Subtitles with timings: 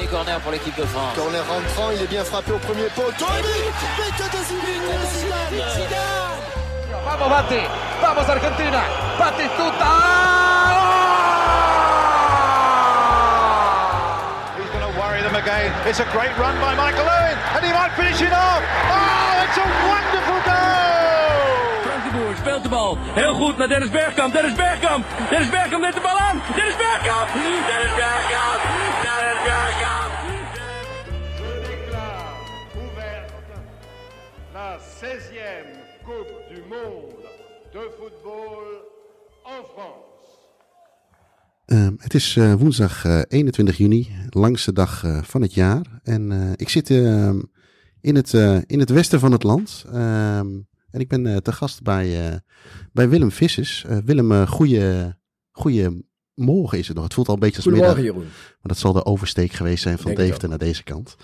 [0.00, 1.14] Premier corner pour l'équipe de France.
[1.14, 3.26] Corner rentrant, il est bien frappé au premier poteau.
[3.36, 4.96] Et but But de Zidane
[5.74, 6.40] Zidane
[7.04, 7.60] Vamos Batti,
[8.00, 8.80] vamos Argentina,
[9.18, 9.92] Batistuta!
[14.56, 15.70] He's going to worry them again.
[15.86, 18.62] It's a great run by Michael Owen, and he might finish it off.
[18.88, 21.84] Oh, it's a wonderful goal!
[21.84, 22.98] Frank de Boer speelt de bal.
[23.14, 24.32] Heel goed naar Dennis Bergkamp.
[24.32, 25.04] Dennis Bergkamp.
[25.30, 26.19] Dennis Bergkamp neemt de bal.
[26.56, 27.28] Dennis Bergkamp.
[27.32, 28.60] Dennis Bergkamp.
[29.04, 30.12] Dennis Bergkamp.
[31.38, 32.28] Je déclare
[32.80, 33.56] ouverte
[34.54, 34.68] la
[35.00, 35.50] 16e
[36.06, 37.24] Coupe du Monde
[37.72, 38.64] de football
[39.44, 40.08] en France.
[41.66, 46.00] Ehm, het is eh, woensdag eh, 21 juni, langste dag eh, van het jaar.
[46.02, 47.40] En eh, ik zit ehm,
[48.00, 49.84] in, het, eh, in het westen van het land.
[49.92, 50.48] Ehm,
[50.90, 52.36] en ik ben eh, te gast bij, eh,
[52.92, 53.84] bij Willem Vissers.
[53.84, 55.14] Eh, Willem, eh goeie,
[55.50, 57.04] goeie morgen is het nog.
[57.04, 57.84] Het voelt al een beetje als middag.
[57.92, 58.32] Goedemorgen, Jeroen.
[58.50, 61.16] Maar dat zal de oversteek geweest zijn van Deventer naar deze kant.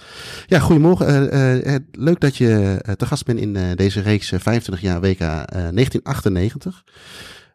[0.46, 1.06] Ja, goedemorgen.
[1.06, 5.00] Eh, eh, eh, leuk dat je te gast bent in deze reeks eh, 25 jaar
[5.00, 6.84] WK eh, 1998.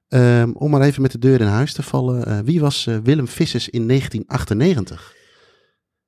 [0.08, 2.46] Ehm, om maar even met de deur in huis te vallen.
[2.46, 5.14] wie was Willem Vissers in 1998?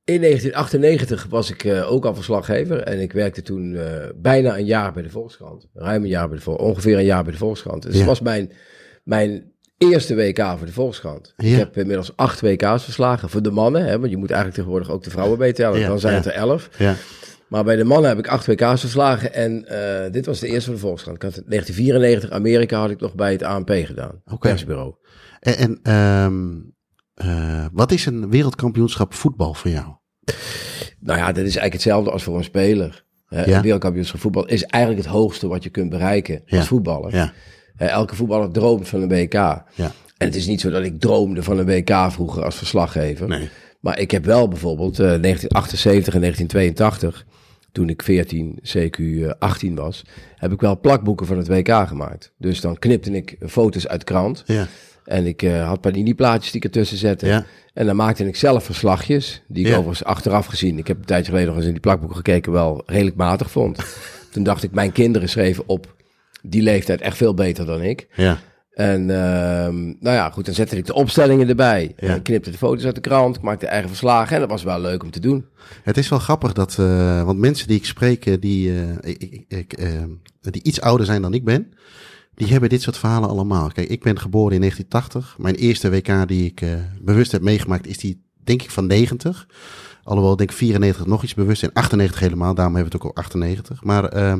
[0.03, 3.77] In 1998 was ik ook al verslaggever en ik werkte toen
[4.16, 5.67] bijna een jaar bij de Volkskrant.
[5.73, 7.81] Ruim een jaar bij de Volkskrant, ongeveer een jaar bij de Volkskrant.
[7.83, 7.97] Dus Ja.
[7.97, 8.52] het was mijn,
[9.03, 9.52] mijn
[9.89, 11.34] eerste WK voor de Volkskrant.
[11.38, 11.52] Ja.
[11.52, 14.89] Ik heb inmiddels acht WK's verslagen voor de mannen, hè, want je moet eigenlijk tegenwoordig
[14.92, 15.80] ook de vrouwen meetellen.
[15.80, 16.20] Ja, Dan zijn ja.
[16.20, 16.70] het er elf.
[16.78, 16.95] Ja,
[17.48, 20.66] Maar bij de mannen heb ik acht WK's verslagen en eh, dit was de eerste
[20.66, 21.16] voor de Volkskrant.
[21.17, 24.48] Ik had in 1994 Amerika had ik nog bij het ANP gedaan, Oké.
[24.50, 24.94] persbureau.
[25.39, 26.52] en, en ehm,
[27.14, 29.86] eh, wat is een wereldkampioenschap voetbal voor jou?
[31.00, 33.06] Nou ja, dat is eigenlijk hetzelfde als voor een speler.
[33.30, 37.16] Een wereldkampioenschap voetbal is eigenlijk het hoogste wat je kunt bereiken als voetballer.
[37.16, 37.34] Ja,
[37.77, 39.33] elke voetballer droomt van een WK.
[39.33, 39.63] ja,
[40.17, 43.27] En het is niet zo dat ik droomde van een WK vroeger als verslaggever.
[43.27, 43.49] nee.
[43.80, 47.25] Maar ik heb wel bijvoorbeeld eh, 1978 en 1982,
[47.71, 50.03] toen ik 14, CQ eh, 18 was,
[50.36, 52.31] heb ik wel plakboeken van het WK gemaakt.
[52.37, 54.43] Dus dan knipte ik foto's uit krant.
[54.45, 54.67] Ja,
[55.05, 57.25] En ik eh, had panini-plaatjes die ik ertussen zette.
[57.27, 59.77] ja, En dan maakte ik zelf verslagjes, die ik Ja.
[59.77, 62.83] overigens achteraf gezien, ik heb een tijdje geleden nog eens in die plakboeken gekeken, wel
[62.86, 63.80] redelijk matig vond.
[64.31, 65.95] Toen dacht ik, mijn kinderen schreven op
[66.43, 68.08] die leeftijd echt veel beter dan ik.
[68.15, 68.37] ja,
[68.73, 71.93] En ehm, nou ja, goed, dan zette ik de opstellingen erbij.
[71.98, 72.08] Ja.
[72.08, 74.64] En ik knipte de foto's uit de krant, ik maakte eigen verslagen en dat was
[74.64, 75.45] wel leuk om te doen.
[75.83, 79.45] Het is wel grappig dat, eh, want mensen die ik spreek, eh, die, eh, ik,
[79.48, 79.77] ik,
[80.42, 81.73] die iets ouder zijn dan ik ben,
[82.36, 83.70] die hebben dit soort verhalen allemaal.
[83.70, 85.36] Kijk, ik ben geboren in 1980.
[85.37, 86.61] Mijn eerste WK die ik
[87.02, 89.48] bewust heb meegemaakt is die, denk ik, van 90.
[90.04, 92.54] Alhoewel, denk ik 94 nog iets bewust en 98 helemaal.
[92.54, 93.83] Daarom hebben we het ook al 98.
[93.83, 94.39] Maar ehm,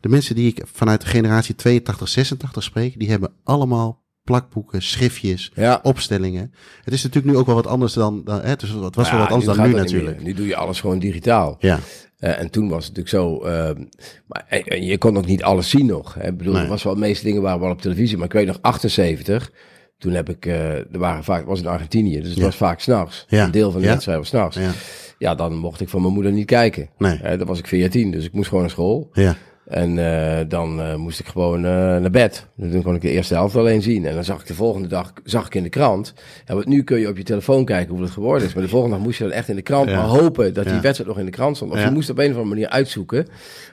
[0.00, 5.50] de mensen die ik vanuit de generatie 82, 86 spreek, die hebben allemaal plakboeken, schriftjes,
[5.54, 5.80] Ja.
[5.82, 6.52] opstellingen.
[6.84, 9.20] Het is natuurlijk nu ook wel wat anders dan, dan hè, het, was Ja, wel
[9.20, 10.22] wat anders dan nu dat natuurlijk.
[10.22, 11.56] Nu doe je alles gewoon digitaal.
[11.58, 11.78] Ja,
[12.18, 13.44] Eh, en toen was het natuurlijk zo.
[13.46, 13.84] ehm,
[14.26, 16.14] maar en- je kon ook niet alles zien nog.
[16.14, 16.26] Hè.
[16.28, 16.62] Ik bedoel, Nee.
[16.62, 18.16] er was wel de meeste dingen waren wel op televisie.
[18.16, 19.50] Maar ik weet nog, 78.
[19.98, 22.44] Toen heb ik, eh er waren vaak, was in Argentinië, dus het Ja.
[22.44, 23.24] was vaak s'nachts.
[23.28, 23.44] Ja.
[23.44, 23.92] Een deel van de Ja.
[23.92, 24.56] wedstrijd was s'nachts.
[24.56, 24.70] ja,
[25.18, 26.88] Ja, dan mocht ik van mijn moeder niet kijken.
[26.98, 27.18] Nee.
[27.18, 29.08] Eh, dan was ik 14, dus ik moest gewoon naar school.
[29.12, 29.36] ja.
[29.68, 32.46] En eh, dan eh, moest ik gewoon eh, naar bed.
[32.54, 34.06] Dus dan kon ik de eerste helft alleen zien.
[34.06, 36.12] En dan zag ik de volgende dag zag ik in de krant.
[36.46, 38.54] Ja, want nu kun je op je telefoon kijken hoe het geworden is.
[38.54, 39.96] Maar de volgende dag moest je dan echt in de krant Ja.
[39.96, 40.80] maar hopen dat die Ja.
[40.80, 41.70] wedstrijd nog in de krant stond.
[41.72, 41.84] Of Ja.
[41.84, 43.26] je moest op een of andere manier uitzoeken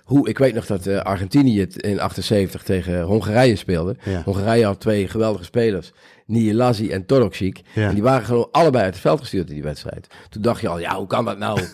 [0.04, 0.30] hoe.
[0.30, 3.96] Ik weet nog dat Argentinië het in 78 tegen Hongarije speelde.
[4.26, 5.94] Hongarije had twee geweldige spelers.
[6.28, 7.62] Nielazi en Torokcic.
[7.74, 7.88] Ja.
[7.88, 10.08] En die waren gewoon allebei uit het veld gestuurd in die wedstrijd.
[10.30, 11.60] Toen dacht je al, ja, hoe kan dat nou?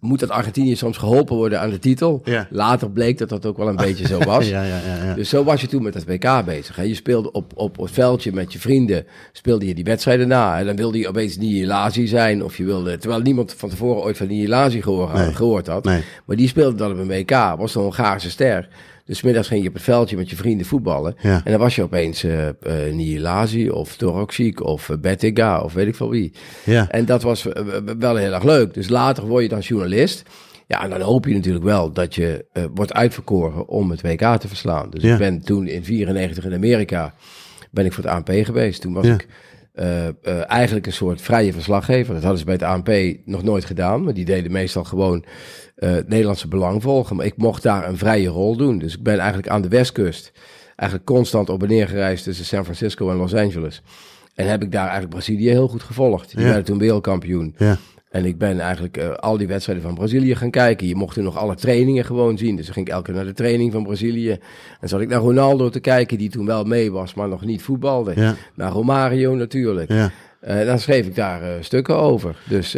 [0.00, 2.20] Moet dat Argentinië soms geholpen worden aan de titel?
[2.24, 2.46] Ja.
[2.50, 4.48] Later bleek dat dat ook wel een beetje zo was.
[4.48, 5.14] Ja, ja, ja, ja.
[5.14, 6.76] Dus zo was je toen met het WK bezig.
[6.76, 6.82] Hè?
[6.82, 10.58] Je speelde op, op het veldje met je vrienden, speelde je die wedstrijden na.
[10.58, 12.96] En dan wilde je opeens Nihilazi zijn, of je wilde...
[12.98, 15.34] Terwijl niemand van tevoren ooit van Nihilazi gehoord, Nee.
[15.34, 15.84] gehoord had.
[15.84, 16.02] Nee.
[16.24, 18.68] Maar die speelde dan op een WK, was een Hongaarse ster.
[19.10, 21.14] Dus middags ging je op het veldje met je vrienden voetballen.
[21.22, 21.40] Ja.
[21.44, 22.48] En dan was je opeens eh
[22.92, 26.32] Nihilazi of Torokcic of uh, of weet ik veel wie.
[26.64, 26.88] Ja.
[26.90, 27.46] En dat was
[27.98, 28.74] wel heel erg leuk.
[28.74, 30.22] Dus later word je dan journalist.
[30.66, 34.48] Ja, en dan hoop je natuurlijk wel dat je wordt uitverkoren om het WK te
[34.48, 34.90] verslaan.
[34.90, 35.12] Dus Ja.
[35.12, 37.14] ik ben toen in 94 in Amerika
[37.70, 38.80] ben ik voor het ANP geweest.
[38.80, 39.26] Toen was ik
[39.72, 40.12] eh, eh,
[40.50, 42.12] eigenlijk een soort vrije verslaggever.
[42.14, 44.02] Dat hadden ze bij het ANP nog nooit gedaan.
[44.04, 45.24] Maar die deden meestal gewoon
[45.76, 47.16] eh, het Nederlandse belang volgen.
[47.16, 48.78] Maar ik mocht daar een vrije rol doen.
[48.78, 50.32] Dus ik ben eigenlijk aan de westkust
[50.76, 53.82] eigenlijk constant op en neer gereisd tussen San Francisco en Los Angeles.
[54.34, 56.30] En heb ik daar eigenlijk Brazilië heel goed gevolgd.
[56.30, 56.44] Die Ja.
[56.46, 57.54] werden toen wereldkampioen.
[57.58, 57.76] Ja.
[58.10, 60.86] En ik ben eigenlijk eh, al die wedstrijden van Brazilië gaan kijken.
[60.86, 62.56] Je mocht toen nog alle trainingen gewoon zien.
[62.56, 64.38] Dus dan ging ik elke keer naar de training van Brazilië.
[64.80, 67.62] En zat ik naar Ronaldo te kijken, die toen wel mee was, maar nog niet
[67.62, 68.12] voetbalde.
[68.16, 68.34] Ja.
[68.54, 69.90] Naar Romario natuurlijk.
[69.90, 70.10] Ja.
[70.40, 72.36] Eh, dan schreef ik daar eh, stukken over.
[72.48, 72.76] Dus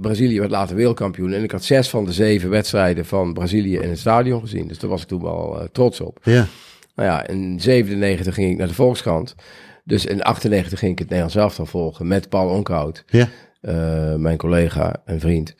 [0.00, 1.32] Brazilië werd later wereldkampioen.
[1.32, 4.68] En ik had zes van de zeven wedstrijden van Brazilië in het stadion gezien.
[4.68, 6.18] Dus daar was ik toen wel trots op.
[6.22, 6.46] Ja.
[6.94, 9.34] Nou ja, in 97 ging ik naar de Volkskrant.
[9.84, 13.04] Dus in 98 ging ik het Nederlands elftal volgen met Paul Onkhout.
[13.06, 13.28] Ja.
[13.60, 15.54] Eh, mijn collega en vriend.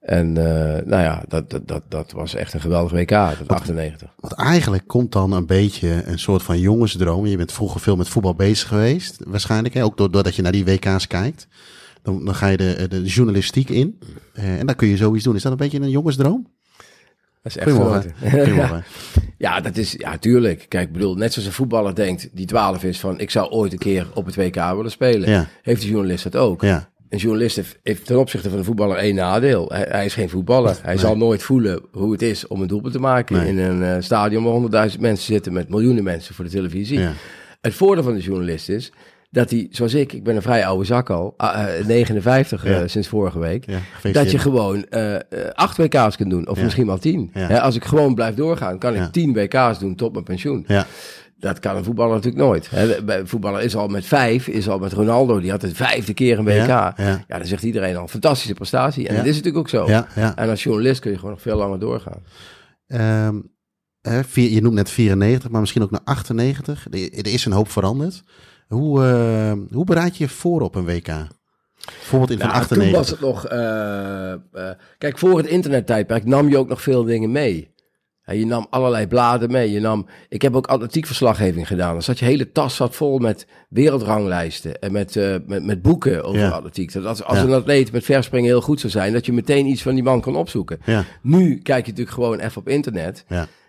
[0.00, 4.14] En eh, nou ja, dat, dat, dat, dat was echt een geweldig WK, dat 98.
[4.16, 7.26] Want eigenlijk komt dan een beetje een soort van jongensdroom.
[7.26, 9.74] Je bent vroeger veel met voetbal bezig geweest, waarschijnlijk.
[9.74, 9.84] Hè?
[9.84, 11.46] Ook door- doordat je naar die WK's kijkt.
[12.02, 13.98] Dan, dan ga je de, de journalistiek in.
[14.34, 15.34] Eh, en dan kun je zoiets doen.
[15.36, 16.46] Is dat een beetje een jongensdroom?
[17.42, 18.84] Dat is echt Goedemorgen.
[19.38, 20.66] Ja, dat is, ja, tuurlijk.
[20.68, 23.72] Kijk, ik bedoel, net zoals een voetballer denkt die 12 is van ik zou ooit
[23.72, 25.30] een keer op het WK willen spelen.
[25.30, 25.46] Ja.
[25.62, 26.62] Heeft de journalist dat ook.
[26.62, 26.92] Ja.
[27.14, 29.68] Een journalist heeft, heeft ten opzichte van een voetballer één nadeel.
[29.68, 30.78] Hij, hij is geen voetballer.
[30.82, 33.48] Hij zal nooit voelen hoe het is om een doelpunt te maken Nee.
[33.48, 36.98] in een eh, stadion waar honderdduizend mensen zitten met miljoenen mensen voor de televisie.
[37.00, 37.12] Ja.
[37.60, 38.92] Het voordeel van de journalist is
[39.30, 42.80] dat hij, zoals ik, ik ben een vrij oude zak al, ah, eh, 59 eh,
[42.86, 44.86] sinds vorige week, Ja, dat je gewoon
[45.54, 47.30] acht WK's kunt doen, of misschien wel tien.
[47.32, 50.64] Hè, als ik gewoon blijf doorgaan, kan ik tien WK's doen tot mijn pensioen.
[50.66, 50.86] Ja.
[51.44, 52.70] Dat kan een voetballer natuurlijk nooit.
[53.04, 56.38] Bij voetballer is al met vijf, is al met Ronaldo, die had het vijfde keer
[56.38, 56.66] een WK.
[56.66, 57.38] Ja, Ja, ja.
[57.38, 59.06] dan zegt iedereen al, fantastische prestatie.
[59.08, 59.18] En Ja.
[59.20, 59.86] dat is natuurlijk ook zo.
[59.86, 60.36] Ja, ja.
[60.36, 62.22] En als journalist kun je gewoon nog veel langer doorgaan.
[62.86, 63.40] Ehm,
[64.00, 66.86] hè, vier- je noemt net 94, maar misschien ook naar 98.
[66.90, 68.22] Er, is een hoop veranderd.
[68.68, 71.06] Hoe, eh, hoe bereid je je voor op een WK?
[71.84, 72.90] Bijvoorbeeld in van Nou, 98.
[72.90, 73.46] toen was het nog...
[73.46, 74.38] eh, eh,
[74.98, 77.73] kijk, voor het internettijdperk nam je ook nog veel dingen mee.
[78.26, 79.70] Je nam allerlei bladen mee.
[79.70, 81.92] Je nam, ik heb ook atletiekverslaggeving gedaan.
[81.92, 86.24] Dan zat je hele tas zat vol met wereldranglijsten en met, eh, met, met boeken
[86.24, 86.48] over Ja.
[86.48, 86.92] atletiek.
[86.92, 87.44] Dat als, als Ja.
[87.44, 90.20] een atleet met verspringen heel goed zou zijn, dat je meteen iets van die man
[90.20, 90.78] kan opzoeken.
[90.84, 93.24] Ja, Nu kijk je natuurlijk gewoon even op internet.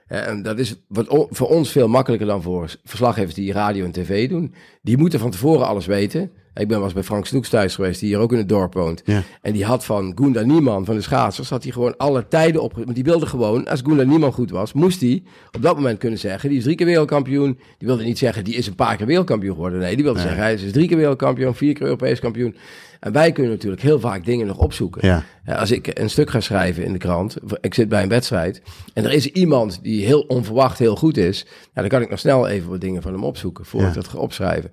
[0.08, 4.30] En dat is wat voor ons veel makkelijker dan voor verslaggevers die radio en tv
[4.30, 4.54] doen.
[4.82, 6.32] Die moeten van tevoren alles weten.
[6.56, 9.02] Ik ben eens bij Frank Snoeks thuis geweest, die hier ook in het dorp woont.
[9.06, 9.24] Ja.
[9.42, 12.74] En die had van Gunda Nieman, van de schaatsers, had hij gewoon alle tijden op.
[12.74, 16.20] Want die wilde gewoon, als Gunda Nieman goed was, moest hij op dat moment kunnen
[16.20, 17.60] zeggen, die is drie keer wereldkampioen.
[17.78, 19.80] Die wilde niet zeggen, die is een paar keer wereldkampioen geworden.
[19.80, 22.56] Nee, die wilde zeggen, hij is drie keer wereldkampioen, vier keer Europees kampioen.
[23.00, 25.08] En wij kunnen natuurlijk heel vaak dingen nog opzoeken.
[25.08, 28.62] ja, als ik een stuk ga schrijven in de krant, ik zit bij een wedstrijd
[28.94, 32.20] en er is iemand die heel onverwacht heel goed is, ja, dan kan ik nog
[32.20, 33.88] snel even wat dingen van hem opzoeken voor Ja.
[33.88, 34.72] ik dat ga opschrijven.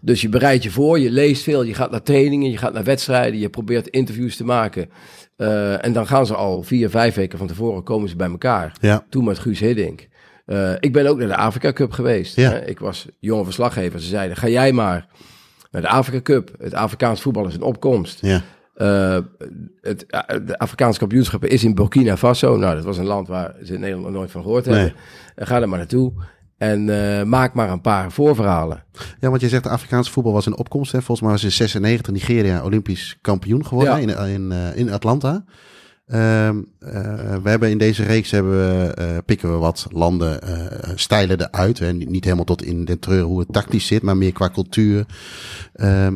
[0.00, 2.84] Dus je bereidt je voor, je leest veel, je gaat naar trainingen, je gaat naar
[2.84, 4.90] wedstrijden, je probeert interviews te maken.
[5.36, 8.72] Eh, en dan gaan ze al vier, vijf weken van tevoren komen ze bij elkaar.
[8.80, 10.08] ja, Toen met Guus Hiddink.
[10.46, 12.36] Eh, ik ben ook naar de Afrika Cup geweest.
[12.36, 12.50] Ja.
[12.50, 12.64] hè.
[12.66, 14.00] Ik was jonge verslaggever.
[14.00, 15.06] Ze zeiden, ga jij maar
[15.70, 16.50] naar de Afrika Cup.
[16.58, 18.18] Het Afrikaans voetbal is een opkomst.
[18.20, 18.42] ja,
[18.74, 19.18] Eh,
[19.80, 22.56] het, eh, de Afrikaanse kampioenschap is in Burkina Faso.
[22.56, 24.92] Nou, dat was een land waar ze in Nederland nog nooit van gehoord hebben.
[25.36, 26.12] Ga er maar naartoe.
[26.58, 26.88] En
[27.18, 28.84] eh, maak maar een paar voorverhalen.
[29.20, 30.92] ja, want je zegt de Afrikaanse voetbal was in opkomst.
[30.92, 30.98] Hè?
[30.98, 34.26] Volgens mij was in 96 Nigeria Olympisch kampioen geworden Ja.
[34.26, 35.44] in, in, in Atlanta.
[36.10, 40.90] Ehm, eh, we hebben in deze reeks hebben we, eh, pikken we wat landen, eh,
[40.94, 41.92] stijlen eruit.
[41.92, 45.06] Niet, niet helemaal tot in de treur hoe het tactisch zit, maar meer qua cultuur.
[45.72, 46.14] Ehm,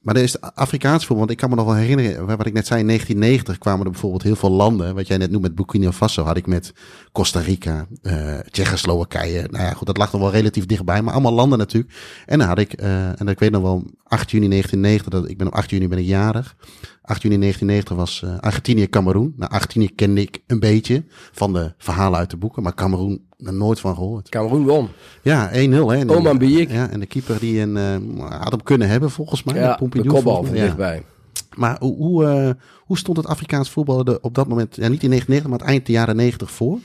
[0.00, 2.66] maar er is Afrikaans voetbal, want ik kan me nog wel herinneren, wat ik net
[2.66, 4.94] zei, in 1990 kwamen er bijvoorbeeld heel veel landen.
[4.94, 6.72] Wat jij net noemt met Burkina Faso, had ik met
[7.12, 9.48] Costa Rica, eh Tsjechoslowakije.
[9.50, 11.94] Nou ja, goed, dat lag nog wel relatief dichtbij, maar allemaal landen natuurlijk.
[12.26, 15.38] En dan had ik, eh, en ik weet nog wel, 8 juni 1990, dat, ik
[15.38, 16.56] ben op 8 juni ben ik jarig.
[17.02, 19.34] 8 juni 1990 was eh, Argentinië-Cameroen.
[19.36, 23.52] Nou, Argentinië kende ik een beetje van de verhalen uit de boeken, maar Cameroen er
[23.52, 24.28] nooit van gehoord.
[24.28, 24.88] Cameroen won.
[25.22, 26.10] Ja, 1-0 hè.
[26.10, 26.70] Oman Biek.
[26.70, 29.54] Ja, en de keeper die een, eh, had hem kunnen hebben volgens mij.
[29.54, 31.02] Ja, de kopbal van dichtbij.
[31.56, 35.02] Maar hoe, hoe, eh, hoe stond het Afrikaans voetbal er op dat moment, ja, niet
[35.02, 36.78] in 1990, maar het eind de jaren 90 voor?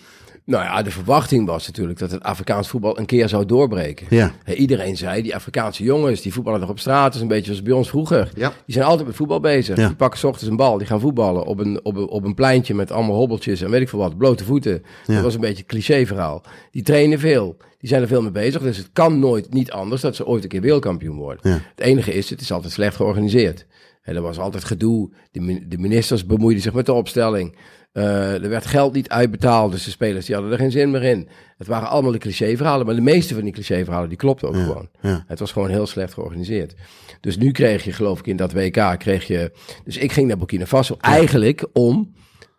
[0.46, 4.08] Nou ja, de verwachting was natuurlijk dat het Afrikaans voetbal een keer zou doorbreken.
[4.10, 4.32] Ja.
[4.56, 7.16] Iedereen zei, die Afrikaanse jongens, die voetballen nog op straat.
[7.16, 8.30] Is een beetje zoals bij ons vroeger.
[8.36, 8.50] Ja.
[8.66, 9.78] Die zijn altijd met voetbal bezig.
[9.78, 9.88] Ja.
[9.88, 12.34] Die pakken 's ochtends een bal, die gaan voetballen op een, op, een, op een
[12.34, 14.84] pleintje met allemaal hobbeltjes en weet ik veel wat, blote voeten.
[15.06, 16.44] Dat was een beetje een cliché verhaal.
[16.72, 18.62] Die trainen veel, die zijn er veel mee bezig.
[18.62, 21.52] Dus het kan nooit niet anders dat ze ooit een keer wereldkampioen worden.
[21.52, 23.66] Het enige is, het is altijd slecht georganiseerd.
[24.02, 25.10] Hè, er was altijd gedoe.
[25.32, 27.56] De, de ministers bemoeiden zich met de opstelling.
[27.96, 31.04] Eh, er werd geld niet uitbetaald, dus de spelers die hadden er geen zin meer
[31.04, 31.28] in.
[31.58, 34.90] Het waren allemaal de clichéverhalen, maar de meeste van die clichéverhalen die klopten ook gewoon.
[35.02, 35.24] ja.
[35.28, 36.74] Het was gewoon heel slecht georganiseerd.
[37.22, 39.52] Dus nu kreeg je, geloof ik, in dat WK kreeg je.
[39.84, 42.14] Dus ik ging naar Burkina Faso eigenlijk om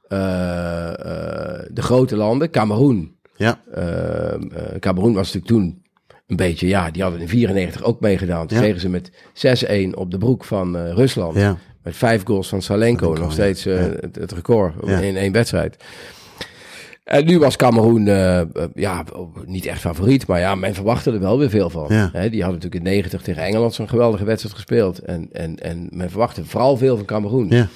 [0.09, 3.15] eh, eh, de grote landen, Cameroen.
[3.37, 4.39] Ja, Eh, eh,
[4.81, 5.83] Cameroen was natuurlijk toen
[6.27, 8.47] een beetje, ja, die hadden in 94 ook meegedaan.
[8.47, 11.35] Toen kregen ze met 6-1 op de broek van Rusland.
[11.37, 13.93] ja, Met vijf goals van Salenko, nog steeds eh, Ja.
[14.01, 14.99] het, het record Ja.
[14.99, 15.77] in één wedstrijd.
[17.05, 19.05] En nu was Cameroen, eh, eh, ja,
[19.45, 21.87] niet echt favoriet, maar ja, men verwachtte er wel weer veel van.
[21.89, 22.07] Ja.
[22.13, 24.99] Die hadden natuurlijk in 90 tegen Engeland zo'n geweldige wedstrijd gespeeld.
[24.99, 27.47] En, en, en men verwachtte vooral veel van Cameroen.
[27.51, 27.69] Ja.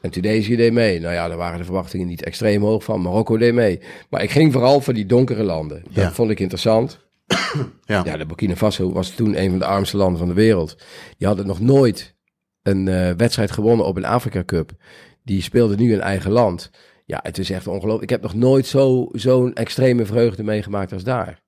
[0.00, 1.00] En Tunesië deed mee.
[1.00, 3.02] Nou ja, daar waren de verwachtingen niet extreem hoog van.
[3.02, 3.80] Marokko deed mee.
[4.10, 5.82] Maar ik ging vooral voor die donkere landen.
[5.90, 6.12] Dat Ja.
[6.12, 6.98] vond ik interessant.
[7.84, 8.02] Ja.
[8.04, 10.76] Ja, de Burkina Faso was toen een van de armste landen van de wereld.
[11.18, 12.14] Die hadden nog nooit
[12.68, 14.70] een eh, wedstrijd gewonnen op een Afrika Cup.
[15.24, 16.70] Die speelden nu in eigen land.
[17.04, 18.02] Ja, het is echt ongelooflijk.
[18.02, 21.40] Ik heb nog nooit zo- zo'n extreme vreugde meegemaakt als daar.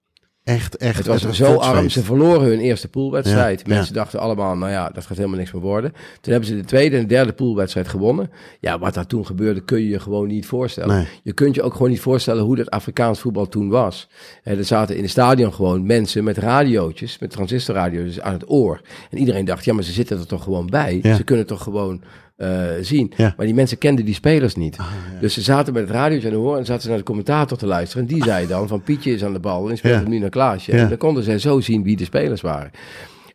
[0.50, 0.96] Echt, echt.
[0.96, 1.88] Het was zo arm.
[1.88, 3.60] Ze verloren hun eerste poolwedstrijd.
[3.60, 5.92] Ja, Mensen dachten allemaal, nou ja, dat gaat helemaal niks meer worden.
[6.20, 8.30] Toen hebben ze de tweede en de derde poolwedstrijd gewonnen.
[8.60, 10.96] Ja, wat daar toen gebeurde, kun je je gewoon niet voorstellen.
[10.96, 11.06] Nee.
[11.22, 14.08] Je kunt je ook gewoon niet voorstellen hoe dat Afrikaans voetbal toen was.
[14.42, 18.80] Eh, er zaten in het stadion gewoon mensen met radiootjes, met transistorradio's aan het oor.
[19.10, 20.98] En iedereen dacht, ja, maar ze zitten er toch gewoon bij.
[21.02, 21.14] Ja.
[21.14, 22.02] Ze kunnen toch gewoon
[22.40, 23.12] eh, zien.
[23.16, 23.34] Ja.
[23.36, 24.76] Maar die mensen kenden die spelers niet.
[25.20, 27.58] Dus ze zaten met het radiootje aan de oor en zaten ze naar de commentator
[27.58, 28.06] te luisteren.
[28.08, 30.00] En die zei dan van Pietje is aan de bal en speelt Ja.
[30.00, 30.72] hem nu naar Klaasje.
[30.72, 32.70] En dan konden zij zo zien wie de spelers waren.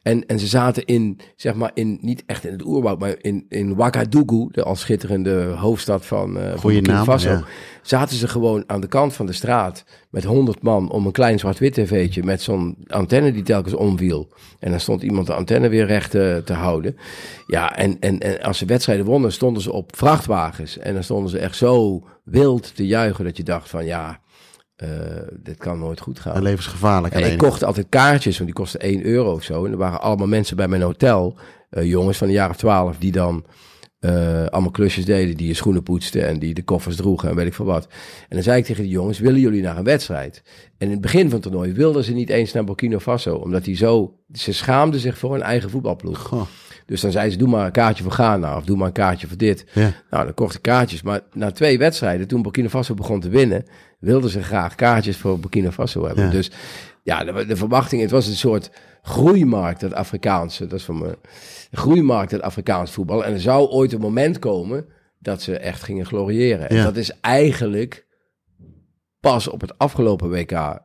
[0.06, 3.46] En, en ze zaten in, zeg maar, in, niet echt in het oerwoud, maar in,
[3.50, 7.30] in Ouagadougou, de al schitterende hoofdstad van, eh Burkina naam, Faso.
[7.30, 7.44] ja.
[7.82, 11.40] Zaten ze gewoon aan de kant van de straat met honderd man om een klein
[11.40, 14.30] zwart-wit tv'tje met zo'n antenne die telkens omviel.
[14.60, 16.98] En dan stond iemand de antenne weer recht eh, te houden.
[17.48, 20.78] Ja, en, en, en als ze wedstrijden wonnen, stonden ze op vrachtwagens.
[20.78, 24.20] En dan stonden ze echt zo wild te juichen dat je dacht van ja,
[24.76, 24.90] eh,
[25.34, 26.36] dit kan nooit goed gaan.
[26.36, 27.32] En levensgevaarlijk En alleen.
[27.32, 29.66] ik kocht altijd kaartjes, want die kostten 1 euro of zo.
[29.66, 31.38] En er waren allemaal mensen bij mijn hotel,
[31.70, 33.46] eh, jongens van de jaren 12, die dan
[34.00, 35.38] eh, allemaal klusjes deden.
[35.38, 37.88] Die je schoenen poetsten en die de koffers droegen en weet ik veel wat.
[38.30, 40.42] En dan zei ik tegen die jongens, willen jullie naar een wedstrijd?
[40.78, 43.36] En in het begin van het toernooi wilden ze niet eens naar Burkina Faso.
[43.36, 46.20] Omdat die zo, ze schaamden zich voor hun eigen voetbalploeg.
[46.20, 46.42] Goh.
[46.86, 49.28] Dus dan zei ze, doe maar een kaartje voor Ghana of doe maar een kaartje
[49.28, 49.66] voor dit.
[49.74, 49.92] Ja.
[50.10, 51.02] Nou, dan kocht ik kaartjes.
[51.02, 53.64] Maar na twee wedstrijden, toen Burkina Faso begon te winnen,
[54.00, 56.24] wilden ze graag kaartjes voor Burkina Faso hebben.
[56.26, 56.32] Ja.
[56.32, 56.52] Dus
[57.04, 60.68] ja, de, de verwachting, het was een soort groeimarkt, dat Afrikaanse.
[60.68, 61.18] Dat is van me.
[61.72, 63.26] Groeimarkt, dat Afrikaans voetbal.
[63.26, 64.86] En er zou ooit een moment komen
[65.20, 66.70] dat ze echt gingen gloriëren.
[66.70, 66.84] En Ja.
[66.84, 68.06] dat is eigenlijk
[69.20, 70.80] pas op het afgelopen WK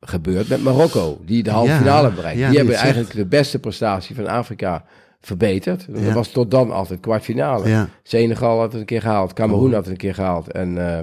[0.00, 2.38] gebeurd met Marokko, die de halve Ja, finale hebben bereikt.
[2.40, 4.84] ja, die hebben eigenlijk de beste prestatie van Afrika
[5.20, 5.86] verbeterd.
[5.94, 6.04] Ja.
[6.04, 7.68] Dat was tot dan altijd kwartfinale.
[7.68, 7.88] Ja.
[8.02, 10.52] Senegal had het een keer gehaald, Cameroen had het een keer gehaald.
[10.52, 10.98] En, eh,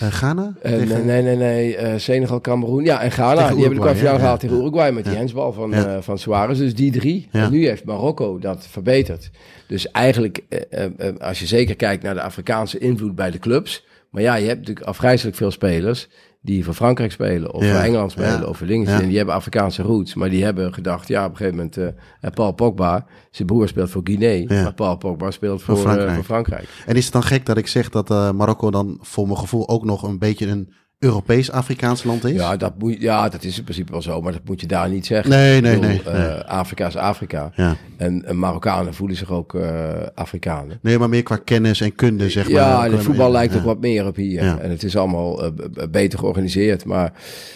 [0.00, 0.52] Eh, Ghana?
[0.62, 2.84] Tegen- nee, nee, nee, eh, Senegal, Cameroen.
[2.84, 4.48] Ja, en Ghana, Tegen die hebben de kwartfinale ja, gehaald ja.
[4.48, 5.94] tegen Uruguay met die hensbal van, Ja.
[5.96, 6.58] eh, van Suarez.
[6.58, 7.28] Dus die drie.
[7.32, 9.30] En nu heeft Marokko dat verbeterd.
[9.66, 13.38] Dus eigenlijk, eh, eh, eh, als je zeker kijkt naar de Afrikaanse invloed bij de
[13.38, 13.84] clubs.
[14.10, 16.08] Maar ja, je hebt natuurlijk afgrijzelijk veel spelers
[16.44, 18.86] die voor Frankrijk spelen, of voor Engeland spelen, of voor dingen.
[18.86, 20.14] En die hebben Afrikaanse roots.
[20.14, 21.76] Maar die hebben gedacht, ja, op een gegeven moment,
[22.20, 25.90] eh, Paul Pogba, zijn broer speelt voor Guinea, maar Paul Pogba speelt voor, Voor eh,
[25.92, 26.14] Frankrijk.
[26.14, 26.68] voor Frankrijk.
[26.86, 29.68] En is het dan gek dat ik zeg dat eh, Marokko dan voor mijn gevoel
[29.68, 30.72] ook nog een beetje een
[31.04, 32.32] Europees-Afrikaans land is?
[32.32, 34.88] Ja dat, moet, ja, dat is in principe wel zo, maar dat moet je daar
[34.88, 35.30] niet zeggen.
[35.30, 36.40] Nee, nee, bedoel, nee, eh, nee.
[36.40, 37.52] Afrika is Afrika.
[37.56, 37.76] Ja.
[37.96, 40.78] En, en Marokkanen voelen zich ook eh, Afrikanen.
[40.82, 42.60] Nee, maar meer qua kennis en kunde, zeg maar.
[42.60, 43.58] Ja, de voetbal lijkt ja.
[43.58, 44.44] ook wat meer op hier.
[44.44, 44.58] Ja.
[44.58, 45.50] En het is allemaal eh,
[45.90, 46.84] beter georganiseerd.
[46.84, 47.12] Maar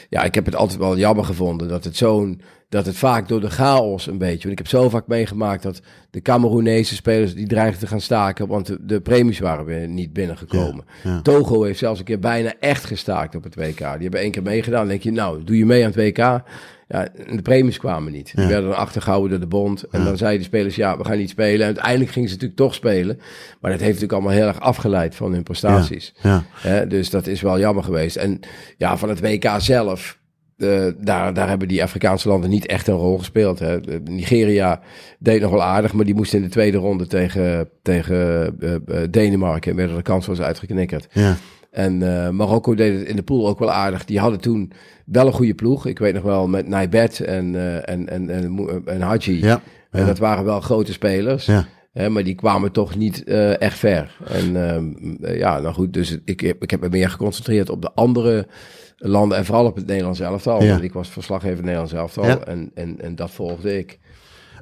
[0.09, 2.41] ja, ik heb het altijd wel jammer gevonden dat het zo'n.
[2.69, 4.39] Dat het vaak door de chaos een beetje.
[4.49, 8.47] Want ik heb zo vaak meegemaakt dat de Cameroenese spelers die dreigden te gaan staken.
[8.47, 10.85] Want de, de premies waren weer niet binnengekomen.
[11.05, 11.21] Ja, ja.
[11.23, 13.79] Togo heeft zelfs een keer bijna echt gestaakt op het WK.
[13.79, 14.81] Die hebben één keer meegedaan.
[14.81, 16.43] Dan denk je, nou, doe je mee aan het WK?
[16.89, 18.33] Ja, de premies kwamen niet.
[18.35, 18.51] Die Ja.
[18.51, 19.83] werden dan achtergehouden door de bond.
[19.83, 21.61] En dan zeiden de spelers, ja, we gaan niet spelen.
[21.61, 23.17] En uiteindelijk gingen ze natuurlijk toch spelen.
[23.61, 26.15] Maar dat heeft natuurlijk allemaal heel erg afgeleid van hun prestaties.
[26.23, 26.45] Ja.
[26.85, 28.17] Dus dat is wel jammer geweest.
[28.17, 28.41] En
[28.77, 30.18] ja, van het WK zelf,
[30.59, 33.59] eh, daar, daar hebben die Afrikaanse landen niet echt een rol gespeeld.
[33.59, 33.81] Hè.
[33.81, 34.81] Eh, Nigeria
[35.19, 39.71] deed nog wel aardig, maar die moest in de tweede ronde tegen, tegen eh, Denemarken.
[39.71, 41.09] En werden de kansloos uitgeknikkerd.
[41.13, 41.37] Ja.
[41.71, 41.99] En
[42.37, 44.05] Marokko deed het in de pool ook wel aardig.
[44.05, 44.73] Die hadden toen
[45.05, 45.87] wel een goede ploeg.
[45.87, 49.45] Ik weet nog wel met Naibet en, en, en, en, en Haji.
[49.45, 49.61] Ja.
[49.91, 51.47] En dat waren wel grote spelers.
[51.47, 51.67] Ja.
[51.93, 53.25] Hè, maar die kwamen toch niet
[53.59, 54.17] echt ver.
[54.25, 57.93] En ehm, eh, ja, nou goed, dus ik, ik heb me meer geconcentreerd op de
[57.95, 58.47] andere
[58.99, 60.63] landen en vooral op het Nederlands elftal.
[60.63, 60.71] Ja.
[60.71, 62.39] Want ik was verslaggever Nederlands elftal Ja.
[62.39, 63.99] en, en, en dat volgde ik.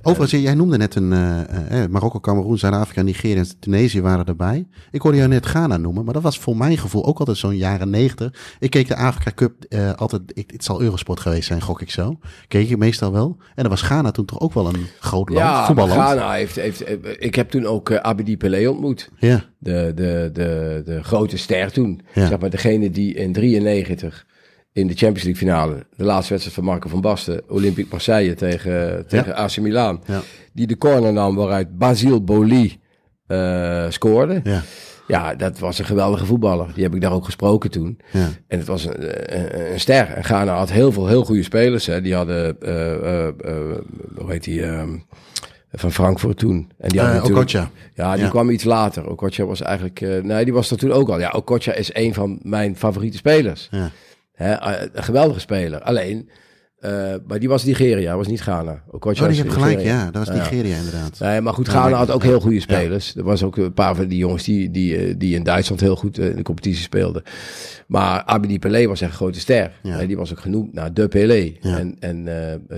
[0.09, 4.67] Overigens, jij noemde net een eh, eh, Marokko, Cameroen, Zuid-Afrika, Nigeria en Tunesië waren erbij.
[4.91, 7.57] Ik hoorde jou net Ghana noemen, maar dat was voor mijn gevoel ook altijd zo'n
[7.57, 8.57] jaren negentig.
[8.59, 11.91] Ik keek de Afrika Cup eh, altijd, ik, het zal Eurosport geweest zijn, gok ik
[11.91, 12.19] zo.
[12.49, 13.37] Keek ik meestal wel.
[13.55, 16.01] En dan was Ghana toen toch ook wel een groot land, Ja, voetballand.
[16.01, 19.11] Ghana heeft, heeft, eh, ik heb toen ook eh, Abedi Pelé ontmoet.
[19.19, 22.01] Ja, de, de, de, de grote ster toen.
[22.15, 22.27] Ja.
[22.27, 24.27] Zeg maar degene die in 93
[24.77, 29.07] in de Champions League finale, de laatste wedstrijd van Marco van Basten, Olympique Marseille tegen,
[29.09, 30.21] tegen AC Milan, Ja.
[30.53, 32.79] die de corner nam waaruit Basile Boli
[33.27, 34.41] eh, scoorde.
[34.45, 34.63] ja.
[35.09, 36.71] Ja, dat was een geweldige voetballer.
[36.75, 37.99] Die heb ik daar ook gesproken toen.
[38.13, 38.29] Ja.
[38.49, 38.95] En het was een,
[39.39, 40.09] een, een ster.
[40.13, 41.87] En Ghana had heel veel heel goede spelers.
[41.87, 42.01] Hè.
[42.01, 43.35] Die hadden, eh, eh,
[44.17, 44.89] hoe heet die, ehm,
[45.73, 46.71] van Frankfurt toen.
[46.79, 47.71] En die hadden natuurlijk- Okocha.
[47.95, 49.11] Ja, die kwam iets later.
[49.11, 51.19] Okocha was eigenlijk, nee, die was er toen ook al.
[51.19, 53.69] Ja, Okocha is een van mijn favoriete spelers.
[53.71, 53.91] Ja.
[54.37, 55.81] Hè, eh, een geweldige speler.
[55.81, 56.29] Alleen,
[56.79, 58.83] eh, maar die was Nigeria, was niet Ghana.
[58.91, 60.05] Okocha Oh, je hebt gelijk, ja.
[60.11, 60.43] Dat was Ja.
[60.43, 61.19] Nigeria inderdaad.
[61.19, 63.15] Nee, maar goed, Ghana had ook heel goede spelers.
[63.17, 65.97] Er was ook een paar van die jongens die, die, eh, die in Duitsland heel
[65.97, 67.23] goed in de competitie speelden.
[67.87, 69.73] Maar Abedi Pelé was echt een grote ster.
[69.83, 70.05] Ja.
[70.07, 71.53] Die was ook genoemd naar de Pelé.
[71.61, 71.79] Ja.
[71.79, 72.29] En, en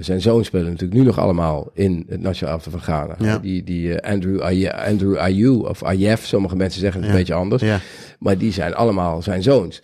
[0.00, 3.14] zijn zoon spelen natuurlijk nu nog allemaal in het nationale elftal van Ghana.
[3.18, 3.38] Ja.
[3.38, 7.62] Die, die Andrew, Aye- Andrew Ayew of Ayef, sommige mensen zeggen het een beetje anders.
[7.62, 7.80] Ja.
[8.18, 9.82] Maar die zijn allemaal zijn zoons.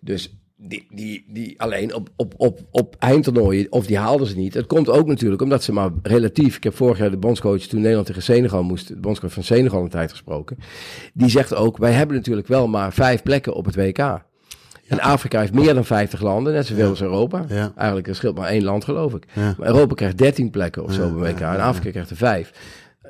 [0.00, 4.54] Dus die, die, die alleen op, op, op, op eindtoernooien, of die haalden ze niet.
[4.54, 6.56] Het komt ook natuurlijk omdat ze maar relatief...
[6.56, 8.88] Ik heb vorig jaar de bondscoach, toen Nederland tegen Senegal moest...
[8.88, 10.58] de bondscoach van Senegal een tijd gesproken.
[11.14, 14.24] Die zegt ook, wij hebben natuurlijk wel maar vijf plekken op het WK.
[14.88, 17.44] En Afrika heeft meer dan 50 landen, net zoveel als Europa.
[17.48, 17.72] Ja.
[17.76, 19.24] Eigenlijk er scheelt maar één land, geloof ik.
[19.32, 19.54] Ja.
[19.58, 21.40] Maar Europa krijgt 13 plekken of zo bij WK.
[21.40, 22.52] En Afrika krijgt er vijf.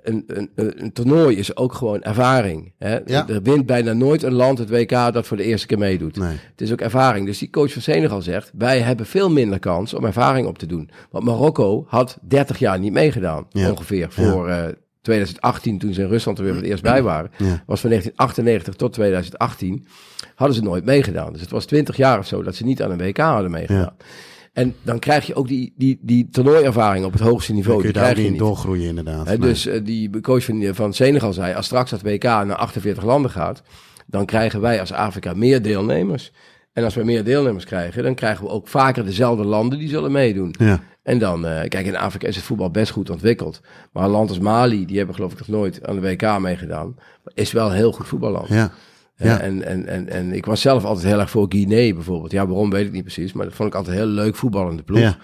[0.06, 2.72] Een, een, een, toernooi is ook gewoon ervaring.
[2.78, 2.98] Hè?
[3.04, 3.28] Ja.
[3.28, 6.16] Er wint bijna nooit een land het WK dat voor de eerste keer meedoet.
[6.16, 6.28] Nee.
[6.50, 7.26] Het is ook ervaring.
[7.26, 10.66] Dus die coach van Senegal zegt, wij hebben veel minder kans om ervaring op te
[10.66, 10.90] doen.
[11.10, 13.70] Want Marokko had 30 jaar niet meegedaan, Ja.
[13.70, 14.64] ongeveer, voor eh,
[15.02, 17.30] 2018, toen ze in Rusland er weer voor het eerst bij waren.
[17.66, 19.86] Was van 1998 tot 2018,
[20.34, 21.32] hadden ze nooit meegedaan.
[21.32, 23.96] Dus het was 20 jaar of zo dat ze niet aan een WK hadden meegedaan.
[24.56, 27.78] En dan krijg je ook die, die, die toernooiervaring op het hoogste Dan niveau.
[27.78, 28.48] kun je Die daar krijg ook je niet niet.
[28.50, 29.40] doorgroeien inderdaad.
[29.40, 33.30] Dus eh, die coach van, van Senegal zei, als straks dat WK naar 48 landen
[33.30, 33.62] gaat,
[34.06, 36.32] dan krijgen wij als Afrika meer deelnemers.
[36.72, 40.12] En als we meer deelnemers krijgen, dan krijgen we ook vaker dezelfde landen die zullen
[40.12, 40.54] meedoen.
[40.58, 40.80] Ja.
[41.02, 43.60] En dan, eh, kijk, in Afrika is het voetbal best goed ontwikkeld.
[43.92, 46.94] Maar een land als Mali, die hebben geloof ik nog nooit aan de WK meegedaan,
[47.34, 48.48] is wel een heel goed voetballand.
[48.48, 48.72] Ja.
[49.16, 49.40] Eh, Ja.
[49.40, 52.32] En, en, en, en ik was zelf altijd heel erg voor Guinea bijvoorbeeld.
[52.32, 54.98] Ja, waarom weet ik niet precies, maar dat vond ik altijd heel leuk voetballende ploeg.
[55.00, 55.16] Ja.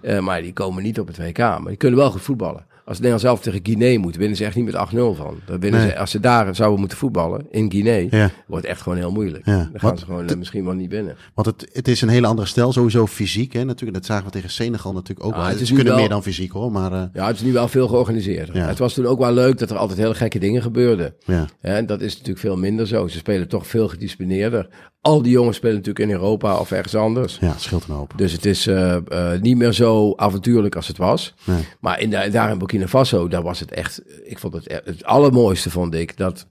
[0.00, 1.38] Eh, maar die komen niet op het WK.
[1.38, 2.66] Maar die kunnen wel goed voetballen.
[2.88, 4.78] Als Nederland zelf tegen Guinea moet, winnen ze echt niet met 8-0
[5.14, 5.40] van.
[5.46, 5.90] Dan winnen Nee.
[5.90, 8.30] ze, als ze daar zouden moeten voetballen, in Guinea, Ja.
[8.46, 9.46] wordt het echt gewoon heel moeilijk.
[9.46, 9.56] Ja.
[9.56, 11.16] Dan gaan Want ze gewoon eh, misschien wel niet winnen.
[11.34, 13.52] Want het, het is een hele andere stijl, sowieso fysiek.
[13.52, 13.94] Hè, natuurlijk.
[13.98, 15.44] Dat zagen we tegen Senegal natuurlijk ook wel.
[15.44, 17.42] het is Ze nu kunnen wel- meer dan fysiek hoor, maar eh, Ja, het is
[17.42, 18.56] nu wel veel georganiseerder.
[18.56, 18.66] Ja.
[18.66, 21.14] Het was toen ook wel leuk dat er altijd hele gekke dingen gebeurden.
[21.24, 23.08] Ja, en dat is natuurlijk veel minder zo.
[23.08, 24.68] Ze spelen toch veel gedisciplineerder.
[25.00, 27.38] Al die jongens spelen natuurlijk in Europa of ergens anders.
[27.40, 28.12] ja, het scheelt een hoop.
[28.16, 31.34] Dus het is eh, eh, niet meer zo avontuurlijk als het was.
[31.44, 31.64] Nee.
[31.80, 34.02] Maar in de, daar in Burkina Faso, daar was het echt...
[34.24, 36.46] Ik vond het e- het allermooiste, vond ik, dat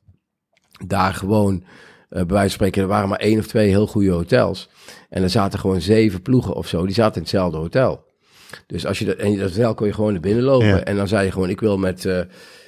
[0.86, 1.64] daar gewoon...
[1.64, 1.66] eh
[2.10, 4.70] bij wijze van spreken, er waren maar één of twee heel goede hotels.
[5.10, 8.06] En er zaten gewoon zeven ploegen of zo, die zaten in hetzelfde hotel.
[8.68, 10.68] Dus als je dat, en dat hotel kon je gewoon naar binnen lopen.
[10.68, 10.84] Ja.
[10.84, 12.06] En dan zei je gewoon, ik wil met...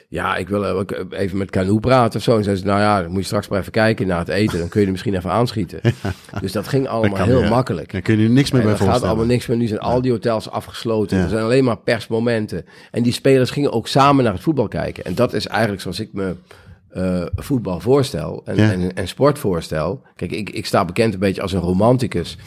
[0.09, 2.37] eh, ja, ik wil eh, even met Canoe praten of zo.
[2.37, 4.59] En zei ze, nou ja, dan moet je straks maar even kijken naar het eten.
[4.59, 5.79] Dan kun je er misschien even aanschieten.
[6.41, 7.91] Dus dat ging allemaal heel makkelijk.
[7.91, 9.15] Daar kun je nu niks meer bij er gaat voorstellen.
[9.15, 9.57] allemaal niks meer.
[9.57, 11.17] Nu zijn al die hotels afgesloten.
[11.17, 11.23] Ja.
[11.23, 12.65] Er zijn alleen maar persmomenten.
[12.91, 15.03] En die spelers gingen ook samen naar het voetbal kijken.
[15.05, 16.35] En dat is eigenlijk zoals ik me
[16.89, 18.71] eh, voetbal voorstel en, Ja.
[18.71, 20.01] en, en sport voorstel.
[20.15, 22.37] Kijk, ik, ik sta bekend een beetje als een romanticus.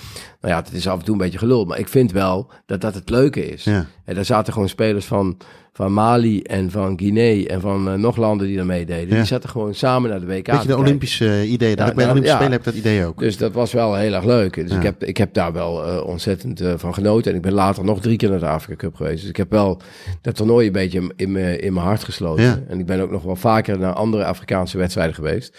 [0.41, 1.65] Nou ja, het is af en toe een beetje gelul.
[1.65, 3.65] Maar ik vind wel dat dat het leuke is.
[3.65, 3.87] Ja.
[4.05, 5.37] En daar zaten gewoon spelers van,
[5.73, 9.09] van Mali en van Guinea en van eh, nog landen die daar meededen.
[9.09, 9.15] Ja.
[9.15, 10.47] Die zaten gewoon samen naar de WK.
[10.47, 10.77] Beetje de.
[10.77, 11.77] Olympische eh, idee.
[11.77, 12.43] Dat Ja, ik bij de Olympische ja.
[12.43, 13.19] Spelen heb ik dat idee ook.
[13.19, 14.55] Dus dat was wel heel erg leuk.
[14.55, 17.31] Dus ik, heb, ik heb daar wel eh, ontzettend van genoten.
[17.31, 19.21] En ik ben later nog drie keer naar de Afrika Cup geweest.
[19.21, 19.81] Dus ik heb wel
[20.21, 22.65] dat toernooi een beetje in mijn in mijn hart gesloten.
[22.69, 25.57] En ik ben ook nog wel vaker naar andere Afrikaanse wedstrijden geweest.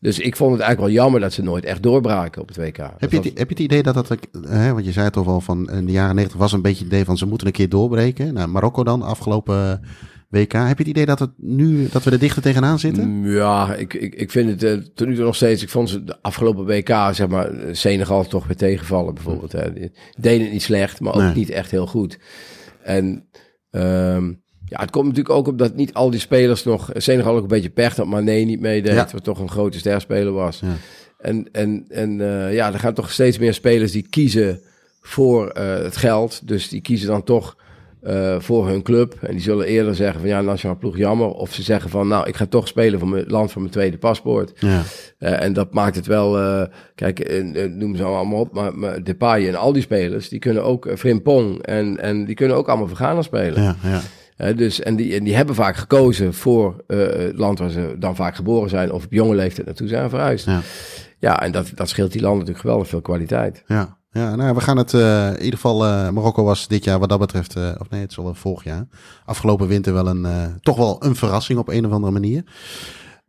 [0.00, 2.76] Dus ik vond het eigenlijk wel jammer dat ze nooit echt doorbraken op het WK.
[2.76, 4.08] Dat Heb je, was- het, heb je het idee dat dat,
[4.48, 6.84] hè, want je zei het toch al van in de jaren 90 was een beetje
[6.84, 8.34] het idee van ze moeten een keer doorbreken.
[8.34, 9.49] Nou, Marokko dan, afgelopen
[10.28, 10.52] WK.
[10.52, 13.08] Heb je het idee dat het nu, dat we er dichter tegenaan zitten?
[13.08, 15.62] Mm, Ja, ik, ik, ik vind het eh, tot nu toe nog steeds.
[15.62, 19.52] Ik vond ze de afgelopen WK, zeg maar, eh, Senegal toch weer tegenvallen bijvoorbeeld.
[19.52, 19.70] Hè.
[20.18, 21.34] Deden het niet slecht, maar ook Nee.
[21.34, 22.18] niet echt heel goed.
[22.82, 23.28] En
[23.70, 24.26] ehm,
[24.64, 26.90] ja, het komt natuurlijk ook op dat niet al die spelers nog.
[26.94, 29.08] Senegal ook een beetje pech dat Mané niet meedeed, Ja.
[29.12, 30.60] wat toch een grote sterspeler was.
[30.60, 30.76] Ja.
[31.18, 34.60] En, en, en eh, ja, er gaan toch steeds meer spelers die kiezen
[35.00, 36.48] voor eh, het geld.
[36.48, 37.56] Dus die kiezen dan toch
[38.02, 39.14] eh, voor hun club.
[39.20, 41.28] En die zullen eerder zeggen van ja, nationaal ploeg jammer.
[41.28, 43.98] Of ze zeggen van nou, ik ga toch spelen voor mijn land voor mijn tweede
[43.98, 44.52] paspoort.
[44.58, 44.82] Ja.
[45.18, 46.62] Eh, en dat maakt het wel, eh,
[46.94, 47.42] kijk,
[47.74, 51.62] noem ze allemaal op, maar, maar Depay en al die spelers, die kunnen ook, Frimpong,
[51.62, 53.62] en, en die kunnen ook allemaal voor Ghana spelen.
[53.62, 54.52] Ja, ja.
[54.52, 58.34] Dus, en, die, en die hebben vaak gekozen voor het land waar ze dan vaak
[58.34, 60.46] geboren zijn of op jonge leeftijd naartoe zijn verhuisd.
[60.46, 60.60] Ja.
[61.20, 63.62] Ja, en dat, dat scheelt die landen natuurlijk geweldig veel kwaliteit.
[63.66, 65.84] Ja, ja nou, we gaan het eh, in ieder geval.
[65.86, 68.34] eh, Marokko was dit jaar wat dat betreft, eh, of nee, het is al wel
[68.34, 68.86] vorig jaar.
[69.24, 70.26] Afgelopen winter wel een,
[70.60, 72.44] toch wel een verrassing op een of andere manier.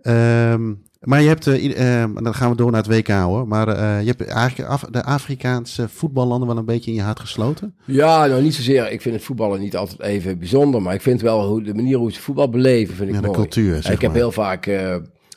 [0.01, 3.47] Ehm, Maar je hebt, eh, i- eh, dan gaan we door naar het WK hoor.
[3.47, 3.67] Maar
[4.01, 7.75] je hebt eigenlijk Af- de Afrikaanse voetballanden wel een beetje in je hart gesloten.
[7.85, 8.91] Ja, nou niet zozeer.
[8.91, 10.81] Ik vind het voetballen niet altijd even bijzonder.
[10.81, 13.27] Maar ik vind wel hoe, de manier hoe ze voetbal beleven, vind ik Ja, de
[13.27, 13.39] mooi.
[13.39, 14.65] cultuur, zeg ik heb heel vaak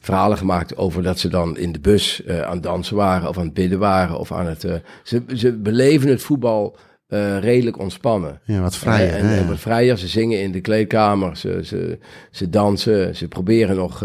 [0.05, 3.29] verhalen gemaakt over dat ze dan in de bus eh, aan het dansen waren.
[3.29, 4.19] Of aan het bidden waren.
[4.19, 4.65] Of aan het...
[4.65, 8.41] eh, ze, ze beleven het voetbal eh, redelijk ontspannen.
[8.45, 9.15] Ja, wat vrijer.
[9.15, 9.99] En, wat vrijer.
[9.99, 11.37] Ze zingen in de kleedkamer.
[11.37, 11.99] Ze, ze,
[12.31, 13.17] ze dansen.
[13.17, 14.05] Ze proberen nog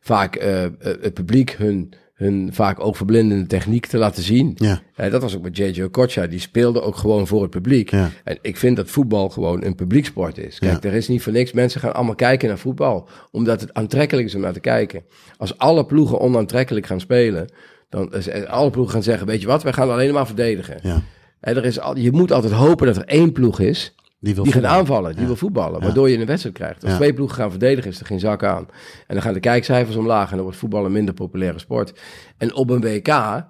[0.00, 0.38] vaak
[0.78, 4.52] het publiek hun, hun vaak ook verblindende techniek te laten zien.
[4.56, 4.80] Ja.
[4.94, 5.82] Eh, dat was ook met J.J.
[5.82, 6.26] Okocha.
[6.26, 7.90] Die speelde ook gewoon voor het publiek.
[7.90, 8.10] Ja.
[8.24, 10.58] En ik vind dat voetbal gewoon een publieksport is.
[10.58, 10.88] Kijk, Ja.
[10.88, 11.52] er is niet voor niks.
[11.52, 13.08] Mensen gaan allemaal kijken naar voetbal.
[13.30, 15.02] Omdat het aantrekkelijk is om naar te kijken.
[15.36, 17.48] Als alle ploegen onaantrekkelijk gaan spelen.
[17.88, 18.12] Dan
[18.48, 20.78] alle ploegen gaan zeggen, weet je wat, wij gaan alleen maar verdedigen.
[20.82, 21.02] Ja.
[21.40, 24.44] En er is al, je moet altijd hopen dat er één ploeg is Die wil
[24.44, 26.82] die gaat aanvallen, die wil voetballen, waardoor je een wedstrijd krijgt.
[26.82, 26.96] Als Ja.
[26.98, 28.66] twee ploegen gaan verdedigen, is er geen zak aan.
[29.06, 32.00] En dan gaan de kijkcijfers omlaag en dan wordt voetbal een minder populaire sport.
[32.38, 33.44] En op een WK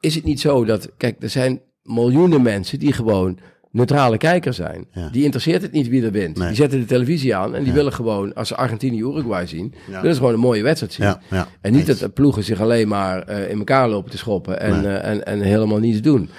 [0.00, 3.38] is het niet zo dat, kijk, er zijn miljoenen mensen die gewoon
[3.70, 4.86] neutrale kijker zijn.
[4.92, 5.08] Ja.
[5.12, 6.36] Die interesseert het niet wie er wint.
[6.38, 6.46] Nee.
[6.46, 10.12] Die zetten de televisie aan en die willen gewoon, als ze Argentinië Uruguay zien, willen
[10.14, 11.16] ze gewoon een mooie wedstrijd zien.
[11.60, 11.86] En niet Eens.
[11.86, 14.92] dat de ploegen zich alleen maar eh, in elkaar lopen te schoppen en, Nee.
[14.96, 16.30] eh, en, en helemaal niets doen.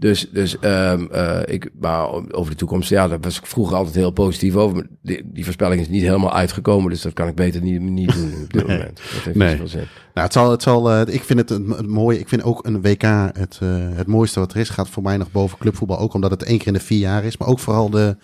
[0.00, 3.94] Dus, dus ehm, eh, ik, maar over de toekomst, ja, daar was ik vroeger altijd
[3.94, 4.76] heel positief over.
[4.76, 8.12] Maar die, die voorspelling is niet helemaal uitgekomen, dus dat kan ik beter niet, niet
[8.12, 8.96] doen op dit moment.
[8.96, 9.66] Dat heeft Nee.
[9.66, 9.84] zin.
[10.14, 12.18] Nou, het zal, het zal, eh, ik vind het een, een mooi.
[12.18, 14.68] Ik vind ook een WK het, eh, het mooiste wat er is.
[14.68, 15.98] Gaat voor mij nog boven clubvoetbal.
[15.98, 17.36] Ook omdat het één keer in de vier jaar is.
[17.36, 18.16] Maar ook vooral de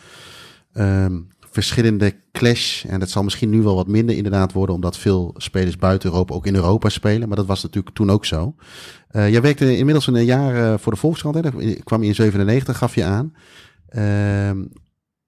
[0.72, 1.18] ehm,
[1.62, 2.84] verschillende clash.
[2.84, 4.74] En dat zal misschien nu wel wat minder inderdaad worden.
[4.74, 7.28] Omdat veel spelers buiten Europa ook in Europa spelen.
[7.28, 8.54] Maar dat was natuurlijk toen ook zo.
[9.08, 11.34] Eh, jij werkte inmiddels een jaar eh, voor de Volkskrant.
[11.34, 11.40] Hè?
[11.40, 11.52] Daar
[11.84, 13.34] kwam je in 97, gaf je aan.
[13.88, 14.64] Ehm,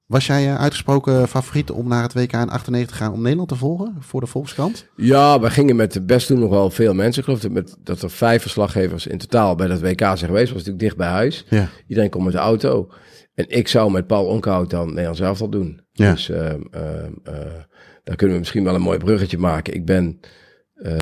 [0.07, 3.49] was jij eh, uitgesproken favoriet om naar het WK in 98 te gaan om Nederland
[3.49, 4.87] te volgen voor de Volkskrant?
[4.97, 7.19] Ja, we gingen met best toen nog wel veel mensen.
[7.19, 10.53] Ik geloof dat, met, dat er vijf verslaggevers in totaal bij dat WK zijn geweest.
[10.53, 11.45] was natuurlijk dicht bij huis.
[11.49, 11.69] Ja.
[11.87, 12.91] Iedereen komt met de auto.
[13.39, 15.81] En ik zou met Paul Onkhout dan Nederlands elftal doen.
[15.93, 16.13] Ja.
[16.13, 17.35] Dus ehm, ehm, eh,
[18.05, 19.75] daar kunnen we misschien wel een mooi bruggetje maken.
[19.75, 20.21] Ik ben
[20.75, 20.97] eh,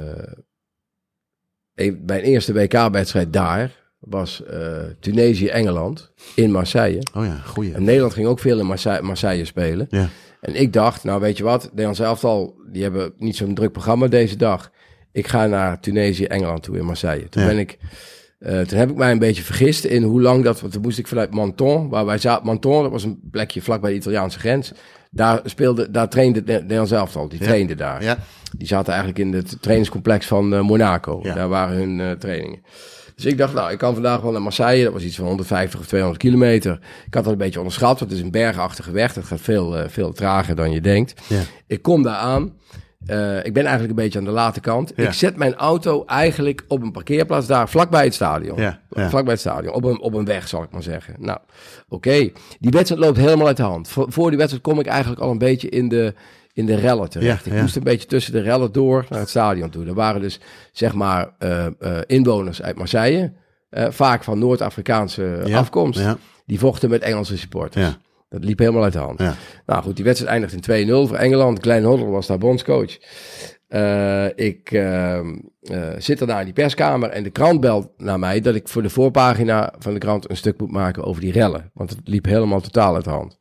[1.74, 7.00] een- mijn eerste WK-wedstrijd daar was eh, Tunesië-Engeland in Marseille.
[7.14, 7.74] Oh ja, goeie.
[7.74, 9.86] En Nederland ging ook veel in Marseille, Marseille spelen.
[9.90, 10.08] Ja.
[10.40, 14.06] En ik dacht, nou weet je wat, Nederlands elftal, die hebben niet zo'n druk programma
[14.06, 14.70] deze dag.
[15.12, 17.28] Ik ga naar Tunesië, Engeland toe in Marseille.
[17.28, 17.48] Toen Ja.
[17.48, 17.78] ben ik,
[18.38, 20.98] eh, toen heb ik mij een beetje vergist in hoe lang dat, want toen moest
[20.98, 24.72] ik vanuit Menton, waar wij zaten, Menton, dat was een plekje vlakbij de Italiaanse grens.
[25.10, 27.44] Daar speelde, daar trainde het Nederlands elftal, die Ja.
[27.44, 28.02] trainde daar.
[28.02, 28.18] Ja.
[28.58, 31.20] Die zaten eigenlijk in het trainingscomplex van eh, Monaco.
[31.22, 31.34] Ja.
[31.34, 32.60] Daar waren hun eh, trainingen.
[33.14, 34.84] Dus ik dacht, nou, ik kan vandaag wel naar Marseille.
[34.84, 36.72] Dat was iets van 150 of 200 kilometer.
[37.06, 39.12] Ik had dat een beetje onderschat, want het is een bergachtige weg.
[39.12, 41.20] Dat gaat veel, veel trager dan je denkt.
[41.28, 41.40] Ja.
[41.66, 42.52] Ik kom daar aan.
[43.06, 44.92] Eh, ik ben eigenlijk een beetje aan de late kant.
[44.96, 45.04] Ja.
[45.04, 48.60] Ik zet mijn auto eigenlijk op een parkeerplaats daar, vlakbij het stadion.
[48.60, 49.08] Ja, ja.
[49.08, 51.14] Vlakbij het stadion, op een, op een weg zal ik maar zeggen.
[51.18, 51.38] Nou,
[51.88, 52.30] oké.
[52.58, 53.88] Die wedstrijd loopt helemaal uit de hand.
[53.88, 56.14] Voor, voor die wedstrijd kom ik eigenlijk al een beetje in de,
[56.52, 57.46] in de rellen terecht.
[57.46, 59.86] Ik moest een beetje tussen de rellen door naar het stadion toe.
[59.86, 60.40] Er waren dus,
[60.72, 61.72] zeg maar, eh, eh,
[62.06, 63.32] inwoners uit Marseille.
[63.90, 66.00] vaak van Noord-Afrikaanse afkomst.
[66.46, 67.98] Die vochten met Engelse supporters.
[68.28, 68.36] Ja.
[68.36, 69.20] Dat liep helemaal uit de hand.
[69.20, 69.34] Ja.
[69.66, 71.60] Nou goed, die wedstrijd eindigt in 2-0 voor Engeland.
[71.60, 72.98] Glenn Hoddle was daar bondscoach.
[73.68, 78.18] Eh, ik ehm, eh, zit er daar in die perskamer en de krant belt naar
[78.18, 81.32] mij dat ik voor de voorpagina van de krant een stuk moet maken over die
[81.32, 81.70] rellen.
[81.74, 83.38] Want het liep helemaal totaal uit de hand.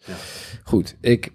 [0.64, 1.32] Goed, ik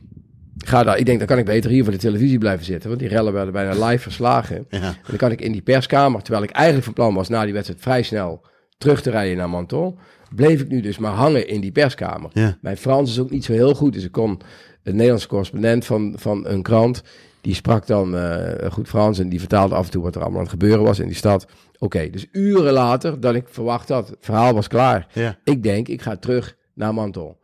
[0.64, 0.98] ga daar.
[0.98, 2.88] Ik denk, dan kan ik beter hier voor de televisie blijven zitten.
[2.88, 4.66] Want die rellen werden bijna live verslagen.
[4.68, 4.80] Ja.
[4.80, 7.52] En dan kan ik in die perskamer, terwijl ik eigenlijk van plan was na die
[7.52, 8.46] wedstrijd vrij snel
[8.78, 9.98] terug te rijden naar Menton,
[10.34, 12.30] bleef ik nu dus maar hangen in die perskamer.
[12.32, 12.58] Ja.
[12.60, 14.40] Mijn Frans is ook niet zo heel goed, dus ik kon
[14.82, 17.02] een Nederlandse correspondent van, van een krant,
[17.40, 20.38] die sprak dan eh, goed Frans en die vertaalde af en toe wat er allemaal
[20.38, 21.46] aan het gebeuren was in die stad.
[21.78, 25.06] Oké, dus uren later, dan ik verwacht had, het verhaal was klaar.
[25.12, 25.38] Ja.
[25.44, 27.36] Ik denk, ik ga terug naar Menton.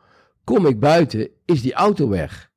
[0.44, 2.50] Kom ik buiten, is die auto weg.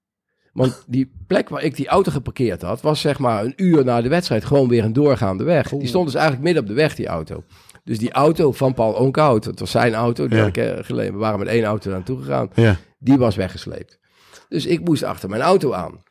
[0.54, 4.02] Want die plek waar ik die auto geparkeerd had, was zeg maar een uur na
[4.02, 5.70] de wedstrijd gewoon weer een doorgaande weg.
[5.70, 7.44] Die stond dus eigenlijk midden op de weg, die auto.
[7.84, 10.44] Dus die auto van Paul Onkhout, het was zijn auto, die Ja.
[10.44, 11.14] had ik eh, geleden.
[11.14, 12.50] We waren met één auto naartoe gegaan.
[12.54, 12.76] Ja.
[13.00, 14.00] Die was weggesleept.
[14.50, 16.04] Dus ik moest achter mijn auto aan.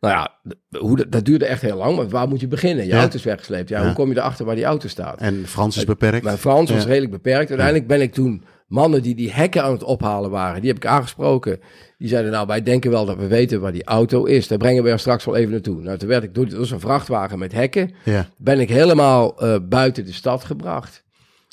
[0.00, 0.38] Nou ja,
[0.78, 2.84] hoe, dat- dat duurde echt heel lang, want waar moet je beginnen?
[2.84, 2.98] Je Ja.
[2.98, 3.68] auto is weggesleept.
[3.68, 5.20] Ja, hoe kom je erachter waar die auto staat?
[5.20, 6.24] En Frans is beperkt.
[6.24, 7.48] Mijn Frans was redelijk beperkt.
[7.48, 10.86] Uiteindelijk ben ik toen mannen die die hekken aan het ophalen waren, die heb ik
[10.86, 11.60] aangesproken.
[11.98, 14.48] Die zeiden, nou, wij denken wel dat we weten waar die auto is.
[14.48, 15.82] Daar brengen we er straks wel even naartoe.
[15.82, 18.28] Nou, toen werd ik door, door zo'n vrachtwagen met hekken, Ja.
[18.36, 21.04] ben ik helemaal eh, buiten de stad gebracht.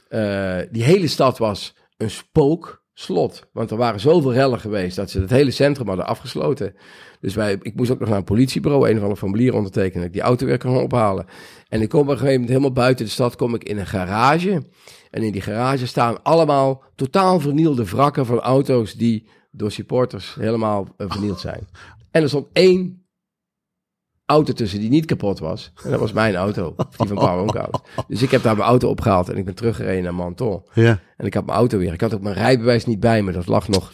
[0.07, 2.81] Eh, die hele stad was een spook.
[2.95, 3.47] slot.
[3.53, 6.75] Want er waren zoveel rellen geweest dat ze het hele centrum hadden afgesloten.
[7.19, 10.07] Dus wij, ik moest ook nog naar een politiebureau, een van de formulier ondertekenen, dat
[10.07, 11.25] ik die auto weer kon ophalen.
[11.69, 13.85] En ik kom op een gegeven moment helemaal buiten de stad, kom ik in een
[13.87, 14.63] garage.
[15.11, 20.87] En in die garage staan allemaal totaal vernielde wrakken van auto's die door supporters helemaal
[20.97, 21.67] eh, vernield zijn.
[22.11, 23.05] En er stond één
[24.25, 25.71] auto tussen die niet kapot was.
[25.83, 27.81] En dat was mijn auto, die van Paul Onkhout.
[28.07, 30.63] Dus ik heb daar mijn auto opgehaald en ik ben teruggereden naar Menton.
[30.73, 30.99] Ja.
[31.17, 31.93] En ik had mijn auto weer.
[31.93, 33.31] Ik had ook mijn rijbewijs niet bij me.
[33.31, 33.91] Dat lag nog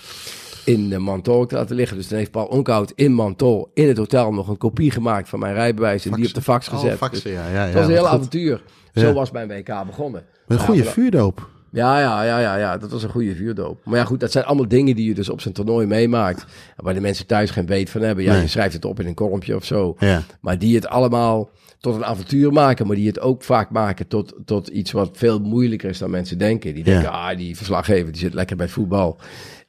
[0.65, 1.97] in de Menton te laten liggen.
[1.97, 5.39] Dus dan heeft Paul Onkhout in Menton, in het hotel, nog een kopie gemaakt van
[5.39, 6.05] mijn rijbewijs.
[6.05, 6.91] En die op de fax gezet.
[6.91, 7.47] Oh, faxen, Dus ja.
[7.47, 8.09] ja, ja het was een heel goed.
[8.09, 8.63] avontuur.
[8.93, 10.25] Zo was mijn WK begonnen.
[10.47, 11.49] Met een goede vuurdoop.
[11.71, 13.81] Ja, ja, ja, ja, ja, dat was een goede vuurdoop.
[13.85, 16.45] Maar ja, goed, dat zijn allemaal dingen die je dus op zijn toernooi meemaakt.
[16.75, 18.23] Waar de mensen thuis geen weet van hebben.
[18.23, 18.41] Ja, Nee.
[18.41, 19.95] je schrijft het op in een kolompje of zo.
[19.99, 20.21] Ja.
[20.41, 22.87] Maar die het allemaal tot een avontuur maken.
[22.87, 26.37] Maar die het ook vaak maken tot, tot iets wat veel moeilijker is dan mensen
[26.37, 26.73] denken.
[26.73, 26.91] Die Ja.
[26.91, 29.17] denken, ah, die verslaggever die zit lekker bij voetbal.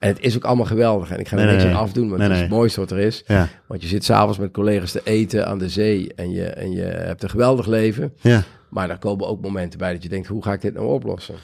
[0.01, 1.11] En het is ook allemaal geweldig.
[1.11, 1.75] En ik ga er Nee, niks nee.
[1.75, 3.25] aan afdoen, want Nee, het is het mooiste wat er is.
[3.27, 3.49] Ja.
[3.67, 6.13] Want je zit s'avonds met collega's te eten aan de zee.
[6.15, 8.13] En je, en je hebt een geweldig leven.
[8.21, 8.43] Ja.
[8.69, 11.35] Maar daar komen ook momenten bij dat je denkt, hoe ga ik dit nou oplossen?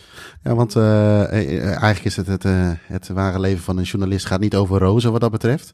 [0.42, 4.26] Ja, want eh, eh, eigenlijk is het het, eh, het ware leven van een journalist
[4.26, 5.72] gaat niet over rozen wat dat betreft.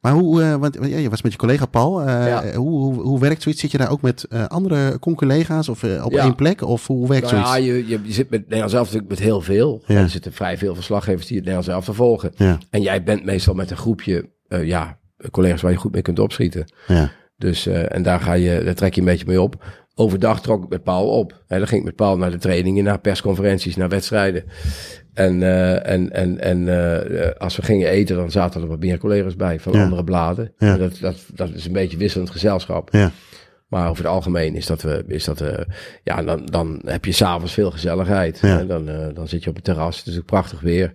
[0.00, 2.00] Maar hoe, eh, want ja, je was met je collega Paul.
[2.02, 2.54] eh, Ja.
[2.54, 3.60] hoe, hoe, hoe werkt zoiets?
[3.60, 6.22] Zit je daar ook met eh, andere conculega's of eh, op Ja.
[6.22, 6.62] één plek?
[6.62, 7.66] Of hoe werkt Nou ja, zoiets?
[7.66, 9.82] je, je, je zit met Nederland zelf natuurlijk met heel veel.
[9.86, 9.96] Ja.
[9.96, 12.21] Er zitten vrij veel verslaggevers die het Nederlands zelf te volgen.
[12.36, 14.98] Ja, En jij bent meestal met een groepje, eh, ja,
[15.30, 16.72] collega's waar je goed mee kunt opschieten.
[16.86, 19.64] ja, Dus, eh, en daar, ga je, daar trek je een beetje mee op.
[19.94, 21.42] Overdag trok ik met Paul op.
[21.46, 24.44] Hè, dan ging ik met Paul naar de trainingen, naar persconferenties, naar wedstrijden.
[25.14, 29.36] En, eh, en, en, en als we gingen eten, dan zaten er wat meer collega's
[29.36, 29.82] bij van Ja.
[29.82, 30.52] andere bladen.
[30.58, 30.76] Ja.
[30.76, 32.88] Dat, dat, dat is een beetje wisselend gezelschap.
[32.92, 33.10] ja.
[33.68, 35.42] Maar over het algemeen is dat, we is dat
[36.04, 38.40] ja, dan, dan heb je s'avonds veel gezelligheid.
[38.40, 40.94] En dan, dan zit je op het terras, het is ook prachtig weer.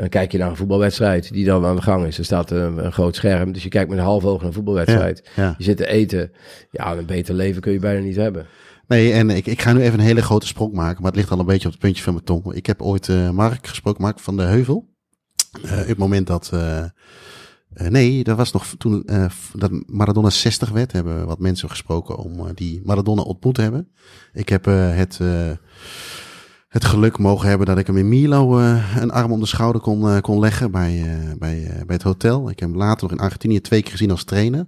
[0.00, 2.18] Dan kijk je naar een voetbalwedstrijd die dan aan de gang is.
[2.18, 4.52] Er staat een, een groot scherm, dus je kijkt met een half oog naar een
[4.52, 5.30] voetbalwedstrijd.
[5.36, 5.54] Ja.
[5.58, 6.32] Je zit te eten.
[6.70, 8.46] Ja, een beter leven kun je bijna niet hebben.
[8.86, 11.30] Nee, en ik, ik ga nu even een hele grote sprong maken, maar het ligt
[11.30, 12.52] al een beetje op het puntje van mijn tong.
[12.54, 14.88] Ik heb ooit eh, Mark gesproken, Mark van de Heuvel.
[15.62, 16.50] Op het moment dat.
[16.52, 16.84] eh,
[17.88, 19.08] nee, dat was nog toen
[19.54, 23.88] dat Maradona 60 werd, hebben we wat mensen gesproken om die Maradona ontmoet te hebben.
[24.32, 25.18] Ik heb het,
[26.70, 29.80] het geluk mogen hebben dat ik hem in Milo eh, een arm om de schouder
[29.80, 32.50] kon, eh, kon leggen bij, eh, bij, bij het hotel.
[32.50, 34.66] Ik heb hem later nog in Argentinië twee keer gezien als trainer.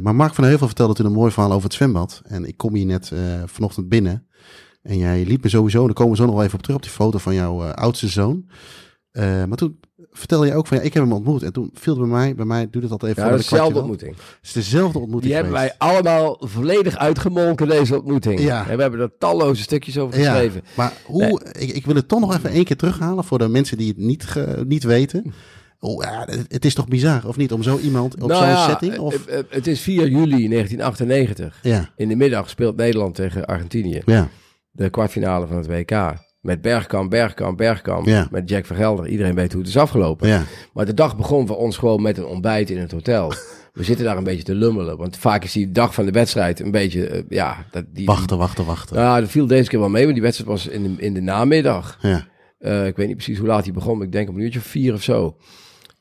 [0.00, 2.22] Maar Mark van Heuvel vertelde toen een mooi verhaal over het zwembad.
[2.24, 3.12] En ik kom hier net
[3.44, 4.26] vanochtend binnen.
[4.82, 6.82] En jij liep me sowieso, daar komen we zo nog wel even op terug, op
[6.82, 8.44] die foto van jouw oudste zoon.
[9.14, 11.42] Eh, maar toen vertelde je ook van, ja, ik heb hem ontmoet.
[11.42, 13.46] En toen viel het bij mij, bij mij, doe het altijd even Ja, voor dat
[13.46, 14.16] is dezelfde ontmoeting.
[14.16, 18.40] Het is dezelfde ontmoeting Die hebben wij allemaal volledig uitgemolken, deze ontmoeting.
[18.40, 18.68] Ja.
[18.68, 20.62] En we hebben er talloze stukjes over Ja, geschreven.
[20.76, 23.76] maar hoe, ik, ik wil het toch nog even één keer terughalen voor de mensen
[23.78, 25.32] die het niet, ge- niet weten.
[25.78, 27.52] Oh, ja, het, is toch bizar, of niet?
[27.52, 28.98] Om zo iemand op Nou zo'n ja, setting?
[28.98, 31.58] Of, eh, eh, het is 4 juli 1998.
[31.62, 34.02] ja, In de middag speelt Nederland tegen Argentinië.
[34.06, 34.28] ja,
[34.70, 36.14] de kwartfinale van het WK.
[36.44, 38.06] Met Bergkamp, Bergkamp, Bergkamp.
[38.06, 38.28] Ja.
[38.30, 39.06] Met Jack van Gelder.
[39.08, 40.28] Iedereen weet hoe het is afgelopen.
[40.28, 43.32] ja, Maar de dag begon voor ons gewoon met een ontbijt in het hotel.
[43.72, 44.96] We zitten daar een beetje te lummelen.
[44.96, 47.06] Want vaak is die dag van de wedstrijd een beetje...
[47.08, 48.96] eh, ja, dat, die, wachten, wachten, wachten.
[48.96, 50.02] Nou, dat viel deze keer wel mee.
[50.02, 51.98] Want die wedstrijd was in de, in de namiddag.
[52.00, 52.26] Ja,
[52.58, 53.96] Eh, ik weet niet precies hoe laat hij begon.
[53.96, 55.36] Maar ik denk om een uurtje of vier of zo.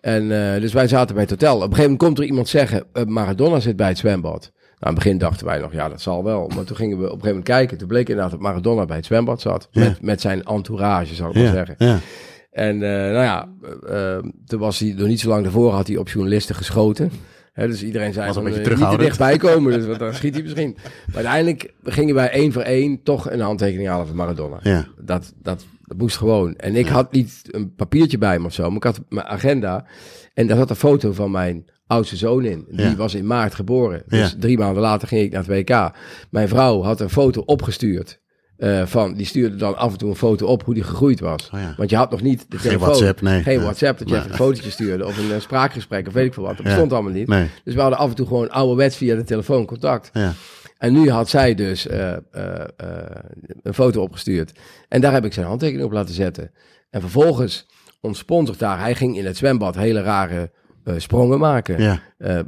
[0.01, 1.56] En eh, dus wij zaten bij het hotel.
[1.56, 2.84] Op een gegeven moment komt er iemand zeggen...
[3.08, 4.51] Maradona zit bij het zwembad.
[4.84, 6.52] Nou, in het begin dachten wij nog, ja, dat zal wel.
[6.56, 7.78] Maar toen gingen we op een gegeven moment kijken.
[7.78, 9.67] Toen bleek inderdaad dat Maradona bij het zwembad zat.
[9.72, 9.84] Ja.
[9.84, 11.76] Met, met zijn entourage, zou ik maar ja, zeggen.
[11.78, 12.00] ja,
[12.52, 15.88] En eh, nou ja, eh, eh, toen was hij, nog niet zo lang daarvoor had
[15.88, 17.12] hij op journalisten geschoten.
[17.54, 20.78] Dus iedereen zei van, niet te dichtbij komen, dus want dan schiet hij misschien.
[21.06, 24.60] Maar uiteindelijk gingen wij één voor één toch een handtekening halen van Maradona.
[24.63, 24.88] ja.
[25.02, 26.56] Dat, dat, dat moest gewoon.
[26.56, 29.86] En ik had niet een papiertje bij me of zo, maar ik had mijn agenda.
[30.34, 32.65] En daar zat een foto van mijn oudste zoon in.
[32.69, 32.95] Die Ja.
[32.95, 34.03] was in maart geboren.
[34.08, 34.38] Dus Ja.
[34.39, 35.91] drie maanden later ging ik naar het WK.
[36.29, 38.21] Mijn vrouw had een foto opgestuurd.
[38.58, 41.49] eh, van, die stuurde dan af en toe een foto op hoe die gegroeid was.
[41.53, 41.73] Oh ja.
[41.77, 42.88] Want je had nog niet de Geen telefoon.
[42.88, 43.41] WhatsApp, nee.
[43.43, 43.62] Geen.
[43.62, 44.23] WhatsApp, dat je Nee.
[44.23, 45.06] even een fotootje stuurde.
[45.06, 46.56] Of een eh, spraakgesprek, of weet ik veel wat.
[46.58, 47.27] Dat bestond allemaal niet.
[47.27, 50.10] Nee, Dus we hadden af en toe gewoon ouderwets via de telefoon contact.
[50.13, 50.34] ja,
[50.77, 52.13] En nu had zij dus eh,
[53.63, 54.51] een foto opgestuurd.
[54.88, 56.51] En daar heb ik zijn handtekening op laten zetten.
[56.89, 57.65] En vervolgens
[58.01, 58.79] ontsponsord daar.
[58.79, 60.51] Hij ging in het zwembad hele rare
[60.84, 61.82] eh, sprongen maken.
[61.82, 62.46] ja, Eh, eh,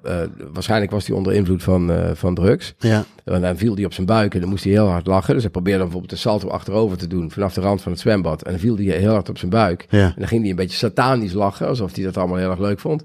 [0.53, 2.73] waarschijnlijk was hij onder invloed van, van drugs.
[2.77, 5.33] ja, En dan viel hij op zijn buik en dan moest hij heel hard lachen.
[5.33, 8.01] Dus hij probeerde dan bijvoorbeeld een salto achterover te doen vanaf de rand van het
[8.01, 8.43] zwembad.
[8.43, 9.85] En dan viel hij heel hard op zijn buik.
[9.89, 10.05] ja.
[10.05, 12.79] En dan ging hij een beetje satanisch lachen, alsof hij dat allemaal heel erg leuk
[12.79, 13.03] vond.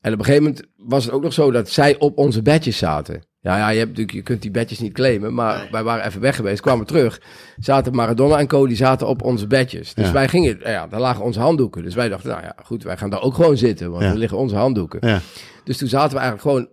[0.00, 2.78] En op een gegeven moment was het ook nog zo dat zij op onze bedjes
[2.78, 3.22] zaten.
[3.42, 6.20] Ja, ja je, hebt natuurlijk, je kunt die bedjes niet claimen, maar wij waren even
[6.20, 7.20] weg geweest, kwamen terug.
[7.58, 9.94] Zaten Maradona en Co, die zaten op onze bedjes.
[9.94, 10.12] Dus Ja.
[10.12, 11.82] wij gingen, ja, daar lagen onze handdoeken.
[11.82, 14.10] Dus wij dachten, nou ja, goed, wij gaan daar ook gewoon zitten, want Ja.
[14.10, 15.08] er liggen onze handdoeken.
[15.08, 15.20] Ja.
[15.64, 16.68] Dus toen zaten we eigenlijk gewoon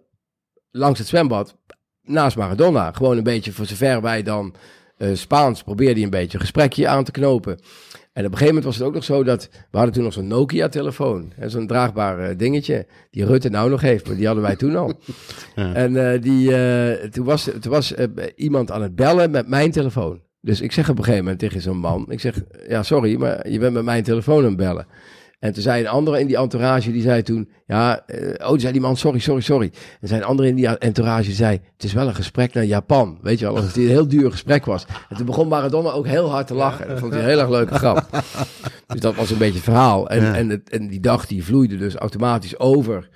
[0.72, 1.58] langs het zwembad,
[2.02, 2.92] naast Maradona.
[2.92, 4.56] Gewoon een beetje, voor zover wij dan
[4.98, 7.60] eh, Spaans, probeerde hij een beetje een gesprekje aan te knopen.
[8.20, 10.14] En op een gegeven moment was het ook nog zo dat, we hadden toen nog
[10.14, 11.32] zo'n Nokia-telefoon.
[11.46, 14.94] Zo'n draagbaar eh, dingetje, die Rutte nou nog heeft, maar die hadden wij toen al.
[15.56, 17.94] En eh, die, eh, toen was, toen was
[18.36, 20.22] iemand aan het bellen met mijn telefoon.
[20.42, 23.50] Dus ik zeg op een gegeven moment tegen zo'n man, ik zeg, ja sorry, maar
[23.50, 24.88] je bent met mijn telefoon aan het bellen.
[25.40, 28.72] En toen zei een andere in die entourage, die zei toen, ja, eh, oh, zei
[28.72, 29.72] die man, sorry, sorry, sorry.
[30.02, 33.18] En zei een andere in die entourage, zei, het is wel een gesprek naar Japan.
[33.22, 34.86] Weet je wel, alsof het een heel duur gesprek was.
[35.10, 36.88] En toen begon Maradona ook heel hard te lachen.
[36.88, 38.08] Dat vond hij een heel erg leuke grap.
[38.88, 40.10] Dus dat was een beetje het verhaal.
[40.10, 40.36] En, Ja.
[40.36, 43.10] en, het, en die dag, die vloeide dus automatisch over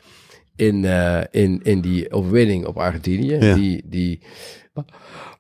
[0.55, 3.35] in, eh, in, in die overwinning op Argentinië.
[3.39, 3.55] Ja.
[3.55, 4.21] Die, die,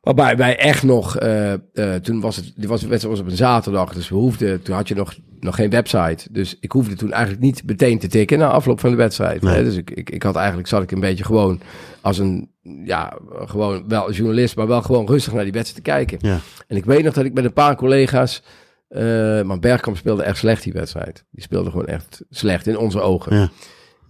[0.03, 1.59] waarbij wij echt nog, eh, eh,
[2.01, 4.75] toen was het, die was, de wedstrijd was op een zaterdag, dus we hoefden, toen
[4.75, 6.27] had je nog, nog geen website.
[6.31, 9.41] Dus ik hoefde toen eigenlijk niet meteen te tikken na afloop van de wedstrijd.
[9.41, 9.55] Nee.
[9.55, 9.63] Hè?
[9.63, 11.61] Dus ik, ik, ik had eigenlijk, zat ik een beetje gewoon
[12.01, 12.49] als een,
[12.85, 16.17] ja, gewoon wel journalist, maar wel gewoon rustig naar die wedstrijd te kijken.
[16.21, 16.39] Ja.
[16.67, 18.43] En ik weet nog dat ik met een paar collega's,
[18.87, 21.25] eh maar Bergkamp speelde echt slecht die wedstrijd.
[21.31, 23.35] Die speelde gewoon echt slecht in onze ogen.
[23.35, 23.49] Ja.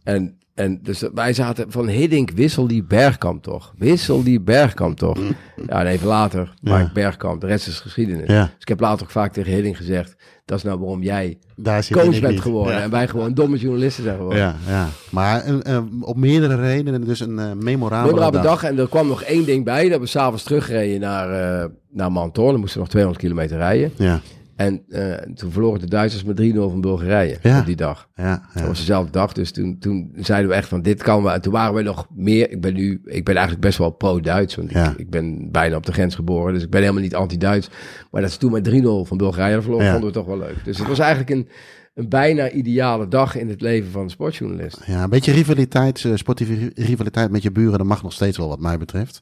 [0.03, 3.73] En, en dus wij zaten van Hiddink, wissel die Bergkamp toch.
[3.77, 5.19] Wissel die Bergkamp toch.
[5.67, 6.87] Ja, en even later maak Ja.
[6.87, 7.41] ik Bergkamp.
[7.41, 8.27] De rest is geschiedenis.
[8.27, 8.43] Ja.
[8.43, 11.87] Dus ik heb later ook vaak tegen Hiddink gezegd, dat is nou waarom jij Daar
[11.91, 12.73] coach bent geworden.
[12.73, 12.81] Ja.
[12.81, 14.39] En wij gewoon domme journalisten zijn geworden.
[14.39, 14.87] Ja, ja.
[15.11, 18.61] Maar eh, eh, op meerdere redenen dus een eh memorabele Memorabele dag.
[18.61, 18.63] dag.
[18.71, 19.89] En er kwam nog één ding bij.
[19.89, 21.29] Dat we s'avonds teruggereden naar,
[21.61, 22.51] eh naar Mantor.
[22.51, 23.91] Dan moesten we nog 200 kilometer rijden.
[23.95, 24.19] Ja,
[24.55, 27.59] En eh, toen verloren de Duitsers met 3-0 van Bulgarije Ja.
[27.59, 28.09] op die dag.
[28.15, 28.67] ja, Dat ja.
[28.67, 31.29] was dezelfde dag, dus toen, toen zeiden we echt van dit kan we.
[31.29, 32.51] En toen waren we nog meer.
[32.51, 34.91] Ik ben nu, ik ben eigenlijk best wel pro-Duits, want Ja.
[34.91, 37.69] ik, ik ben bijna op de grens geboren, dus ik ben helemaal niet anti-Duits.
[38.11, 39.91] Maar dat ze toen met 3-0 van Bulgarije verloren, Ja.
[39.91, 40.55] vonden we toch wel leuk.
[40.63, 41.47] Dus het was eigenlijk een,
[41.93, 44.81] een bijna ideale dag in het leven van een sportjournalist.
[44.85, 48.37] Ja, een beetje rivaliteit, eh, sportieve ri- rivaliteit met je buren, dat mag nog steeds
[48.37, 49.21] wel wat mij betreft.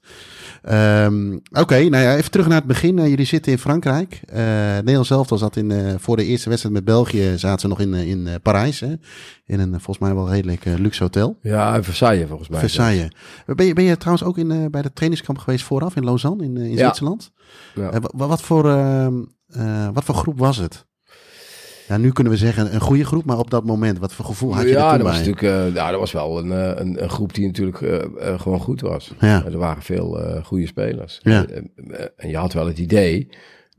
[0.61, 2.99] Ehm, Oké, nou ja, even terug naar het begin.
[2.99, 4.21] Eh, jullie zitten in Frankrijk.
[4.25, 4.39] Eh
[4.75, 8.27] Nederland zelf zat in, voor de eerste wedstrijd met België, zaten ze nog in, in
[8.41, 8.79] Parijs.
[8.79, 8.93] Hè?
[9.45, 11.37] In een volgens mij wel redelijk luxe hotel.
[11.41, 12.59] Ja, in Versailles volgens mij.
[12.59, 13.07] Versailles.
[13.45, 16.57] Ben je, ben je trouwens ook in, bij de trainingskamp geweest vooraf in Lausanne in,
[16.57, 16.77] in.
[16.77, 17.31] Zwitserland?
[17.75, 17.99] Ja.
[18.11, 19.13] Wa- wat, voor, ehm,
[19.47, 20.85] eh, wat voor groep was het?
[21.91, 24.55] Ja, nu kunnen we zeggen een goede groep, maar op dat moment, wat voor gevoel
[24.55, 27.03] had je ja, er toen dat was natuurlijk, ja, dat was wel een, eh, een,
[27.03, 29.13] een groep die natuurlijk eh, gewoon goed was.
[29.19, 29.45] Ja.
[29.45, 31.19] Er waren veel goede spelers.
[31.21, 31.45] Ja.
[32.15, 33.27] En je had wel het idee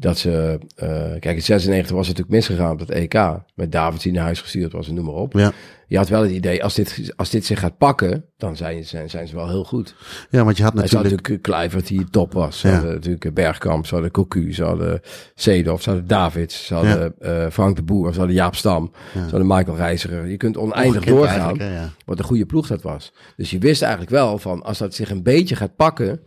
[0.02, 0.58] dat ze...
[0.76, 0.88] eh,
[1.20, 3.14] kijk, in 96 was het natuurlijk misgegaan op het EK.
[3.54, 5.32] Met Davids die naar huis gestuurd was en noem maar op.
[5.32, 5.52] Ja.
[5.86, 9.10] Je had wel het idee, als dit, als dit zich gaat pakken, dan zijn, zijn,
[9.10, 9.94] zijn ze wel heel goed.
[10.30, 11.22] Ja, want je had Hij zat natuurlijk...
[11.28, 12.58] natuurlijk Kluivert die top was.
[12.60, 12.74] Ze Ja.
[12.74, 15.00] hadden natuurlijk Bergkamp, ze hadden Cocu, ze hadden
[15.34, 19.18] Seedorf, ze hadden Davids, ze hadden eh, Frank de Boer, ze hadden Jaap Stam, ze
[19.18, 20.26] hadden Michael Reiziger.
[20.26, 21.58] Je kunt oneindig doorgaan.
[21.58, 21.90] hè, ja.
[22.04, 23.12] Wat een goede ploeg dat was.
[23.36, 26.20] Dus je wist eigenlijk wel van als dat zich een beetje gaat pakken.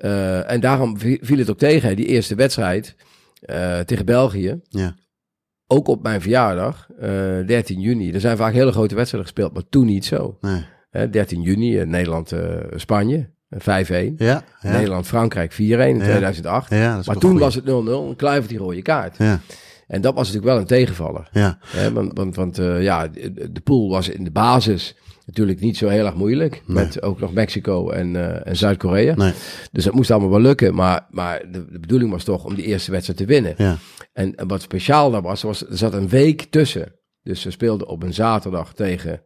[0.00, 2.96] Eh, en daarom vi- viel het ook tegen, die eerste wedstrijd
[3.40, 4.60] eh, tegen België.
[4.68, 4.94] Ja.
[5.66, 7.08] Ook op mijn verjaardag, eh,
[7.46, 8.12] 13 juni.
[8.12, 10.38] Er zijn vaak hele grote wedstrijden gespeeld, maar toen niet zo.
[10.40, 10.64] Nee.
[10.90, 14.14] Hè, 13 juni, eh, Nederland-Spanje, 5-1.
[14.18, 14.70] Ja, ja.
[14.72, 16.70] Nederland-Frankrijk 4-1 in 2008.
[16.70, 19.16] Ja, dat is maar toch toen was het 0-0, een Kluivert die rode kaart.
[19.18, 19.40] Ja,
[19.86, 21.28] En dat was natuurlijk wel een tegenvaller.
[21.32, 23.08] ja, Hè, want want, want eh, ja,
[23.50, 24.96] de pool was in de basis
[25.26, 26.62] natuurlijk niet zo heel erg moeilijk.
[26.66, 29.14] Met ook nog Mexico en, eh, en Zuid-Korea.
[29.14, 29.32] nee,
[29.72, 30.74] Dus dat moest allemaal wel lukken.
[30.74, 33.54] Maar, maar de, de bedoeling was toch om die eerste wedstrijd te winnen.
[33.58, 33.76] ja,
[34.12, 36.92] En, en wat speciaal daar was, was, er zat een week tussen.
[37.22, 39.22] Dus ze speelden op een zaterdag tegen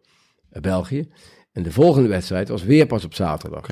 [0.50, 1.08] eh, België.
[1.52, 3.66] En de volgende wedstrijd was weer pas op zaterdag.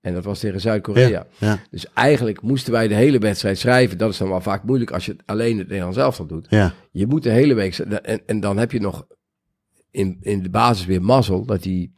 [0.00, 1.08] En dat was tegen Zuid-Korea.
[1.08, 3.98] ja, ja, Dus eigenlijk moesten wij de hele wedstrijd schrijven.
[3.98, 6.46] Dat is dan wel vaak moeilijk als je het alleen het Nederlands elftal doet.
[6.50, 7.78] ja, Je moet de hele week...
[7.78, 9.06] En, en dan heb je nog
[9.90, 11.92] in, in de basis weer mazzel dat die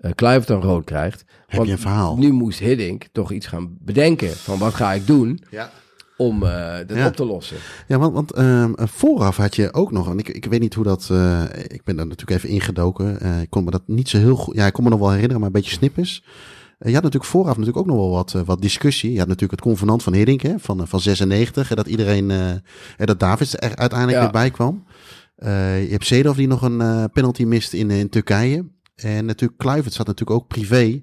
[0.00, 1.24] uh, Kluivert dan rood krijgt.
[1.46, 2.16] Heb je een verhaal?
[2.16, 5.70] Nu moest Hiddink toch iets gaan bedenken van wat ga ik doen ja.
[6.16, 7.06] om uh, dat Ja.
[7.06, 7.56] op te lossen.
[7.88, 10.84] Ja, want, want ehm, vooraf had je ook nog, en ik, ik weet niet hoe
[10.84, 13.20] dat, eh, ik ben daar natuurlijk even ingedoken.
[13.20, 15.08] Eh, ik kon me dat niet zo heel goed, ja, ik kon me nog wel
[15.10, 16.22] herinneren, maar een beetje snippers.
[16.78, 19.12] Eh, je had natuurlijk vooraf natuurlijk ook nog wel wat, eh, wat discussie.
[19.12, 22.30] Je had natuurlijk het convenant van Hiddink hè, van, eh, van 96, en dat iedereen,
[22.30, 22.48] eh,
[22.96, 24.22] en dat Davids er uiteindelijk Ja.
[24.22, 24.84] weer bij kwam.
[25.36, 28.64] Eh, je hebt Seedorf die nog een eh, penalty mist in, in Turkije.
[28.96, 31.02] En natuurlijk Kluivert zat natuurlijk ook privé.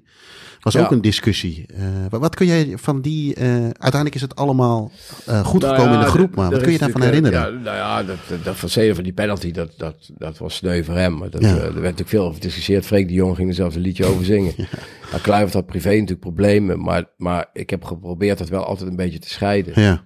[0.60, 0.80] Was Ja.
[0.80, 1.66] ook een discussie.
[1.74, 3.34] Eh, wat, wat kun jij van die...
[3.34, 4.90] eh, uiteindelijk is het allemaal
[5.26, 7.38] eh, goed Nou gekomen ja, in de groep, maar wat kun je daarvan herinneren?
[7.46, 10.54] eh, Ja, nou ja, dat, dat, van Zeder van die penalty, dat, dat, dat was
[10.54, 11.16] sneu voor hem.
[11.18, 12.86] Maar dat, eh, er werd natuurlijk veel over gediscussieerd.
[12.86, 14.52] Freek de Jong ging er zelfs een liedje over zingen.
[15.12, 15.18] ja.
[15.22, 19.18] Kluivert had privé natuurlijk problemen, maar, maar ik heb geprobeerd dat wel altijd een beetje
[19.18, 20.02] te scheiden.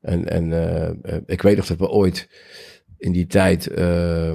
[0.00, 2.28] En, en eh, eh, ik weet nog dat we ooit
[3.00, 4.30] in die tijd eh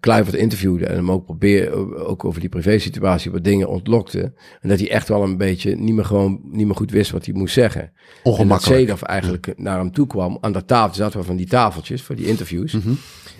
[0.00, 1.72] Kluivert interviewden en hem ook probeer,
[2.06, 4.32] ook over die privésituatie wat dingen ontlokte.
[4.60, 7.24] En dat hij echt wel een beetje niet meer gewoon niet meer goed wist wat
[7.24, 7.82] hij moest zeggen.
[7.82, 7.90] En
[8.24, 8.80] dat ongemakkelijk.
[8.80, 10.38] Zedorf eigenlijk naar hem toe kwam.
[10.40, 12.72] Aan dat tafel zaten we van die tafeltjes voor die interviews.
[12.72, 12.92] Mhm.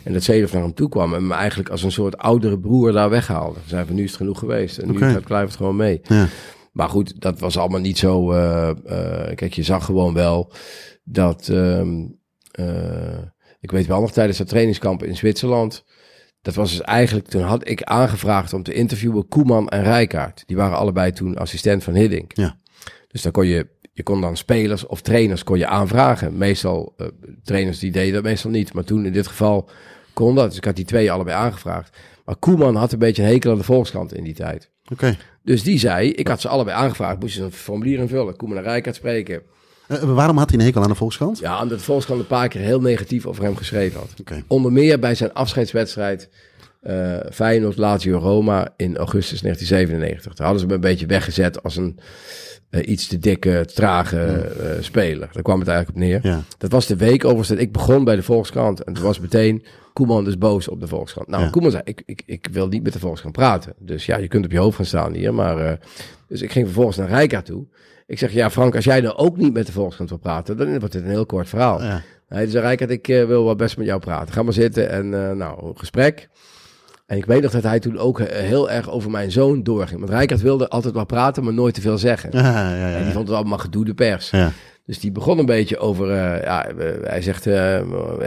[0.03, 2.93] En dat Zedorf naar hem toe kwam en me eigenlijk als een soort oudere broer
[2.93, 3.55] daar weghaalde.
[3.63, 6.01] We zeiden van nu is het genoeg geweest en nu gaat Kluivert gewoon mee.
[6.03, 6.29] Ja.
[6.73, 8.33] Maar goed, dat was allemaal niet zo.
[8.33, 10.53] eh, eh, kijk, je zag gewoon wel
[11.05, 11.49] dat.
[11.49, 12.07] ehm,
[12.51, 13.19] eh,
[13.63, 15.85] ik weet wel nog tijdens dat trainingskamp in Zwitserland.
[16.41, 17.29] Dat was dus eigenlijk.
[17.29, 20.43] Toen had ik aangevraagd om te interviewen Koeman en Rijkaard.
[20.47, 22.37] Die waren allebei toen assistent van Hiddink.
[22.37, 22.59] Ja.
[23.09, 23.69] Dus dan kon je.
[23.95, 26.39] Je kon dan spelers of trainers kon je aanvragen.
[26.39, 27.07] Meestal, eh,
[27.43, 28.73] trainers die deden dat meestal niet.
[28.73, 29.71] Maar toen in dit geval
[30.13, 30.49] kon dat.
[30.49, 31.97] Dus ik had die twee allebei aangevraagd.
[32.25, 34.71] Maar Koeman had een beetje een hekel aan de Volkskrant in die tijd.
[34.93, 35.17] Oké.
[35.43, 38.37] Dus die zei, ik had ze allebei aangevraagd, moest je een formulier invullen.
[38.37, 39.43] Koeman en Rijkaard spreken.
[39.89, 41.39] Eh, waarom had hij een hekel aan de Volkskrant?
[41.39, 44.43] Ja, omdat de Volkskrant een paar keer heel negatief over hem geschreven had.
[44.47, 46.29] Onder meer bij zijn afscheidswedstrijd
[46.83, 50.35] eh Feyenoord Lazio Roma in augustus 1997.
[50.35, 51.99] Daar hadden ze hem een beetje weggezet als een
[52.71, 55.29] eh, iets te dikke, trage eh, speler.
[55.33, 56.21] Daar kwam het eigenlijk op neer.
[56.23, 56.43] Ja.
[56.59, 58.85] Dat was de week overigens dat ik begon bij de Volkskrant.
[58.85, 61.29] En toen was meteen Koeman dus boos op de Volkskrant.
[61.29, 61.51] Nou, Ja.
[61.51, 63.75] Koeman zei, ik, ik, ik wil niet met de Volkskrant praten.
[63.79, 65.35] Dus ja, je kunt op je hoofd gaan staan hier.
[65.35, 65.73] Maar, eh,
[66.29, 67.67] dus ik ging vervolgens naar Rijkaard toe.
[68.13, 70.79] Ik zeg, ja Frank, als jij nou ook niet met de Volkskrant wil praten, dan
[70.79, 71.83] wordt het een heel kort verhaal.
[71.83, 72.03] Ja.
[72.29, 74.35] Hij zei, Rijkaard, ik eh, wil wel best met jou praten.
[74.35, 76.29] Ga maar zitten en eh, nou, een gesprek.
[77.07, 80.01] En ik weet nog dat hij toen ook eh, heel erg over mijn zoon doorging.
[80.01, 82.31] Want Rijkaard wilde altijd wel praten, maar nooit te veel zeggen.
[82.33, 84.31] Ja, ja, ja, En die vond het allemaal gedoe de pers.
[84.31, 84.53] Ja.
[84.87, 86.09] Dus die begon een beetje over,
[86.43, 86.67] ja,
[87.03, 87.85] hij zegt, hij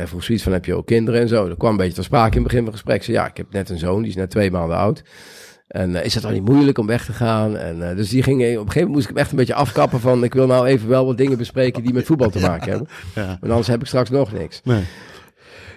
[0.08, 1.48] vroeg zoiets van, heb je ook kinderen en zo.
[1.48, 3.04] Er kwam een beetje ter sprake in het begin van het gesprek.
[3.04, 5.04] Zei, ja, ik heb net een zoon, die is net twee maanden oud.
[5.76, 7.58] En eh, is het dan niet moeilijk om weg te gaan?
[7.58, 9.54] En, eh, dus die ging, op een gegeven moment moest ik hem echt een beetje
[9.54, 12.70] afkappen van, ik wil nou even wel wat dingen bespreken die met voetbal te maken
[12.70, 12.88] hebben.
[13.16, 13.26] Ja.
[13.28, 14.62] Want anders heb ik straks nog niks.
[14.64, 14.84] Nee.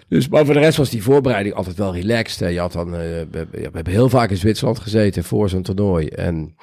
[0.09, 2.41] Dus, maar voor de rest was die voorbereiding altijd wel relaxed.
[2.41, 2.47] hè.
[2.47, 6.07] Je had dan, eh, we, we- hebben heel vaak in Zwitserland gezeten voor zo'n toernooi.
[6.07, 6.55] En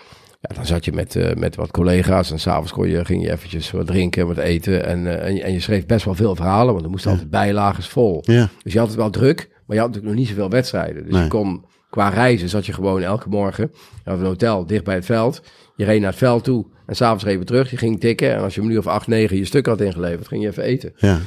[0.42, 3.32] ja, dan zat je met, eh, met wat collega's en s'avonds kon je, ging je
[3.32, 4.86] eventjes wat drinken, wat eten.
[4.86, 7.30] En, eh, en, je, en je schreef best wel veel verhalen, want er moesten altijd
[7.30, 8.22] bijlages vol.
[8.64, 11.04] Dus je had het wel druk, maar je had natuurlijk nog niet zoveel wedstrijden.
[11.04, 11.24] Dus Nee.
[11.24, 11.66] je kon,
[11.96, 13.72] qua reizen zat je gewoon elke morgen.
[14.04, 15.42] Had een hotel dicht bij het veld.
[15.76, 17.72] Je reed naar het veld toe en s'avonds reed je terug.
[17.72, 20.28] Je ging tikken en als je om nu of acht, negen je stuk had ingeleverd,
[20.28, 20.94] ging je even eten.
[20.98, 21.20] Ja.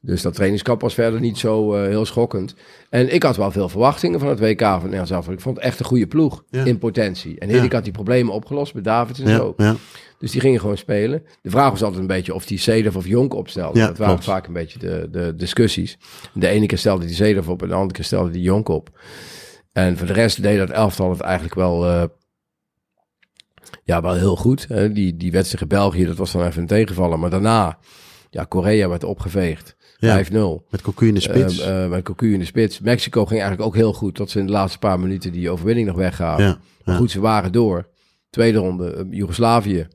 [0.00, 2.54] Dus dat trainingskamp was verder niet zo eh, heel schokkend.
[2.90, 5.28] En ik had wel veel verwachtingen van het WK van Nederlands zelf.
[5.28, 6.64] Ik vond het echt een goede ploeg Ja.
[6.64, 7.38] in potentie.
[7.38, 9.36] En Hiddink had die problemen opgelost met Davids en Ja.
[9.36, 9.54] zo.
[9.56, 9.76] Ja.
[10.18, 11.22] Dus die gingen gewoon spelen.
[11.42, 13.78] De vraag was altijd een beetje of die Zedorf of Jonk opstelde.
[13.78, 14.28] Ja, dat waren klopt.
[14.28, 15.98] vaak een beetje de, de discussies.
[16.32, 18.90] De ene keer stelde die Zedorf op en de andere keer stelde die Jonk op.
[19.74, 22.04] En voor de rest deed dat elftal het eigenlijk wel, eh,
[23.84, 24.68] ja, wel heel goed.
[24.68, 24.92] Hè.
[24.92, 27.18] Die, die wedstrijd in België, dat was dan even een tegenvaller.
[27.18, 27.78] Maar daarna,
[28.30, 29.76] ja, Korea werd opgeveegd.
[29.98, 30.24] Ja.
[30.24, 30.66] 5-0.
[30.70, 31.60] Met Cocu in de spits.
[31.60, 32.80] Eh, met Cocu in de spits.
[32.80, 34.14] Mexico ging eigenlijk ook heel goed.
[34.14, 36.44] Tot ze in de laatste paar minuten die overwinning nog weggaven.
[36.44, 36.58] ja.
[36.84, 37.88] Maar goed, ze waren door.
[38.30, 39.88] Tweede ronde, eh, Joegoslavië.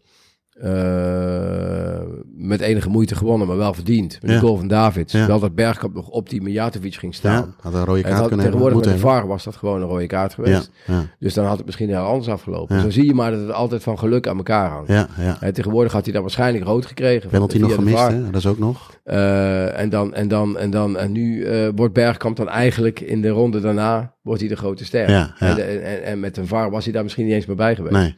[0.62, 2.00] Eh,
[2.36, 4.18] met enige moeite gewonnen, maar wel verdiend.
[4.22, 4.40] Met Ja.
[4.40, 5.14] de goal van Davids.
[5.14, 5.28] Ja.
[5.28, 7.34] Wel dat Bergkamp nog op die Mijatovic ging staan.
[7.34, 8.60] Ja, had een rode En kaart had, kunnen hebben.
[8.62, 9.08] tegenwoordig met de.
[9.08, 10.72] VAR was dat gewoon een rode kaart geweest.
[11.20, 12.76] Dus dan had het misschien heel anders afgelopen.
[12.76, 12.82] Ja.
[12.82, 14.88] Zo zie je maar dat het altijd van geluk aan elkaar hangt.
[14.92, 15.38] ja, ja.
[15.40, 17.30] Hè, tegenwoordig had hij dan waarschijnlijk rood gekregen.
[17.30, 18.24] Penalty nog gemist, hè?
[18.26, 18.98] Dat is ook nog.
[19.04, 23.22] Eh, en dan, en dan, en dan, en nu eh, wordt Bergkamp dan eigenlijk in
[23.22, 25.06] de ronde daarna, wordt hij de grote ster.
[25.06, 27.96] En, en, en met een VAR was hij daar misschien niet eens meer bij geweest.
[27.96, 28.16] Nee.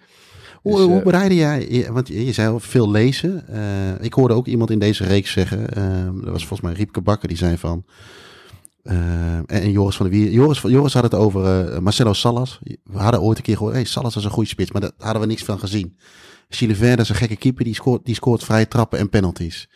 [0.62, 3.48] Hoe, Dus, hoe eh, bereidde jij, want je, zei al veel lezen.
[3.48, 7.02] Eh, ik hoorde ook iemand in deze reeks zeggen, eh, dat was volgens mij Riepke
[7.02, 7.86] Bakker, die zei van,
[8.84, 12.60] eh, en, en Joris van der Wier, Joris, Joris had het over eh, Marcelo Salas.
[12.84, 15.22] We hadden ooit een keer gehoord, hey, Salas is een goede spits, maar daar hadden
[15.22, 15.98] we niks van gezien.
[16.50, 19.70] Chileverde is een gekke keeper, die scoort, die scoort vrije trappen en penalties.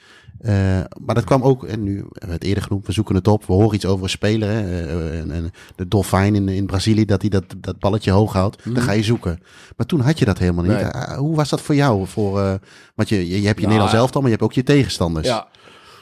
[0.46, 3.28] Eh, maar dat kwam ook, en nu hebben we het eerder genoemd, we zoeken het
[3.28, 3.46] op.
[3.46, 7.06] We horen iets over een speler, hè, eh, en, en de dolfijn in, in Brazilië,
[7.06, 8.64] dat hij dat, dat balletje hoog houdt.
[8.64, 9.40] Dan ga je zoeken.
[9.78, 10.74] Maar toen had je dat helemaal niet.
[10.74, 10.84] Nee.
[10.84, 12.08] Eh, hoe was dat voor jou?
[12.08, 12.54] Voor, eh,
[12.96, 15.28] want je, je, je hebt je Nou, Nederlands elftal, maar je hebt ook je tegenstanders.
[15.28, 15.48] Ja.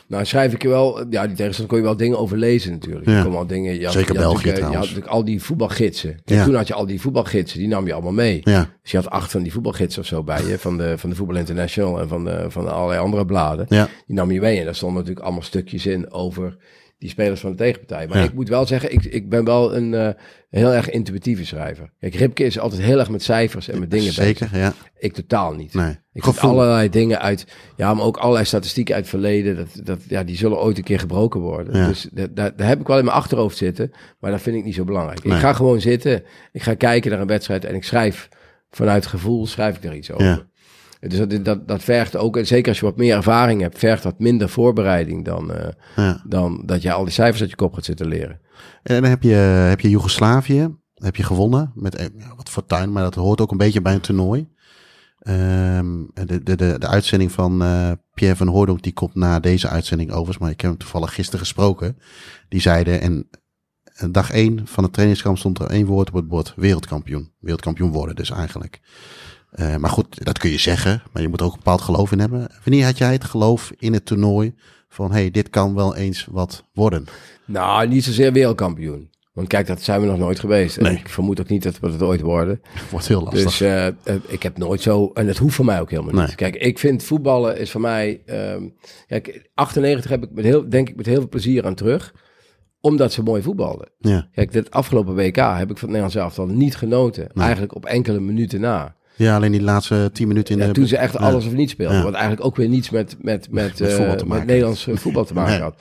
[0.07, 3.05] Nou, schrijf ik je wel, ja, die tegenstander kon je wel dingen over lezen natuurlijk.
[3.05, 3.17] Ja.
[3.17, 4.89] Je kon wel dingen, je had, Zeker je had België natuurlijk, eh, Je had trouwens.
[4.89, 6.19] natuurlijk al die voetbalgidsen.
[6.25, 6.45] Kijk, Ja.
[6.45, 8.41] Toen had je al die voetbalgidsen, die nam je allemaal mee.
[8.43, 11.09] Ja, Dus je had acht van die voetbalgidsen of zo bij je, van de, van
[11.09, 13.65] de Voetbal International en van, de, van allerlei andere bladen.
[13.69, 16.57] ja, Die nam je mee en daar stonden natuurlijk allemaal stukjes in over
[17.03, 18.07] die spelers van de tegenpartij.
[18.07, 18.23] Maar Ja.
[18.23, 20.09] ik moet wel zeggen, ik, ik ben wel een eh,
[20.49, 21.89] heel erg intuïtieve schrijver.
[21.99, 24.37] Kijk, Ripke is altijd heel erg met cijfers en met dingen bezig.
[24.37, 24.73] Zeker, ja.
[24.97, 25.73] Ik totaal niet.
[25.73, 25.95] Nee.
[26.13, 27.45] Ik vind allerlei dingen uit,
[27.75, 30.83] ja, maar ook allerlei statistieken uit het verleden, dat, dat, ja, die zullen ooit een
[30.83, 31.77] keer gebroken worden.
[31.77, 31.87] Ja.
[31.87, 34.63] Dus da- da- daar heb ik wel in mijn achterhoofd zitten, maar dat vind ik
[34.63, 35.23] niet zo belangrijk.
[35.23, 35.33] Nee.
[35.35, 38.29] Ik ga gewoon zitten, ik ga kijken naar een wedstrijd en ik schrijf
[38.69, 40.25] vanuit gevoel, schrijf ik er iets over.
[40.25, 40.47] Ja.
[41.07, 44.03] Dus dat, dat, dat vergt ook, en zeker als je wat meer ervaring hebt, vergt
[44.03, 46.21] dat minder voorbereiding dan, eh, Ja.
[46.27, 48.39] dan dat je al die cijfers uit je kop gaat zitten leren.
[48.83, 53.03] En dan heb je, heb je Joegoslavië, heb je gewonnen met eh, wat fortuin, maar
[53.03, 54.47] dat hoort ook een beetje bij een toernooi.
[55.19, 59.67] Ehm, de, de, de, de uitzending van eh, Pierre van Hoordonk, die komt na deze
[59.67, 61.97] uitzending overigens, maar ik heb hem toevallig gisteren gesproken.
[62.49, 63.29] Die zeiden, en
[64.11, 67.31] dag één van het trainingskamp stond er één woord op het bord, wereldkampioen.
[67.39, 68.79] Wereldkampioen worden dus eigenlijk.
[69.53, 72.11] Eh, maar goed, dat kun je zeggen, maar je moet er ook een bepaald geloof
[72.11, 72.47] in hebben.
[72.63, 74.53] Wanneer had jij het geloof in het toernooi
[74.89, 77.05] van, hey, dit kan wel eens wat worden?
[77.45, 79.11] Nou, niet zozeer wereldkampioen.
[79.33, 80.77] Want kijk, dat zijn we nog nooit geweest.
[80.77, 80.95] En Nee.
[80.97, 82.61] ik vermoed ook niet dat we het ooit worden.
[82.91, 83.43] Wordt heel lastig.
[83.43, 83.93] Dus eh, eh,
[84.27, 86.25] ik heb nooit zo, en dat hoeft voor mij ook helemaal niet.
[86.25, 86.35] Nee.
[86.35, 88.67] Kijk, ik vind voetballen is voor mij, ehm,
[89.07, 92.13] kijk, 98 heb ik met heel, denk ik met heel veel plezier aan terug,
[92.81, 93.89] omdat ze mooi voetbalden.
[93.99, 94.27] ja.
[94.31, 97.29] Kijk, dit afgelopen WK heb ik van het Nederlands elftal niet genoten.
[97.33, 98.95] Eigenlijk op enkele minuten na.
[99.15, 100.73] Ja, alleen die laatste tien minuten in Ja, de...
[100.73, 101.97] toen ze echt alles of niets speelden.
[101.97, 102.03] Ja.
[102.03, 104.87] Wat eigenlijk ook weer niets met, met, met, Met eh, voetbal te met maken Nederlands
[104.87, 105.61] eh, voetbal te maken Nee.
[105.61, 105.75] had.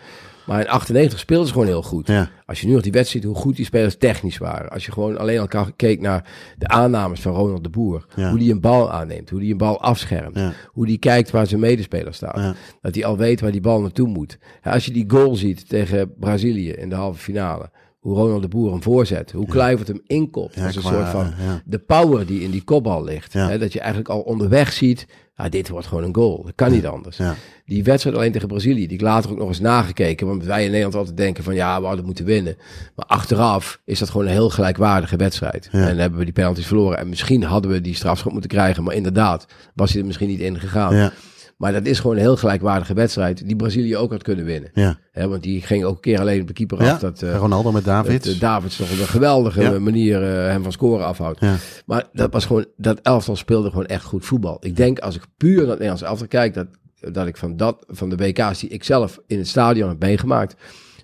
[0.46, 2.06] Maar in 98 speelden ze gewoon heel goed.
[2.06, 2.30] Ja.
[2.46, 4.70] Als je nu nog die wedstrijd ziet, hoe goed die spelers technisch waren.
[4.70, 6.24] Als je gewoon alleen al keek naar
[6.58, 8.06] de aannames van Ronald de Boer.
[8.16, 8.28] Ja.
[8.30, 9.30] Hoe die een bal aanneemt.
[9.30, 10.38] Hoe die een bal afschermt.
[10.38, 10.52] Ja.
[10.66, 12.54] Hoe die kijkt waar zijn medespeler staat.
[12.80, 14.38] Dat hij al weet waar die bal naartoe moet.
[14.62, 17.70] Als je die goal ziet tegen Brazilië in de halve finale.
[18.02, 19.32] Hoe Ronald de Boer hem voorzet.
[19.32, 20.54] Hoe Kluivert hem inkopt.
[20.54, 21.62] Ja, als een qua- soort van ja.
[21.64, 23.32] de power die in die kopbal ligt.
[23.32, 23.48] Ja.
[23.48, 25.06] Hè, dat je eigenlijk al onderweg ziet.
[25.36, 26.42] Ja, dit wordt gewoon een goal.
[26.44, 27.16] Dat kan niet anders.
[27.16, 27.34] Ja.
[27.64, 30.26] Die wedstrijd alleen tegen Brazilië, die ik later ook nog eens nagekeken.
[30.26, 32.56] Want wij in Nederland altijd denken van ja, we hadden moeten winnen.
[32.96, 35.68] Maar achteraf is dat gewoon een heel gelijkwaardige wedstrijd.
[35.72, 35.80] Ja.
[35.80, 36.98] En dan hebben we die penalties verloren.
[36.98, 38.82] En misschien hadden we die strafschop moeten krijgen.
[38.82, 40.94] Maar inderdaad, was hij er misschien niet in gegaan.
[41.62, 43.46] Ja, Maar dat is gewoon een heel gelijkwaardige wedstrijd.
[43.46, 44.70] Die Brazilië ook had kunnen winnen.
[44.74, 44.98] ja.
[45.12, 46.92] Want die ging ook een keer alleen op de keeper ja.
[46.92, 46.98] af.
[46.98, 48.24] Dat, eh, Ronaldo met David.
[48.24, 49.78] dat, eh, Davids toch op een geweldige Ja.
[49.78, 51.40] manier eh, hem van scoren afhoudt.
[51.40, 51.56] Ja.
[51.86, 54.56] Maar dat was gewoon, dat elftal speelde gewoon echt goed voetbal.
[54.60, 56.66] Ik denk als ik puur naar het Nederlands elftal kijk, dat,
[57.00, 60.54] dat ik van dat, van de WK's die ik zelf in het stadion heb meegemaakt,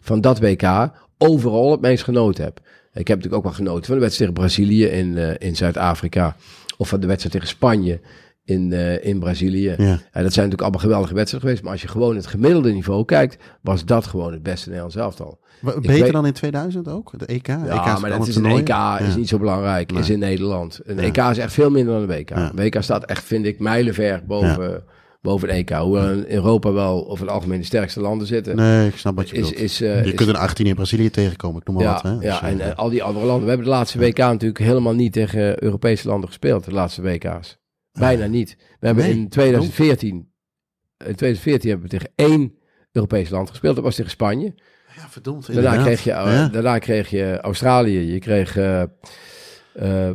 [0.01, 2.61] van dat WK overal het meest genoten heb.
[2.93, 6.37] Ik heb natuurlijk ook wel genoten van de wedstrijd tegen Brazilië in, in Zuid-Afrika.
[6.77, 8.01] Of van de wedstrijd tegen Spanje
[8.49, 9.75] in, eh, in Brazilië.
[9.79, 9.85] Ja.
[9.85, 11.63] Ja, dat zijn natuurlijk allemaal geweldige wedstrijden geweest.
[11.63, 15.39] Maar als je gewoon het gemiddelde niveau kijkt, was dat gewoon het beste Nederlands elftal.
[15.61, 17.19] Beter weet- dan in 2000 ook?
[17.19, 17.47] De EK?
[17.47, 17.63] Ja,
[17.95, 18.47] EK maar dat is een.
[18.47, 18.75] EK,
[19.09, 20.81] is niet zo belangrijk, is in Nederland.
[20.85, 21.03] Een Ja.
[21.03, 22.29] EK is echt veel minder dan een WK.
[22.29, 22.51] Ja.
[22.55, 24.83] WK staat echt, vind ik, mijlenver boven,
[25.23, 25.71] boven een EK.
[25.71, 28.57] Hoewel in Europa wel over het algemeen de sterkste landen zitten.
[28.57, 29.63] Nee, ik snap wat je is, bedoelt.
[29.63, 32.03] is, eh, je is- kunt een 18 in Brazilië tegenkomen, ik noem maar wat.
[32.03, 32.11] Hè?
[32.11, 33.43] ja, Dus, en eh, eh, al die andere landen.
[33.45, 37.59] We hebben de laatste WK natuurlijk helemaal niet tegen Europese landen gespeeld, de laatste WK's.
[37.93, 38.57] Bijna niet.
[38.81, 42.59] We hebben Nee, in 2014, in 2014 hebben we tegen één
[42.93, 43.75] Europees land gespeeld.
[43.75, 44.55] Dat was tegen Spanje.
[44.97, 45.47] ja, verdomd.
[45.47, 45.85] Daarna inderdaad.
[45.87, 46.49] kreeg, je, Ja.
[46.49, 50.09] daarna kreeg je Australië, je kreeg eh, eh,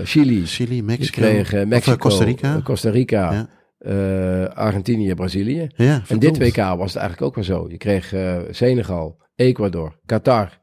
[0.00, 2.60] eh, Chili, Chili, je Mexico, kreeg of, eh, Mexico, Costa Rica.
[2.64, 3.48] Costa Rica Ja.
[4.54, 5.66] Argentinië, Brazilië.
[5.76, 7.66] ja, En dit WK was het eigenlijk ook wel zo.
[7.70, 8.14] Je kreeg
[8.50, 10.58] Senegal, Ecuador, Qatar,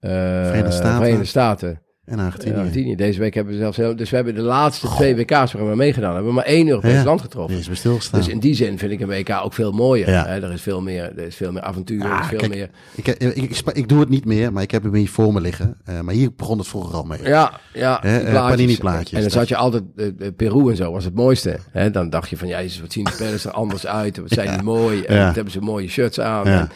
[0.00, 0.96] Verenigde Staten.
[0.96, 2.54] Verenigde Staten En en Argentinië.
[2.54, 2.96] Argentinië.
[2.96, 5.76] Deze week hebben we zelfs heel, dus we hebben de laatste twee WK's waar we
[5.76, 7.04] meegedaan hebben, maar één Europees Ja.
[7.04, 7.58] land getroffen.
[7.58, 8.20] Is stilgestaan.
[8.20, 10.08] Dus in die zin vind ik een WK ook veel mooier.
[10.10, 10.26] Ja.
[10.26, 10.42] Hè?
[10.42, 12.70] Er is veel meer, er is veel meer avontuur, Ah, veel kijk, meer.
[12.94, 15.76] ik, ik, ik, doe het niet meer, maar ik heb hem hier voor me liggen.
[15.84, 17.22] Eh, maar hier begon het vroeger al mee.
[17.22, 17.98] Ja, ja.
[18.02, 18.56] Hè, eh, plaatjes.
[18.56, 19.12] panini-plaatjes.
[19.12, 21.58] En dan zat je altijd, eh, Peru en zo was het mooiste.
[21.70, 21.90] Hè?
[21.90, 24.16] Dan dacht je van, ja, wat zien de spelers er anders uit?
[24.16, 25.02] Wat zijn die mooi?
[25.02, 26.46] En wat hebben ze mooie shirts aan?
[26.46, 26.68] En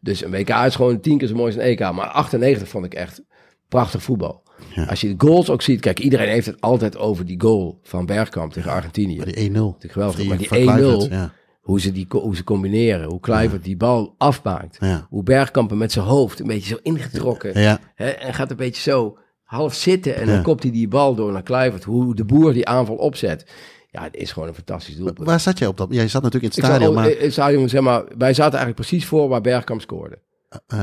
[0.00, 1.80] dus een WK is gewoon tien keer zo mooi als een EK.
[1.92, 3.22] Maar 98 vond ik echt
[3.68, 4.42] prachtig voetbal.
[4.74, 4.84] Ja.
[4.84, 8.06] Als je de goals ook ziet, kijk, iedereen heeft het altijd over die goal van
[8.06, 9.16] Bergkamp tegen Argentinië.
[9.16, 9.52] Maar die 1-0.
[9.78, 11.32] Die geweldig, Die maar die van 1-0, Kluivert, Ja.
[11.60, 14.78] hoe ze, die, hoe ze combineren, hoe Kluivert die bal afmaakt.
[15.08, 17.60] Hoe Bergkamp met zijn hoofd een beetje zo ingetrokken.
[17.60, 17.78] Ja.
[17.94, 21.32] Hè, en gaat een beetje zo half zitten en dan kopt hij die bal door
[21.32, 21.84] naar Kluivert.
[21.84, 23.50] Hoe de boer die aanval opzet.
[23.90, 25.28] Ja, het is gewoon een fantastisch doelpunt.
[25.28, 25.88] Waar zat jij op dat?
[25.90, 27.08] Jij zat natuurlijk in het stadion, maar...
[27.10, 30.18] eh, stadion, zeg maar, wij zaten eigenlijk precies voor waar Bergkamp scoorde.
[30.66, 30.78] Eh,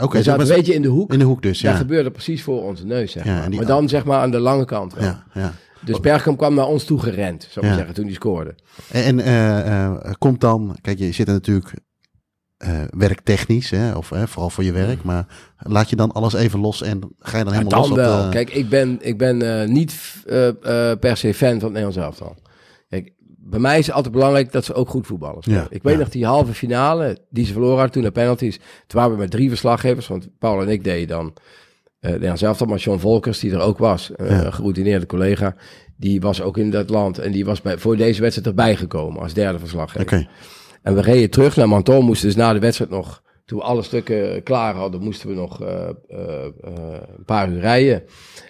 [0.00, 1.12] Oké, we zo zaten was- een beetje in de hoek.
[1.12, 1.74] in de hoek dus, ja.
[1.74, 3.50] gebeurde precies voor onze neus, zeg Ja, maar.
[3.50, 5.04] maar dan zeg maar aan de lange kant wel.
[5.04, 5.52] Ja, ja.
[5.80, 7.76] Dus Bergkamp kwam naar ons toe gerend, zou ik Ja.
[7.78, 8.54] zeggen, toen hij scoorde.
[8.90, 11.74] En, eh, eh, komt dan, kijk, je zit er natuurlijk
[12.90, 15.26] werktechnisch, hè, of vooral voor je werk, maar
[15.58, 18.18] laat je dan alles even los en ga je dan Ja, helemaal dan los wel.
[18.18, 18.30] op de...
[18.30, 19.94] Kijk, ik ben, ik ben niet
[21.00, 22.36] per se fan van het Nederlands elftal.
[23.46, 25.38] Bij mij is het altijd belangrijk dat ze ook goed voetballen.
[25.40, 25.98] Ja, ik weet ja.
[25.98, 28.56] nog die halve finale, die ze verloren hadden toen naar penalties.
[28.56, 31.34] Toen waren we met drie verslaggevers, want Paul en ik deden dan...
[32.00, 34.10] eh ja, zelf dan maar John Volkers, die er ook was.
[34.16, 34.44] Ja.
[34.44, 35.56] Een geroutineerde collega.
[35.96, 37.18] Die was ook in dat land.
[37.18, 40.28] En die was bij, voor deze wedstrijd erbij gekomen als derde verslaggever.
[40.82, 42.04] En we reden terug naar Menton.
[42.04, 45.62] Moesten dus na de wedstrijd nog, toen we alle stukken klaar hadden, moesten we nog
[45.62, 46.44] eh, eh,
[47.16, 48.02] een paar uur rijden.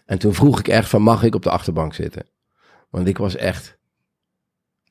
[0.07, 2.26] En toen vroeg ik echt van, mag ik op de achterbank zitten?
[2.90, 3.78] Want ik was echt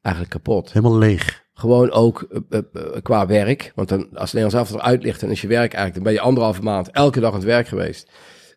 [0.03, 0.73] eigenlijk kapot.
[0.73, 1.41] Helemaal leeg.
[1.53, 3.71] Gewoon ook eh, eh, eh, qua werk.
[3.75, 6.13] Want dan, als het Nederlands elftal eruit ligt en is je werk eigenlijk, dan ben
[6.13, 8.09] je anderhalve maand elke dag aan het werk geweest.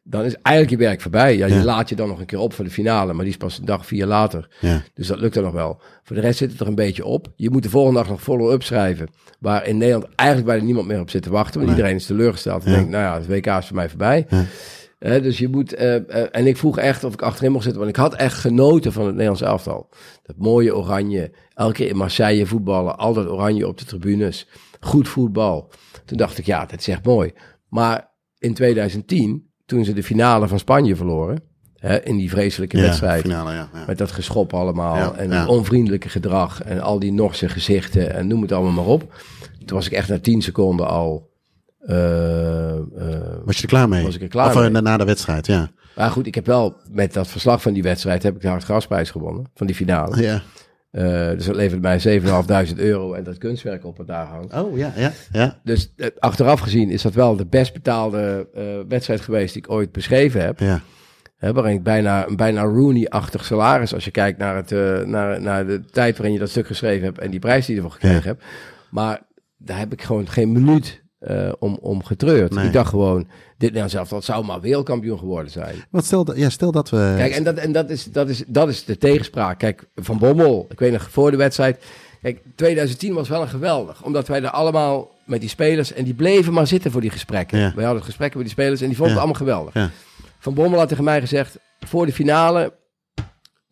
[0.08, 1.36] Dan is eigenlijk je werk voorbij.
[1.36, 3.38] Ja, je laat je dan nog een keer op voor de finale, maar die is
[3.38, 4.48] pas een dag vier later.
[4.60, 4.82] Ja.
[4.94, 5.80] Dus dat lukt dan nog wel.
[6.02, 7.32] Voor de rest zit het er een beetje op.
[7.36, 9.08] Je moet de volgende dag nog follow-up schrijven.
[9.40, 11.52] Waar in Nederland eigenlijk bijna niemand meer op zit te wachten.
[11.54, 11.76] Want Nee.
[11.76, 12.64] iedereen is teleurgesteld.
[12.64, 14.26] En denkt, nou ja, het WK is voor mij voorbij.
[14.98, 15.74] Dus je moet...
[15.74, 17.82] eh, eh, en ik vroeg echt of ik achterin mocht zitten.
[17.82, 19.88] Want ik had echt genoten van het Nederlands elftal.
[20.22, 21.32] Dat mooie oranje.
[21.54, 22.98] Elke keer in Marseille voetballen.
[22.98, 24.48] Al dat oranje op de tribunes.
[24.80, 25.70] Goed voetbal.
[26.04, 27.32] Toen dacht ik, ja, dat is echt mooi.
[27.68, 31.54] Maar in 2010, toen ze de finale van Spanje verloren...
[32.04, 33.20] In die vreselijke Ja, wedstrijd...
[33.20, 33.68] finale, ja.
[33.74, 33.84] ja.
[33.86, 35.16] Met dat geschop allemaal.
[35.16, 36.62] En het onvriendelijke gedrag.
[36.62, 38.14] En al die Norse gezichten.
[38.14, 39.14] En noem het allemaal maar op.
[39.64, 41.30] Toen was ik echt na 10 seconden al.
[41.86, 42.82] Eh, eh,
[43.44, 44.02] Was je er klaar mee?
[44.04, 44.82] Was ik er klaar of, eh, mee.
[44.82, 45.70] na de wedstrijd, ja.
[45.96, 48.22] maar goed, ik heb wel met dat verslag van die wedstrijd.
[48.22, 49.44] heb ik de Hartgrasprijs gewonnen.
[49.54, 50.22] Van die finale.
[50.22, 50.42] Ja.
[51.34, 53.12] Dus dat levert mij 7.500 euro.
[53.12, 54.54] En dat kunstwerk op wat daar hangt.
[54.54, 55.60] Oh, ja, ja, ja.
[55.64, 58.48] Dus achteraf gezien is dat wel de best betaalde
[58.88, 59.52] wedstrijd geweest.
[59.54, 60.60] die ik ooit beschreven heb.
[60.60, 60.80] Ja,
[61.36, 64.70] Hè, waarin ik bijna, een bijna Rooney-achtig salaris, als je kijkt naar, het,
[65.06, 67.80] naar, naar de tijd waarin je dat stuk geschreven hebt en die prijs die je
[67.80, 68.26] ervoor gekregen Ja.
[68.26, 68.44] hebt.
[68.90, 69.22] Maar
[69.56, 72.54] daar heb ik gewoon geen minuut eh, om, om getreurd.
[72.54, 72.66] Nee.
[72.66, 75.74] Ik dacht gewoon, dit nou zelf, dat zou maar wereldkampioen geworden zijn.
[75.90, 77.14] Want stel, dat- ja, stel dat we...
[77.16, 79.58] Kijk, en, dat, en dat, is, dat, is, dat is de tegenspraak.
[79.58, 81.84] Kijk, Van Bommel, ik weet nog voor de wedstrijd.
[82.22, 84.02] Kijk, 2010 was wel een geweldig.
[84.04, 85.92] Omdat wij er allemaal met die spelers.
[85.92, 87.58] En die bleven maar zitten voor die gesprekken.
[87.58, 87.72] Ja.
[87.74, 89.20] Wij hadden gesprekken met die spelers en die vonden Ja.
[89.22, 89.74] het allemaal geweldig.
[89.74, 89.90] Ja.
[90.38, 92.72] Van Bommel had tegen mij gezegd: voor de finale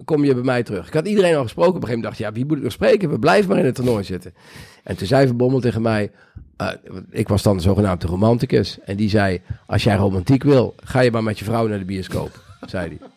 [0.05, 0.87] kom je bij mij terug.
[0.87, 1.75] Ik had iedereen al gesproken.
[1.75, 3.11] Op een gegeven moment dacht ik, ja, wie moet ik nog spreken?
[3.11, 4.35] We blijven maar in het toernooi zitten.
[4.83, 6.11] En toen zei Van Bommel tegen mij,
[6.57, 6.69] eh,
[7.11, 8.79] ik was dan de zogenaamde romanticus.
[8.85, 11.85] En die zei, als jij romantiek wil, ga je maar met je vrouw naar de
[11.85, 13.09] bioscoop, zei hij.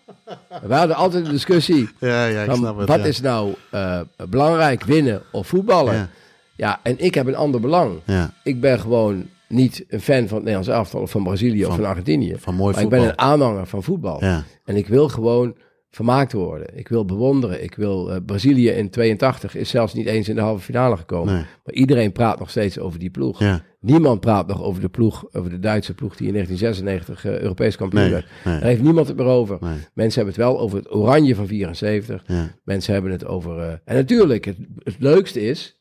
[0.67, 1.89] We hadden altijd een discussie.
[1.99, 2.87] Ja, ja, ik snap het.
[2.87, 3.05] wat ja.
[3.05, 5.93] is nou eh, belangrijk, winnen of voetballen?
[5.93, 6.09] Ja.
[6.55, 6.79] Ja.
[6.83, 7.99] en ik heb een ander belang.
[8.05, 11.75] Ja, Ik ben gewoon niet een fan van het Nederlands elftal of van Brazilië of
[11.75, 12.35] Van- Argentinië.
[12.37, 12.99] van mooi maar ik voetbal.
[12.99, 14.21] ben een aanhanger van voetbal.
[14.65, 15.55] En ik wil gewoon
[15.89, 16.77] vermaakt worden.
[16.77, 17.63] Ik wil bewonderen.
[17.63, 21.33] Ik wil eh, Brazilië in 82 is zelfs niet eens in de halve finale gekomen.
[21.33, 21.43] Nee.
[21.63, 23.39] Maar iedereen praat nog steeds over die ploeg.
[23.39, 23.61] ja.
[23.79, 27.75] Niemand praat nog over de ploeg, over de Duitse ploeg die in 1996 eh, Europees
[27.75, 28.25] kampioen Nee, werd.
[28.45, 28.53] nee.
[28.59, 29.57] Daar heeft niemand het meer over.
[29.93, 32.23] Mensen hebben het wel over het oranje van 74.
[32.27, 32.55] Ja.
[32.63, 33.59] Mensen hebben het over...
[33.59, 35.76] eh, en natuurlijk, het, het leukste is...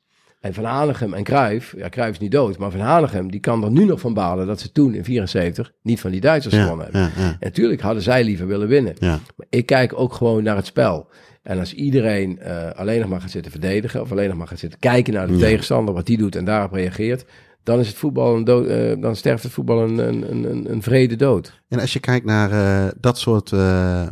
[0.47, 3.65] En Van Hanegem en Cruijff, ja, Cruijff is niet dood, maar Van Hanegem, die kan
[3.65, 6.63] er nu nog van balen dat ze toen in 74 niet van die Duitsers Ja,
[6.63, 7.01] gewonnen hebben.
[7.01, 7.31] ja, ja.
[7.31, 8.95] En natuurlijk hadden zij liever willen winnen.
[9.01, 11.09] Maar ik kijk ook gewoon naar het spel.
[11.43, 14.59] En als iedereen eh, alleen nog maar gaat zitten verdedigen, of alleen nog maar gaat
[14.59, 17.25] zitten kijken naar de tegenstander, wat die doet en daarop reageert,
[17.63, 20.83] dan is het voetbal een dood, eh, dan sterft het voetbal een, een, een- een,
[20.83, 21.63] vrede dood.
[21.69, 23.53] En als je kijkt naar eh, dat soort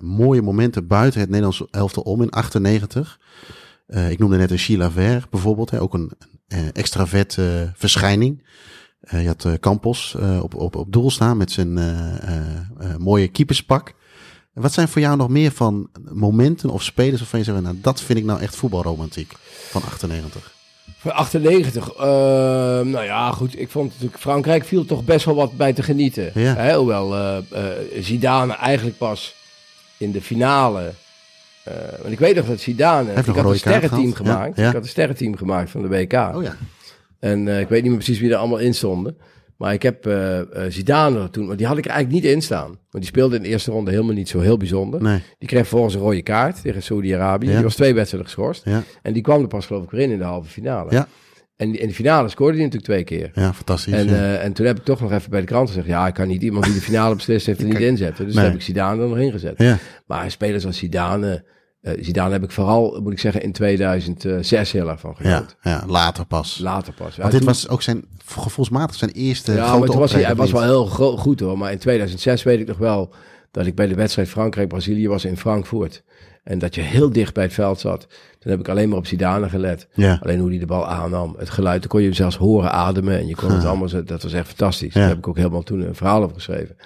[0.00, 3.18] mooie momenten buiten het Nederlands elftal om in 98.
[3.86, 5.70] Eh, ik noemde net een Sheila Ver bijvoorbeeld.
[5.70, 6.12] Hè, ook een
[6.46, 8.42] eh, extravert eh, verschijning.
[9.10, 11.78] Je had Campos op, op, op doel staan met zijn
[12.98, 13.94] mooie keeperspak.
[14.52, 18.00] Wat zijn voor jou nog meer van momenten of spelers waarvan je zegt, nou, dat
[18.00, 19.32] vind ik nou echt voetbalromantiek
[19.70, 20.54] van 98?
[21.04, 22.04] Voor 98, eh,
[22.80, 23.60] nou ja, goed.
[23.60, 26.30] Ik vond natuurlijk Frankrijk viel toch best wel wat bij te genieten.
[26.34, 26.54] Ja.
[26.54, 27.38] Hè, hoewel eh,
[28.00, 29.34] Zidane eigenlijk pas
[29.96, 30.92] in de finale.
[31.64, 33.10] Eh, want ik weet nog dat Zidane.
[33.10, 34.08] heeft Ik had een sterrenteam.
[34.08, 34.56] Ja, gemaakt.
[34.56, 34.66] ja.
[34.66, 36.12] Ik had een sterrenteam gemaakt van de WK.
[36.12, 36.56] Oh ja.
[37.18, 39.16] En eh, ik weet niet meer precies wie er allemaal in stonden.
[39.56, 42.66] Maar ik heb eh, Zidane toen, maar die had ik er eigenlijk niet in staan.
[42.66, 45.02] Want die speelde in de eerste ronde helemaal niet zo heel bijzonder.
[45.02, 45.22] Nee.
[45.38, 47.46] Die kreeg volgens een rode kaart tegen Saudi-Arabië.
[47.46, 47.54] Ja.
[47.54, 48.64] Die was twee wedstrijden geschorst.
[48.64, 48.82] Ja.
[49.02, 50.92] En die kwam er pas geloof ik weer in in de halve finale.
[50.92, 51.08] Ja.
[51.56, 53.30] En in de finale scoorde hij natuurlijk twee keer.
[53.34, 53.92] Ja, fantastisch.
[53.92, 54.34] En, ja.
[54.34, 55.86] en toen heb ik toch nog even bij de krant gezegd...
[55.86, 58.26] ja, ik kan niet iemand die de finale beslist heeft er niet inzetten.
[58.26, 58.44] Dus nee.
[58.44, 59.54] heb ik Zidane er nog ingezet.
[59.58, 59.78] ja.
[60.06, 61.44] Maar spelers als Zidane...
[61.84, 65.56] eh Zidane heb ik vooral, moet ik zeggen, in 2006 heel erg van Ja, genoten.
[65.62, 66.58] ja, later pas.
[66.58, 67.14] Later pas.
[67.14, 70.12] Ja, Want dit toen- was ook zijn, gevoelsmatig zijn eerste ja, grote maar toen was
[70.12, 71.58] hij, was wel heel goed hoor.
[71.58, 73.14] Maar in 2006 weet ik nog wel
[73.50, 76.02] dat ik bij de wedstrijd Frankrijk-Brazilië was in Frankfurt.
[76.44, 78.06] En dat je heel dicht bij het veld zat.
[78.38, 79.86] Toen heb ik alleen maar op Zidane gelet.
[79.94, 80.18] Ja.
[80.22, 81.34] Alleen hoe hij de bal aannam.
[81.38, 83.18] Het geluid, dan kon je hem zelfs horen ademen.
[83.18, 84.94] En je kon het allemaal, dat was echt fantastisch.
[84.94, 85.00] Ja.
[85.00, 86.76] Daar heb ik ook helemaal toen een verhaal over geschreven.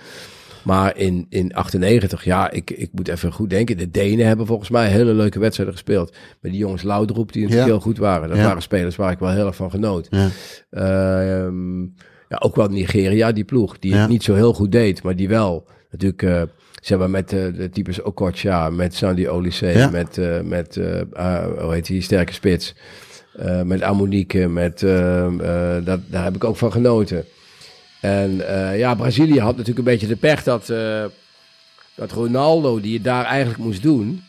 [0.69, 3.77] Maar in, in 98, ja, ik, ik moet even goed denken.
[3.77, 6.17] De Denen hebben volgens mij hele leuke wedstrijden gespeeld.
[6.41, 7.75] Met die jongens Laudroep, die natuurlijk Ja.
[7.75, 8.29] heel goed waren.
[8.29, 8.45] Dat Ja.
[8.45, 10.07] waren spelers waar ik wel heel erg van genoot.
[10.11, 10.29] Ja.
[10.71, 11.81] Ehm,
[12.29, 13.79] ja, ook wel Nigeria, die ploeg.
[13.79, 16.23] Die het niet zo heel goed deed, maar die wel natuurlijk...
[16.23, 16.43] eh
[16.83, 19.91] zeg maar met eh, de types Okocha, met Sandy Olise, Ja.
[19.91, 20.81] met, eh, met
[21.13, 22.75] ah, hoe heet die, sterke spits.
[23.65, 27.25] Met Amonique, met, eh, eh, dat, daar heb ik ook van genoten.
[28.01, 31.05] En eh, ja, Brazilië had natuurlijk een beetje de pech dat, eh,
[31.95, 34.23] dat Ronaldo, die het daar eigenlijk moest doen,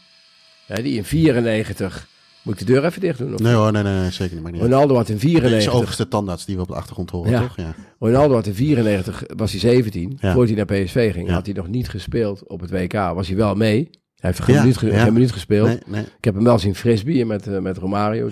[0.65, 2.07] hè, die in 94,
[2.41, 3.34] moet ik de deur even dicht doen?
[3.34, 3.39] Of?
[3.39, 4.51] Nee hoor, nee, nee, nee, zeker niet.
[4.51, 4.61] Niet.
[4.61, 7.32] Ronaldo had in Dit is 94, overigens de tandarts die we op de achtergrond horen,
[7.32, 7.41] Ja.
[7.41, 7.55] toch?
[7.55, 7.76] Ja.
[7.99, 10.32] Ronaldo had in 94, was hij 17, Ja.
[10.34, 11.34] voordat hij naar PSV ging, Ja.
[11.34, 12.93] had hij nog niet gespeeld op het WK.
[12.93, 13.89] Was hij wel mee.
[14.20, 15.67] Hij heeft geen, minuut, geen minuut gespeeld.
[15.67, 16.01] Nee, nee.
[16.01, 18.28] Ik heb hem wel zien frisbeeën met, eh, met Romario.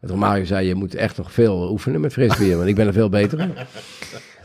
[0.00, 2.92] Met Romario zei je moet echt nog veel oefenen met frisbeeën, want ik ben er
[2.92, 3.48] veel beter.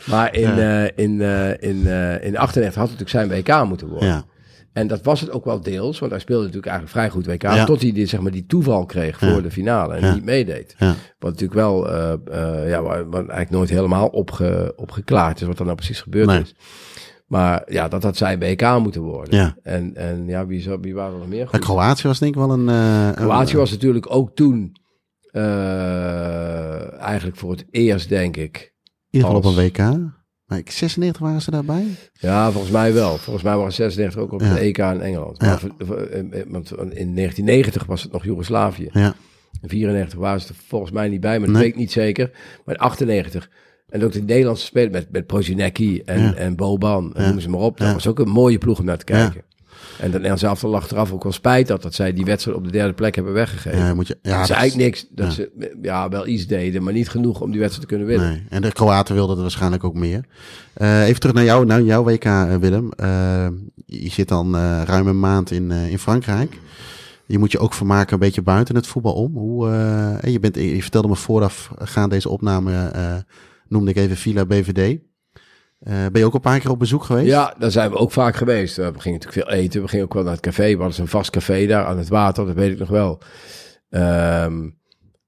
[0.05, 0.85] Maar in, Ja.
[0.85, 3.29] eh, in, eh, in, eh, in 98 had het natuurlijk zijn
[3.61, 4.07] WK moeten worden.
[4.07, 4.23] Ja.
[4.73, 7.41] En dat was het ook wel deels, want hij speelde natuurlijk eigenlijk vrij goed WK.
[7.41, 7.65] Ja.
[7.65, 10.75] Tot hij die, zeg maar, die toeval kreeg voor de finale en niet meedeed.
[10.77, 10.95] Ja.
[11.19, 11.89] Wat natuurlijk wel,
[12.67, 16.41] ja, wat eigenlijk nooit helemaal opge, opgeklaard is wat er nou precies gebeurd Nee.
[16.41, 16.55] is.
[17.27, 19.35] Maar ja, dat had zijn WK moeten worden.
[19.39, 19.55] Ja.
[19.63, 21.47] En, en ja, wie, zou- wie waren er nog meer?
[21.47, 21.59] Goed?
[21.59, 22.67] Kroatië was denk ik wel een...
[22.67, 24.75] een- Kroatië was natuurlijk ook toen
[26.99, 28.72] eigenlijk voor het eerst, denk ik.
[29.13, 29.77] Ieder geval op een WK.
[30.45, 31.85] Maar ik, 96 waren ze daarbij?
[32.13, 33.17] Ja, volgens mij wel.
[33.17, 34.45] Volgens mij waren 96 ook op Ja.
[34.47, 35.41] het EK in Engeland.
[35.41, 35.95] Maar Ja.
[36.89, 38.89] in 1990 was het nog Joegoslavië.
[38.91, 39.15] Ja.
[39.61, 41.63] In 94 waren ze er volgens mij niet bij, maar dat Nee.
[41.65, 42.31] weet ik niet zeker.
[42.65, 43.49] Maar in 98.
[43.89, 47.59] En ook de Nederlandse spelers met, met Prozinecki en, en Boban, en noem ze maar
[47.59, 47.77] op.
[47.77, 49.41] Dat was ook een mooie ploeg om naar te kijken.
[49.97, 52.71] En dat Nederlands elftal achteraf ook wel spijt dat, dat zij die wedstrijd op de
[52.71, 53.79] derde plek hebben weggegeven.
[53.79, 55.07] Ja, moet je, ja, dat is eigenlijk niks.
[55.09, 55.31] Dat ja.
[55.31, 58.29] ze ja, wel iets deden, maar niet genoeg om die wedstrijd te kunnen winnen.
[58.29, 58.43] Nee.
[58.49, 60.25] En de Kroaten wilden er waarschijnlijk ook meer.
[60.73, 62.91] Eh, even terug naar, jou, naar jouw WK, eh, Willem.
[62.91, 63.47] Eh,
[63.85, 66.59] je zit dan eh, ruim een maand in, in Frankrijk.
[67.25, 69.37] Je moet je ook vermaken een beetje buiten het voetbal om.
[69.37, 69.67] Hoe,
[70.21, 72.91] je, bent, je vertelde me vooraf, gaan deze opname,
[73.67, 74.99] noemde ik even Villa BVD.
[75.83, 77.27] Eh, ben je ook een paar keer op bezoek geweest?
[77.27, 78.75] Ja, daar zijn we ook vaak geweest.
[78.75, 79.81] We gingen natuurlijk veel eten.
[79.81, 80.75] We gingen ook wel naar het café.
[80.75, 82.45] We hadden een vast café daar aan het water.
[82.45, 83.21] Dat weet ik nog wel.
[83.89, 84.69] Ehm,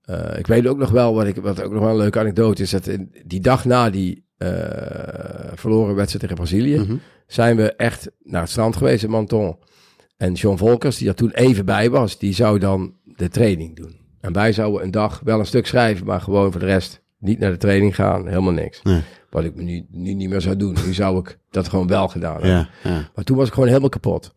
[0.01, 2.61] eh, ik weet ook nog wel, wat, ik, wat ook nog wel een leuke anekdote
[2.61, 4.49] is, dat in, die dag na die eh,
[5.53, 6.95] verloren wedstrijd tegen Brazilië, Mhm.
[7.27, 9.57] zijn we echt naar het strand geweest in Menton.
[10.17, 13.99] En John Volkers, die er toen even bij was, die zou dan de training doen.
[14.21, 17.39] En wij zouden een dag wel een stuk schrijven, maar gewoon voor de rest niet
[17.39, 18.81] naar de training gaan, helemaal niks.
[18.83, 19.01] Nee.
[19.35, 20.75] Wat ik nu, nu niet meer zou doen.
[20.85, 22.49] Nu zou ik dat gewoon wel gedaan hebben.
[22.49, 23.09] Ja, ja.
[23.15, 24.33] Maar toen was ik gewoon helemaal kapot.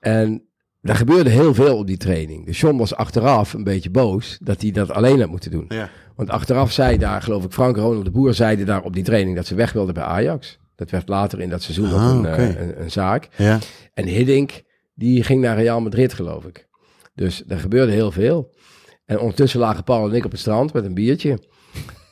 [0.00, 0.42] En
[0.82, 2.46] er gebeurde heel veel op die training.
[2.46, 5.64] Dus John was achteraf een beetje boos dat hij dat alleen had moeten doen.
[5.68, 5.88] Ja.
[6.16, 9.36] Want achteraf zei daar, geloof ik, Frank Ronald de Boer zeiden daar op die training
[9.36, 10.58] dat ze weg wilden bij Ajax.
[10.76, 12.28] Dat werd later in dat seizoen Ah, een, oké.
[12.28, 13.28] eh, een, een zaak.
[13.36, 13.58] ja.
[13.94, 14.62] En Hiddink,
[14.94, 16.68] die ging naar Real Madrid, geloof ik.
[17.14, 18.54] Dus er gebeurde heel veel.
[19.04, 21.38] En ondertussen lagen Paul en ik op het strand met een biertje.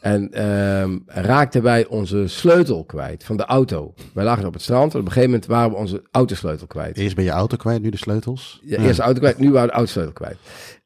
[0.01, 3.95] En ehm, raakten wij onze sleutel kwijt van de auto.
[4.15, 6.97] Wij lagen op het strand en op een gegeven moment waren we onze autosleutel kwijt.
[6.97, 8.61] Eerst ben je auto kwijt, nu de sleutels.
[8.65, 10.37] Ja, Eerst de auto kwijt, nu waren we de autosleutel kwijt.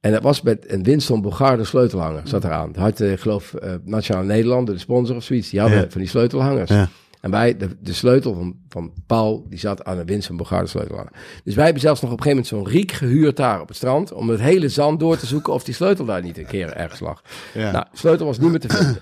[0.01, 2.73] En dat was met een Winston Bogarde sleutelhanger, zat eraan.
[2.73, 5.87] Dat had, eh, ik geloof, eh Nationale Nederland, de sponsor of zoiets, die hadden Ja.
[5.91, 6.71] van die sleutelhangers.
[6.71, 6.89] Ja.
[7.25, 11.12] En wij, de, de sleutel van, van Paul, die zat aan een Winston Bogarde sleutelhanger.
[11.45, 13.77] Dus wij hebben zelfs nog op een gegeven moment zo'n riek gehuurd daar op het
[13.77, 16.72] strand, om het hele zand door te zoeken of die sleutel daar niet een keer
[16.72, 17.22] ergens lag.
[17.55, 17.70] Ja.
[17.70, 18.99] Nou, de sleutel was niet meer te vinden.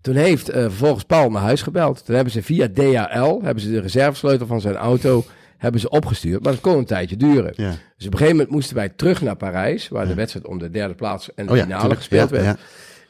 [0.00, 2.04] Toen heeft eh, vervolgens Paul naar huis gebeld.
[2.04, 5.24] Toen hebben ze via DHL, hebben ze de reservesleutel van zijn auto
[5.58, 6.42] hebben ze opgestuurd.
[6.42, 7.52] Maar dat kon een tijdje duren.
[7.56, 7.70] Ja.
[7.96, 10.70] Dus op een gegeven moment moesten wij terug naar Parijs, waar de wedstrijd om de
[10.70, 12.58] derde plaats en de Oh finale gespeeld Ja, werd.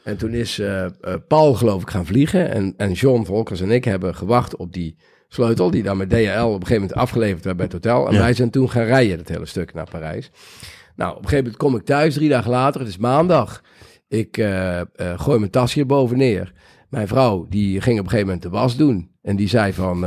[0.05, 0.91] En toen is eh, eh,
[1.27, 2.51] Paul, geloof ik, gaan vliegen.
[2.51, 4.97] En, en John Volkers en ik hebben gewacht op die
[5.27, 8.07] sleutel, die dan met DHL op een gegeven moment afgeleverd werd bij het hotel.
[8.07, 8.19] En Ja.
[8.19, 10.31] wij zijn toen gaan rijden, het hele stuk naar Parijs.
[10.95, 13.61] Nou, op een gegeven moment kom ik thuis, drie dagen later, het is maandag.
[14.07, 14.81] Ik eh,
[15.15, 16.53] gooi mijn tas hier boven neer.
[16.89, 19.11] Mijn vrouw, die ging op een gegeven moment de was doen.
[19.21, 20.05] En die zei van,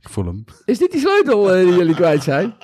[0.00, 0.44] Ik voel hem.
[0.64, 2.54] is dit die sleutel die jullie kwijt zijn?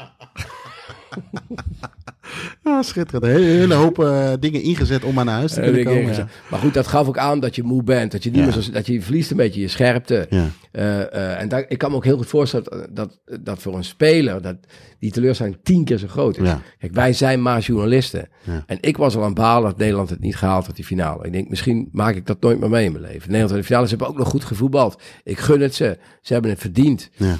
[2.64, 3.24] Ja, schitterend.
[3.24, 6.14] Een hele, hoop eh, dingen ingezet om naar huis te Eh, kunnen komen.
[6.14, 6.29] Ja.
[6.51, 8.12] Maar goed, dat gaf ook aan dat je moe bent.
[8.12, 8.45] Dat je, niet Ja.
[8.45, 10.27] meer zo, dat je verliest een beetje je scherpte.
[10.31, 10.49] Ja.
[10.72, 12.89] Eh, en daar, ik kan me ook heel goed voorstellen dat,
[13.24, 14.57] dat, dat voor een speler dat
[14.99, 16.51] die teleurstelling tien keer zo groot is.
[16.79, 18.29] Kijk, wij zijn maar journalisten.
[18.66, 21.24] En ik was al aan het balen dat Nederland het niet gehaald had, die finale.
[21.27, 23.20] Ik denk, misschien maak ik dat nooit meer mee in mijn leven.
[23.27, 25.03] Nederland in de finale, ze hebben ook nog goed gevoetbald.
[25.24, 25.99] Ik gun het ze.
[26.20, 27.11] Ze hebben het verdiend.
[27.16, 27.37] Ja.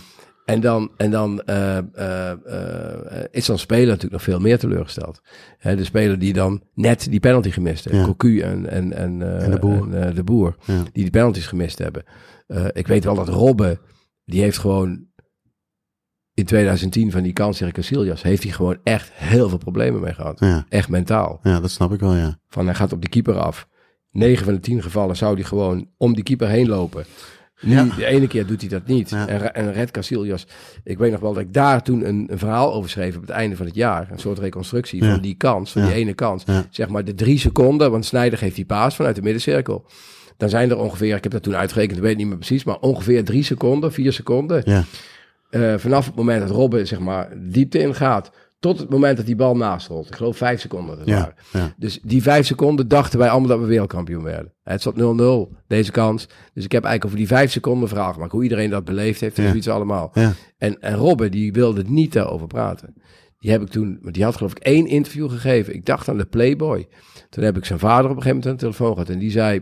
[0.47, 5.21] En dan, en dan eh, eh, eh, is zo'n speler natuurlijk nog veel meer teleurgesteld.
[5.59, 7.97] Hè, de speler die dan net die penalty gemist heeft.
[7.97, 8.05] Ja.
[8.05, 9.95] Cocu en, en, en, En de Boer.
[9.95, 10.83] en, de boer Ja.
[10.83, 12.05] die die penalties gemist hebben.
[12.73, 13.79] Ik weet wel dat Robben,
[14.25, 15.07] die heeft gewoon
[16.35, 20.15] in 2010 van die kans tegen Casillas, heeft hij gewoon echt heel veel problemen mee
[20.15, 20.41] gehad.
[20.41, 20.67] Ja.
[20.69, 21.41] Echt mentaal.
[21.43, 22.39] ja, dat snap ik wel, ja.
[22.49, 23.69] Van hij gaat op die keeper af.
[24.11, 27.05] 9 van de 10 gevallen zou hij gewoon om die keeper heen lopen.
[27.61, 27.85] Nu, Ja.
[27.97, 29.11] de ene keer doet hij dat niet.
[29.11, 29.27] Ja.
[29.29, 30.47] En, en Red Casillas,
[30.85, 33.31] ik weet nog wel dat ik daar toen een, een verhaal over schreef op het
[33.31, 34.09] einde van het jaar.
[34.11, 36.45] Een soort reconstructie van die kans, van die ene kans.
[36.71, 39.85] Zeg maar de drie seconden, want Snijder geeft die paas vanuit de middencirkel.
[40.37, 42.79] Dan zijn er ongeveer, ik heb dat toen uitgerekend, ik weet niet meer precies, maar
[42.79, 44.63] ongeveer drie seconden, vier seconden.
[44.65, 44.85] Ja,
[45.51, 49.37] eh, vanaf het moment dat Robben zeg maar diepte ingaat, tot het moment dat die
[49.37, 50.07] bal naast rolt.
[50.09, 50.99] Ik geloof vijf seconden.
[50.99, 51.35] Dat ja.
[51.77, 54.55] Dus die vijf seconden dachten wij allemaal dat we wereldkampioen werden.
[54.63, 56.27] Het zat 0-0, deze kans.
[56.55, 58.33] Dus ik heb eigenlijk over die vijf seconden verhaal gemaakt.
[58.33, 59.49] Hoe iedereen dat beleefd heeft Ja.
[59.49, 60.11] zoiets allemaal.
[60.15, 60.33] Ja.
[60.59, 62.95] En, en Robben, die wilde niet daarover praten.
[63.39, 65.75] Die heb ik toen, die had geloof ik één interview gegeven.
[65.75, 66.89] Ik dacht aan de Playboy.
[67.31, 69.09] Toen heb ik zijn vader op een gegeven moment aan de telefoon gehad.
[69.09, 69.61] En die zei,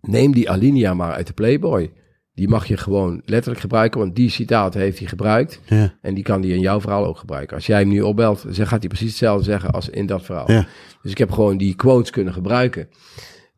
[0.00, 1.92] neem die Alinea maar uit de Playboy.
[2.36, 5.60] Die mag je gewoon letterlijk gebruiken, want die citaten heeft hij gebruikt.
[5.66, 5.94] Ja.
[6.02, 7.56] En die kan hij in jouw verhaal ook gebruiken.
[7.56, 10.50] Als jij hem nu opbelt, dan gaat hij precies hetzelfde zeggen als in dat verhaal.
[10.50, 10.66] Ja.
[11.02, 12.88] Dus ik heb gewoon die quotes kunnen gebruiken.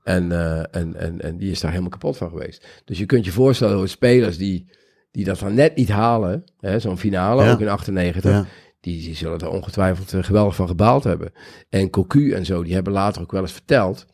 [0.05, 2.67] En, eh, en, en, en die is daar helemaal kapot van geweest.
[2.85, 4.71] Dus je kunt je voorstellen hoe spelers die,
[5.11, 6.45] die dat dan net niet halen,
[6.77, 7.53] zo'n finale, Ja.
[7.53, 8.47] ook in 98, Ja.
[8.81, 11.33] die, die zullen er ongetwijfeld eh, geweldig van gebaald hebben.
[11.69, 14.07] En Cocu en zo, die hebben later ook wel eens verteld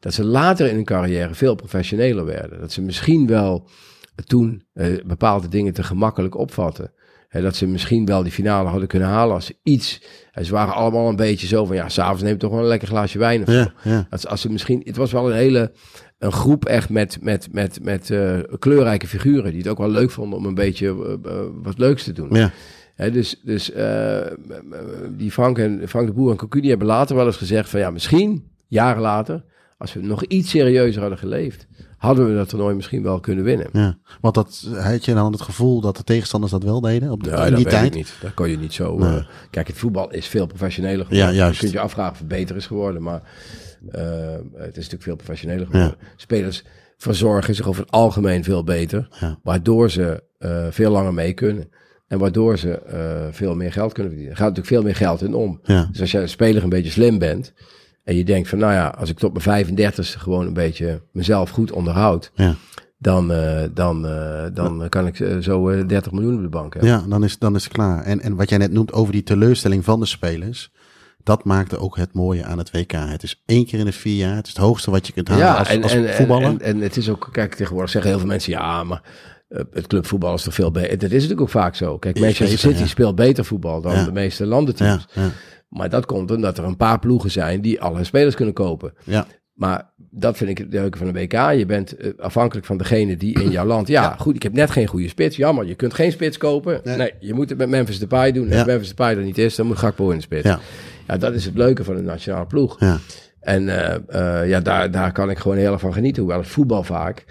[0.00, 2.60] dat ze later in hun carrière veel professioneler werden.
[2.60, 3.68] Dat ze misschien wel
[4.24, 6.92] toen eh, bepaalde dingen te gemakkelijk opvatten.
[7.28, 10.02] Hè, dat ze misschien wel die finale hadden kunnen halen als iets.
[10.32, 12.88] En ze waren allemaal een beetje zo van ja, s'avonds neem toch wel een lekker
[12.88, 13.40] glaasje wijn.
[13.42, 13.58] Of zo.
[13.58, 14.06] Ja, ja.
[14.10, 15.72] Als, als ze misschien, het was wel een hele
[16.18, 20.10] een groep echt met, met, met, met eh, kleurrijke figuren die het ook wel leuk
[20.10, 21.32] vonden om een beetje eh,
[21.62, 22.28] wat leuks te doen.
[22.30, 22.52] Ja.
[23.10, 23.72] Dus dus
[25.16, 27.80] die Frank, en, Frank de Boer en Cocu die hebben later wel eens gezegd van
[27.80, 29.44] ja, misschien jaren later,
[29.78, 31.66] als we nog iets serieuzer hadden geleefd,
[32.02, 33.68] hadden we dat toernooi misschien wel kunnen winnen.
[33.72, 37.22] Ja, want dat, had je dan het gevoel dat de tegenstanders dat wel deden op
[37.24, 37.86] de, Ja, in dat die weet tijd?
[37.86, 38.14] ik niet.
[38.20, 38.98] Dat kan je niet zo.
[38.98, 39.16] Nee.
[39.18, 41.26] eh, kijk, het voetbal is veel professioneler geworden.
[41.26, 41.54] Ja, juist.
[41.54, 43.22] Je kunt je afvragen of het beter is geworden, maar
[43.90, 44.02] eh,
[44.54, 45.94] het is natuurlijk veel professioneler geworden.
[46.16, 46.64] Spelers
[46.96, 49.38] verzorgen zich over het algemeen veel beter, Ja.
[49.42, 51.68] waardoor ze eh, veel langer mee kunnen.
[52.08, 52.82] En waardoor ze
[53.32, 54.36] veel meer geld kunnen verdienen.
[54.36, 55.60] Er gaat natuurlijk veel meer geld in om.
[55.62, 55.88] Ja.
[55.90, 57.52] Dus als jij een speler een beetje slim bent.
[58.04, 61.50] En je denkt van, nou ja, als ik tot mijn 35 gewoon een beetje mezelf
[61.50, 62.30] goed onderhoud.
[62.34, 62.54] Ja.
[62.98, 66.72] Dan, eh, dan, eh, dan kan ik eh, zo eh, 30 miljoen op de bank
[66.72, 66.92] hebben.
[66.92, 68.02] Ja, dan is, dan is het klaar.
[68.02, 70.70] En, en wat jij net noemt over die teleurstelling van de spelers.
[71.24, 72.92] Dat maakte ook het mooie aan het WK.
[72.92, 74.36] Het is één keer in de vier jaar.
[74.36, 76.48] Het is het hoogste wat je kunt halen als, als voetballer.
[76.48, 79.02] En, en, het is ook, kijk, tegenwoordig zeggen heel veel mensen, ja, maar
[79.72, 80.98] het clubvoetbal is toch veel beter.
[80.98, 81.98] Dat is natuurlijk ook vaak zo.
[81.98, 82.86] Kijk, Manchester City ja.
[82.86, 84.04] speelt beter voetbal dan Ja.
[84.04, 85.06] de meeste landenteams.
[85.12, 85.30] ja,
[85.72, 88.92] Maar dat komt omdat er een paar ploegen zijn die alle spelers kunnen kopen.
[89.04, 91.32] ja, Maar dat vind ik het leuke van de WK.
[91.32, 93.88] Je bent eh, afhankelijk van degene die in jouw land...
[93.98, 95.36] Ja, goed, ik heb net geen goede spits.
[95.36, 96.80] Jammer, je kunt geen spits kopen.
[96.84, 96.96] Nee.
[96.96, 98.44] Nee, je moet het met Memphis Depay doen.
[98.44, 98.56] En Ja.
[98.58, 100.46] als Memphis Depay er niet is, dan moet Gakpo in de spits.
[100.48, 100.60] ja,
[101.06, 102.80] Ja, dat is het leuke van een nationale ploeg.
[102.80, 102.98] ja.
[103.40, 106.22] En eh, eh, ja, daar, daar kan ik gewoon heel erg van genieten.
[106.22, 107.24] Hoewel het voetbal vaak.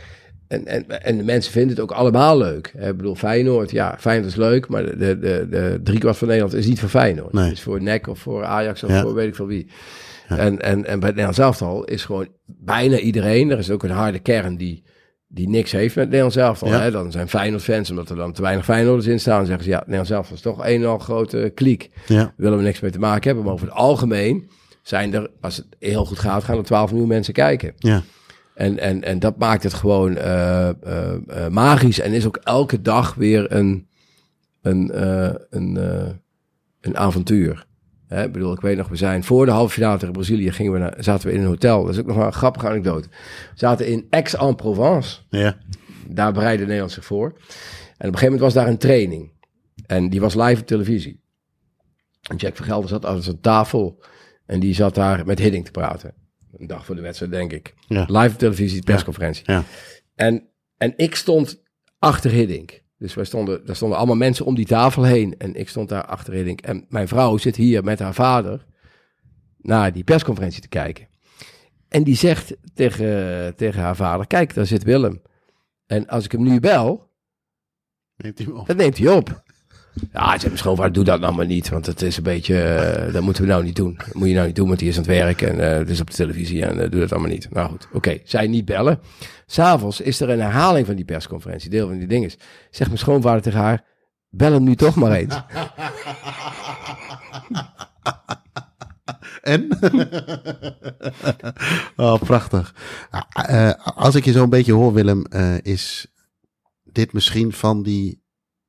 [0.51, 2.67] En, en, en de mensen vinden het ook allemaal leuk.
[2.67, 4.67] Ik bedoel, Feyenoord, ja, Feyenoord is leuk.
[4.67, 7.33] Maar de, de, de, driekwart van Nederland is niet voor Feyenoord.
[7.33, 7.43] Nee.
[7.43, 9.01] Het is voor NEC of voor Ajax of Ja.
[9.01, 9.67] voor weet ik veel wie.
[10.27, 13.51] En, en, en bij het Nederlands elftal is gewoon bijna iedereen.
[13.51, 14.83] Er is ook een harde kern die,
[15.27, 16.67] die niks heeft met het Nederlands elftal.
[16.67, 16.79] Ja.
[16.81, 16.91] Hè?
[16.91, 19.45] Dan zijn Feyenoord-fans, omdat er dan te weinig Feyenoorders in staan.
[19.45, 21.89] zeggen ze, ja, het Nederlands elftal is toch een en al grote kliek.
[22.07, 22.15] ja.
[22.15, 23.43] Daar willen we niks mee te maken hebben.
[23.43, 24.49] Maar over het algemeen
[24.81, 27.73] zijn er, als het heel goed gaat, gaan er 12 miljoen mensen kijken.
[27.77, 28.03] ja.
[28.61, 31.99] En, en, en dat maakt het gewoon eh, eh, eh, magisch.
[31.99, 33.87] En is ook elke dag weer een,
[34.61, 34.91] een,
[35.49, 35.75] een,
[36.81, 37.65] een avontuur.
[38.07, 40.71] Hè, ik bedoel, ik weet nog, we zijn voor de halve finale tegen Brazilië gingen
[40.71, 41.83] we naar, zaten we in een hotel.
[41.83, 43.07] Dat is ook nog wel een grappige anekdote.
[43.07, 43.15] We
[43.55, 45.19] zaten in Aix-en-Provence.
[45.29, 45.57] ja.
[46.07, 47.25] Daar bereidde Nederland zich voor.
[47.27, 47.41] En op
[47.97, 49.31] een gegeven moment was daar een training.
[49.85, 51.21] En die was live op televisie.
[52.29, 54.03] En Jack van Gelder zat aan zijn tafel.
[54.45, 56.20] En die zat daar met Hidding te praten.
[56.57, 57.73] Een dag voor de wedstrijd, denk ik.
[57.87, 58.05] Ja.
[58.07, 59.43] Live op televisie, persconferentie.
[59.45, 59.63] Ja.
[60.15, 60.47] En,
[60.77, 61.61] en ik stond
[61.99, 62.81] achter Hiddink.
[62.97, 65.35] Dus wij stonden, daar stonden allemaal mensen om die tafel heen.
[65.37, 66.61] En ik stond daar achter Hiddink.
[66.61, 68.65] En mijn vrouw zit hier met haar vader
[69.57, 71.07] naar die persconferentie te kijken.
[71.87, 75.21] En die zegt tegen, tegen haar vader, kijk, daar zit Willem.
[75.85, 77.09] En als ik hem nu bel,
[78.17, 78.67] Neemt hij hem op.
[78.67, 79.43] dan neemt hij op.
[79.93, 81.69] Ja, zei mijn schoonvader, doe dat nou maar niet.
[81.69, 83.95] Want het is een beetje, eh, dat moeten we nou niet doen.
[83.97, 85.89] Dat moet je nou niet doen, want hij is aan het werk en eh, het
[85.89, 87.47] is op de televisie en eh, doe dat allemaal niet.
[87.49, 88.99] Nou goed, oké, zij niet bellen.
[89.45, 92.29] S'avonds is er een herhaling van die persconferentie, deel van die dingen.
[92.69, 93.83] Zegt mijn schoonvader tegen haar,
[94.29, 95.35] bel hem nu toch maar eens.
[99.41, 99.67] En?
[101.95, 102.75] oh, prachtig.
[103.95, 105.25] Als ik je zo een beetje hoor, Willem,
[105.61, 106.07] is
[106.83, 108.20] dit misschien van die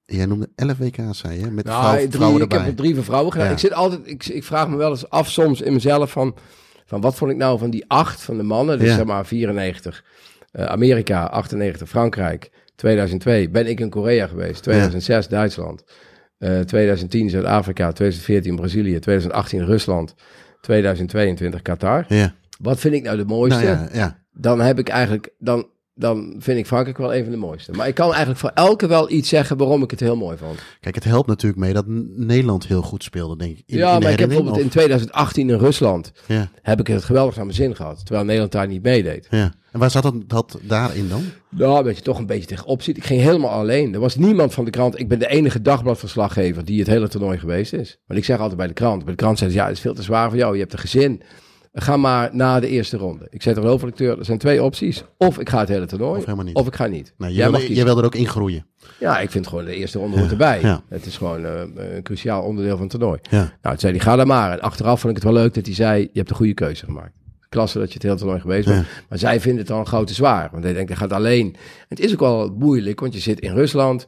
[0.04, 3.04] Jij noemde 11 WK's, zei je, met Nou, vrouw- drie, ik heb er drie voor
[3.04, 3.46] vrouwen gedaan.
[3.46, 3.52] Ja.
[3.52, 6.34] Ik zit altijd, ik, ik vraag me wel eens af soms in mezelf van,
[6.84, 8.96] van wat vond ik nou van die acht van de mannen, dus Ja.
[8.96, 10.04] zeg maar 94,
[10.52, 15.84] eh, Amerika 98, Frankrijk 2002, ben ik in Korea geweest, 2006 Duitsland,
[16.38, 20.14] eh, 2010 Zuid-Afrika, 2014 Brazilië, 2018 Rusland,
[20.60, 22.04] 2022 Qatar.
[22.08, 23.64] Ja, Wat vind ik nou de mooiste?
[23.64, 24.18] nou ja.
[24.32, 27.72] dan heb ik eigenlijk, dan, dan vind ik Frankrijk wel een van de mooiste.
[27.72, 30.58] Maar ik kan eigenlijk voor elke wel iets zeggen waarom ik het heel mooi vond.
[30.80, 31.84] Kijk, het helpt natuurlijk mee dat
[32.16, 33.62] Nederland heel goed speelde, denk ik.
[33.66, 37.04] In, ja, in maar ik heb bijvoorbeeld in 2018 in Rusland, Ja, heb ik het
[37.04, 38.04] geweldig naar mijn zin gehad.
[38.04, 39.26] Terwijl Nederland daar niet meedeed.
[39.30, 39.52] ja.
[39.72, 41.22] En waar zat dat, dat daarin dan?
[41.48, 42.96] Nou, dat je toch een beetje tegenop ziet.
[42.96, 43.94] Ik ging helemaal alleen.
[43.94, 44.98] Er was niemand van de krant.
[44.98, 47.98] Ik ben de enige dagbladverslaggever die het hele toernooi geweest is.
[48.06, 49.04] Want ik zeg altijd bij de krant.
[49.04, 50.54] Bij de krant zeggen ze, ja, het is veel te zwaar voor jou.
[50.54, 51.22] Je hebt een gezin.
[51.74, 53.24] Ga maar na de eerste ronde.
[53.30, 55.04] Ik zeg tegen de hoofdredacteur, er zijn twee opties.
[55.16, 56.54] Of ik ga het hele toernooi, Of helemaal niet.
[56.56, 57.14] of ik ga niet.
[57.18, 58.66] Nee, Jij je wilde er ook in groeien.
[59.00, 60.60] Ja, ik vind gewoon de eerste ronde hoort erbij.
[60.60, 60.82] ja.
[60.88, 61.60] Het is gewoon eh,
[61.94, 63.18] een cruciaal onderdeel van het toernooi.
[63.30, 63.36] Ja.
[63.38, 64.50] Nou, toen zei hij, ga daar maar.
[64.52, 66.84] En achteraf vond ik het wel leuk dat hij zei, je hebt een goede keuze
[66.84, 67.12] gemaakt.
[67.48, 68.86] Klasse dat je het hele toernooi geweest bent.
[69.08, 70.48] Maar zij vinden het dan gauw te zwaar.
[70.52, 71.46] Want hij denkt, hij gaat alleen.
[71.54, 74.06] En het is ook wel moeilijk, want je zit in Rusland.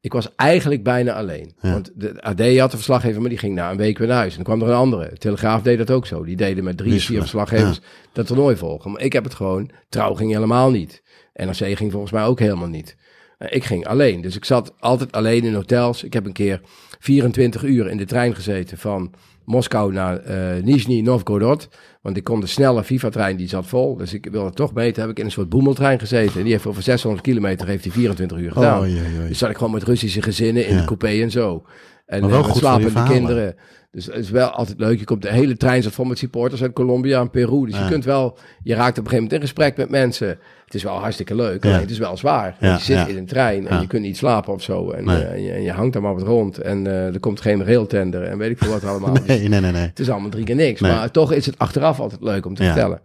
[0.00, 1.54] Ik was eigenlijk bijna alleen.
[1.72, 4.36] Want de AD had een verslaggever, maar die ging na een week weer naar huis.
[4.36, 5.08] En dan kwam er een andere.
[5.10, 6.24] De Telegraaf deed dat ook zo.
[6.24, 7.80] Die deden met drie, vier verslaggevers
[8.12, 8.90] dat toernooi volgen.
[8.90, 11.02] Maar ik heb het gewoon, trouw ging helemaal niet.
[11.34, 12.96] NRC ging volgens mij ook helemaal niet.
[13.38, 14.20] Eh, Ik ging alleen.
[14.20, 16.02] Dus ik zat altijd alleen in hotels.
[16.04, 16.60] Ik heb een keer
[16.98, 19.12] 24 uur in de trein gezeten van
[19.46, 21.68] Moskou naar eh Nizhny Novgorod.
[22.02, 23.96] Want ik kon de snelle FIFA-trein, die zat vol.
[23.96, 25.02] Dus ik wilde toch meten.
[25.02, 26.36] Heb ik in een soort boemeltrein gezeten.
[26.36, 28.80] En die heeft over 600 kilometer heeft hij 24 uur gedaan.
[28.80, 29.28] Oh, jee, jee.
[29.28, 30.80] Dus zat ik gewoon met Russische gezinnen in Ja.
[30.80, 31.64] de coupé en zo.
[32.06, 33.04] En Maar wel eh, goed verhalen.
[33.04, 33.54] kinderen.
[33.96, 34.98] Dus het is wel altijd leuk.
[34.98, 37.66] Je komt de hele trein zat vol met supporters uit Colombia en Peru.
[37.66, 37.82] Dus Ja.
[37.82, 40.28] je kunt wel, je raakt op een gegeven moment in gesprek met mensen.
[40.64, 41.64] Het is wel hartstikke leuk.
[41.64, 41.70] Ja.
[41.70, 42.56] het is wel zwaar.
[42.60, 44.90] Ja, je zit in een trein en je kunt niet slapen of zo.
[44.90, 45.22] En, Nee.
[45.22, 46.58] eh, en, je, en je hangt daar maar wat rond.
[46.58, 49.12] En eh, er komt geen railtender en weet ik veel wat allemaal.
[49.14, 49.82] Dus Nee, nee, nee, nee.
[49.86, 50.80] het is allemaal drie keer niks.
[50.80, 50.92] Nee.
[50.92, 53.00] Maar toch is het achteraf altijd leuk om te vertellen.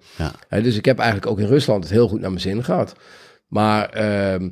[0.64, 2.94] Dus ik heb eigenlijk ook in Rusland het heel goed naar mijn zin gehad.
[3.48, 4.50] Maar ehm,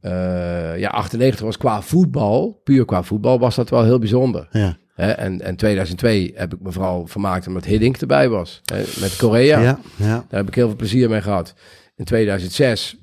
[0.00, 4.48] eh, ja, 98 was qua voetbal, puur qua voetbal, was dat wel heel bijzonder.
[4.50, 4.76] Ja.
[4.94, 8.60] En, en 2002 heb ik me vooral vermaakt omdat Hiddink erbij was.
[8.64, 9.60] Hè, met Korea.
[9.60, 10.06] Ja, ja.
[10.06, 11.54] Daar heb ik heel veel plezier mee gehad.
[11.96, 12.96] In 2006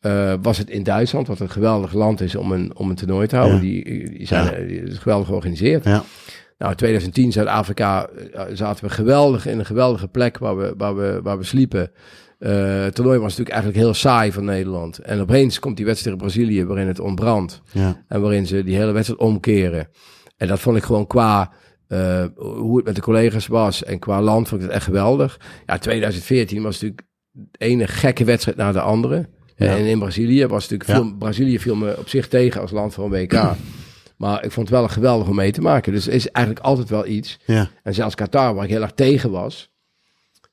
[0.00, 3.26] eh, was het in Duitsland, wat een geweldig land is om een, om een toernooi
[3.26, 3.56] te houden.
[3.56, 3.62] Ja.
[3.62, 5.84] Die, die zijn eh, die is geweldig georganiseerd.
[5.84, 6.04] ja.
[6.58, 10.96] Nou, in 2010 Zuid-Afrika eh, zaten we geweldig in een geweldige plek waar we, waar
[10.96, 11.90] we, waar we sliepen.
[12.38, 14.98] Het toernooi was natuurlijk eigenlijk heel saai van Nederland.
[14.98, 17.62] En opeens komt die wedstrijd in Brazilië waarin het ontbrandt.
[17.72, 18.02] ja.
[18.08, 19.88] En waarin ze die hele wedstrijd omkeren.
[20.36, 21.52] En dat vond ik gewoon qua
[21.88, 25.40] eh, hoe het met de collega's was en qua land vond ik het echt geweldig.
[25.66, 29.28] Ja, 2014 was natuurlijk de ene gekke wedstrijd na de andere.
[29.56, 29.76] Ja.
[29.76, 30.96] En in Brazilië was natuurlijk Ja.
[30.96, 33.32] veel, Brazilië viel me op zich tegen als land voor een WK.
[34.16, 35.92] maar ik vond het wel geweldig om mee te maken.
[35.92, 37.38] Dus er is eigenlijk altijd wel iets.
[37.46, 37.68] ja.
[37.82, 39.70] En zelfs Qatar, waar ik heel erg tegen was.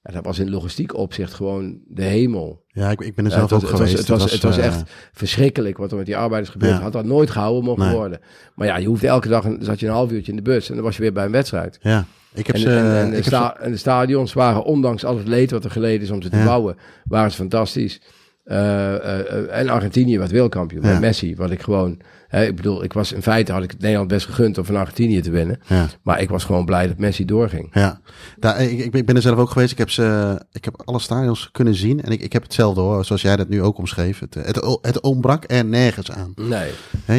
[0.04, 2.64] Ja, dat was in logistiek opzicht gewoon de hemel.
[2.68, 4.08] Ja, ik, ik ben er zelf het was, ook het was, geweest.
[4.08, 4.84] het was, het was eh, echt
[5.14, 6.76] verschrikkelijk wat er met die arbeiders gebeurde.
[6.76, 6.82] Ja.
[6.82, 7.96] Had dat nooit gehouden mogen Nee.
[7.96, 8.20] worden.
[8.56, 10.70] Maar ja, je hoeft elke dag, een, zat je een half uurtje in de bus
[10.70, 11.78] en dan was je weer bij een wedstrijd.
[11.82, 12.70] Ja, ik heb En, ze...
[12.78, 15.64] en, en, de ik heb sta- en de stadions waren, ondanks al het leed wat
[15.64, 16.46] er geleden is om ze te Ja.
[16.46, 16.76] bouwen,
[17.06, 18.02] waren ze fantastisch.
[18.44, 20.92] Eh, eh, en Argentinië werd wereldkampioen Ja.
[20.92, 21.36] met Messi.
[21.36, 22.00] Wat ik gewoon,
[22.34, 24.76] hè, ik bedoel, ik was in feite had ik het Nederland best gegund om van
[24.76, 25.60] Argentinië te winnen.
[25.68, 25.88] ja.
[26.02, 27.70] Maar ik was gewoon blij dat Messi doorging.
[27.74, 28.00] Ja,
[28.40, 29.72] Daar, ik, ik ben- er zelf ook geweest.
[29.72, 32.02] Ik heb, ze, ik heb alle stadions kunnen zien.
[32.04, 34.20] En ik, ik heb hetzelfde hoor, zoals jij dat nu ook omschreef.
[34.20, 36.34] Het, het, het ontbrak er nergens aan.
[36.36, 36.72] Nee.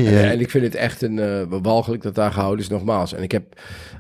[0.02, 3.12] Je- En, en ik vind het echt een eh walgelijk dat daar gehouden is, nogmaals.
[3.14, 3.44] En ik heb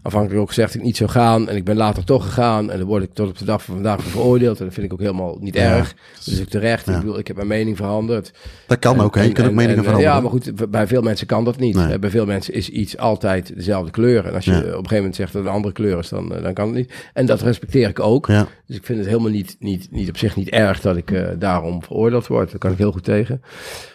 [0.02, 1.48] aanvankelijk ook gezegd dat ik niet zou gaan.
[1.48, 2.70] En ik ben later toch gegaan.
[2.70, 4.58] En dan word ik tot op de dag van vandaag veroordeeld.
[4.58, 5.76] En dat vind ik ook helemaal niet Ja.
[5.76, 5.94] erg.
[6.24, 6.86] Dus ik terecht.
[6.86, 6.92] Ja.
[6.94, 8.32] Ik bedoel, ik heb mijn mening veranderd.
[8.66, 9.20] dat kan ook, hè?
[9.20, 10.14] Je En- kunt ook en- meningen en, veranderen.
[10.16, 11.74] Ja, maar goed, bij veel mensen kan dat niet.
[11.74, 11.98] Nee.
[11.98, 14.26] Bij veel mensen is iets altijd dezelfde kleur.
[14.26, 14.58] En als je Ja.
[14.58, 16.66] op een gegeven moment zegt dat het een andere kleur is, dan, eh, dan kan
[16.66, 16.92] het niet.
[17.12, 18.26] En dat respecteer ik ook.
[18.26, 21.10] Ja, Dus ik vind het helemaal niet, niet, niet op zich niet erg dat ik
[21.10, 22.50] eh, daarom veroordeeld word.
[22.50, 23.42] Daar kan ik heel goed tegen.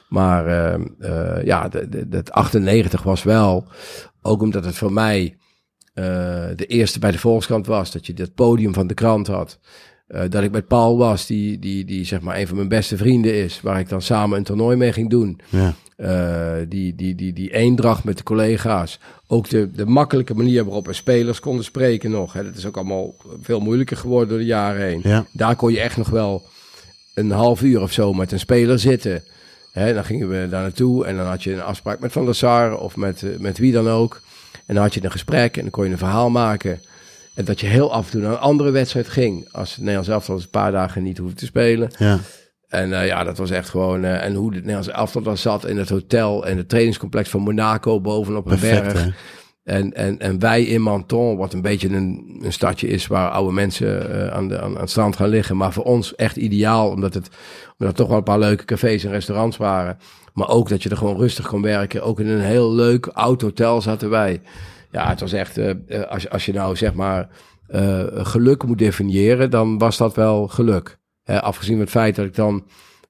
[0.10, 3.68] Maar eh, eh, ja, de, de, dat 98 was wel,
[4.22, 5.38] ook omdat het voor mij
[6.56, 7.92] de eerste bij de Volkskrant was.
[7.92, 9.60] Dat je dat podium van de krant had.
[10.30, 13.34] Dat ik met Paul was, die, die, die zeg maar een van mijn beste vrienden
[13.34, 13.62] is.
[13.62, 15.40] Waar ik dan samen een toernooi mee ging doen.
[15.50, 19.00] ja, Eh, die, die, die, die eendracht met de collega's.
[19.28, 22.34] Ook de, de makkelijke manier waarop we spelers konden spreken nog.
[22.34, 22.44] Hè.
[22.44, 25.00] Dat is ook allemaal veel moeilijker geworden door de jaren heen.
[25.04, 26.44] ja, Daar kon je echt nog wel
[27.14, 29.24] een half uur of zo met een speler zitten.
[29.72, 32.36] Hè, dan gingen we daar naartoe en dan had je een afspraak met Van der
[32.36, 34.22] Sar of met, eh, met wie dan ook.
[34.66, 36.82] En dan had je een gesprek en dan kon je een verhaal maken.
[37.34, 39.48] En dat je heel af en toe naar een andere wedstrijd ging.
[39.52, 41.92] Als Nederland zelf al eens een paar dagen niet hoefde te spelen.
[41.98, 42.20] ja.
[42.70, 44.04] En eh, ja, dat was echt gewoon...
[44.04, 46.46] eh, en hoe de Nederlandse elftal daar zat in het hotel...
[46.46, 49.04] en het trainingscomplex van Monaco bovenop een Perfect, berg.
[49.04, 49.10] hè?
[49.64, 53.54] En, en, en wij in Menton, wat een beetje een, een stadje is waar oude
[53.54, 55.58] mensen eh, aan, de, aan, aan het strand gaan liggen.
[55.58, 57.30] Maar voor ons echt ideaal, omdat, het,
[57.78, 59.98] omdat er toch wel een paar leuke cafés en restaurants waren.
[60.34, 62.04] Maar ook dat je er gewoon rustig kon werken.
[62.04, 64.42] Ook in een heel leuk oud hotel zaten wij.
[64.92, 65.58] Ja, het was echt,
[66.10, 67.30] als, je- als je nou zeg maar
[68.14, 70.98] geluk moet definiëren, dan was dat wel geluk.
[71.38, 72.68] Afgezien van het feit dat ik dan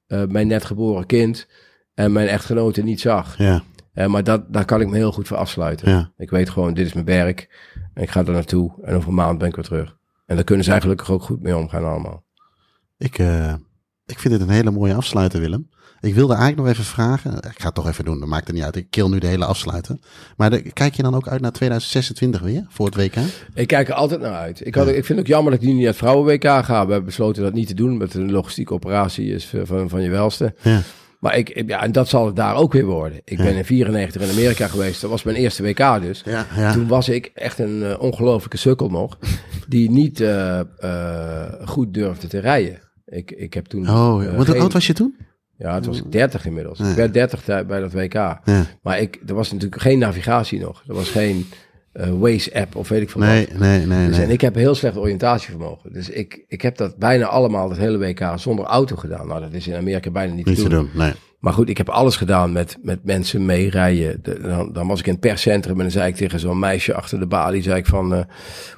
[0.08, 1.48] eh, mijn net geboren kind
[1.94, 3.38] en mijn echtgenote niet zag.
[3.38, 3.64] Ja,
[4.08, 5.90] maar dat, daar kan ik me heel goed voor afsluiten.
[5.90, 6.12] ja.
[6.18, 7.50] Ik weet gewoon, dit is mijn werk.
[7.94, 8.72] En ik ga er naartoe.
[8.84, 9.98] En over een maand ben ik weer terug.
[10.26, 12.24] En daar kunnen zij gelukkig ook goed mee omgaan allemaal.
[12.98, 13.54] Ik, eh,
[14.06, 15.70] ik vind dit een hele mooie afsluiter, Willem.
[16.02, 17.34] Ik wilde eigenlijk nog even vragen.
[17.36, 18.76] Ik ga het toch even doen, dat maakt er niet uit.
[18.76, 19.98] Ik kill nu de hele afsluiter.
[20.38, 23.16] Maar de- kijk je dan ook uit naar 2026 weer, voor het WK?
[23.54, 24.66] Ik kijk er altijd naar uit.
[24.66, 26.64] Ik, had, ik vind het ook jammer dat ik nu niet naar het vrouwen-WK ga.
[26.86, 27.98] We hebben besloten dat niet te doen.
[27.98, 30.54] Met een logistieke operatie is eh, van, van je welste.
[30.62, 30.82] Ja.
[31.20, 33.22] Maar ik, ja, en dat zal het daar ook weer worden.
[33.24, 35.02] Ik ben in 94 in Amerika geweest.
[35.02, 36.22] Dat was mijn eerste WK dus.
[36.26, 36.74] Ja, ja.
[36.74, 39.18] Toen was ik echt een eh, ongelofelijke sukkel nog.
[39.68, 40.60] Die niet eh,
[41.66, 42.80] goed durfde te rijden.
[43.06, 43.90] Ik, ik heb toen...
[43.90, 45.16] Oh, geen- oud was je toen?
[45.60, 46.78] Ja, het was ik 30 inmiddels.
[46.80, 46.90] Ja.
[46.90, 48.14] Ik werd 30 tij- bij dat WK.
[48.14, 48.40] Ja.
[48.82, 50.84] Maar ik, er was natuurlijk geen navigatie nog.
[50.88, 51.48] Er was geen
[51.92, 53.60] eh, Waze-app of weet ik veel Nee, wat.
[53.60, 54.08] nee, nee.
[54.08, 54.26] Dus, nee.
[54.26, 55.94] en ik heb heel slecht oriëntatievermogen.
[55.94, 59.28] Dus ik, ik heb dat bijna allemaal, het hele WK, zonder auto gedaan.
[59.28, 60.72] Nou, dat is in Amerika bijna niet, Niet te doen.
[60.72, 61.12] doen, nee.
[61.40, 64.20] Maar goed, ik heb alles gedaan met, met mensen meerijden.
[64.24, 66.94] De- Dan, dan was ik in het perscentrum en dan zei ik tegen zo'n meisje
[66.94, 68.20] achter de balie, zei ik van, eh,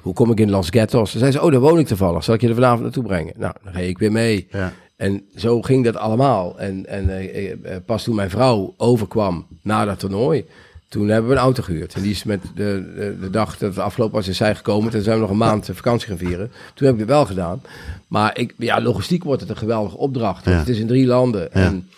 [0.00, 1.10] hoe kom ik in Los Gatos?
[1.12, 2.24] Dan zei ze, oh, daar woon ik toevallig.
[2.24, 3.32] Zal ik je er vanavond naartoe brengen?
[3.36, 4.46] Nou, dan reed ik weer mee.
[4.50, 4.72] Ja.
[5.02, 6.58] En zo ging dat allemaal.
[6.58, 10.44] En, en eh, eh, pas toen mijn vrouw overkwam na dat toernooi,
[10.88, 11.94] toen hebben we een auto gehuurd.
[11.94, 14.90] En die is met de, de, de dag dat het afgelopen was, is zij gekomen.
[14.90, 16.50] Toen zijn we nog een maand eh, vakantie gaan vieren.
[16.74, 17.62] Toen heb ik het wel gedaan.
[18.08, 20.44] Maar ik, ja, logistiek wordt het een geweldige opdracht.
[20.44, 20.62] Want Ja.
[20.62, 21.40] het is in drie landen.
[21.52, 21.60] Ja.
[21.60, 21.88] En,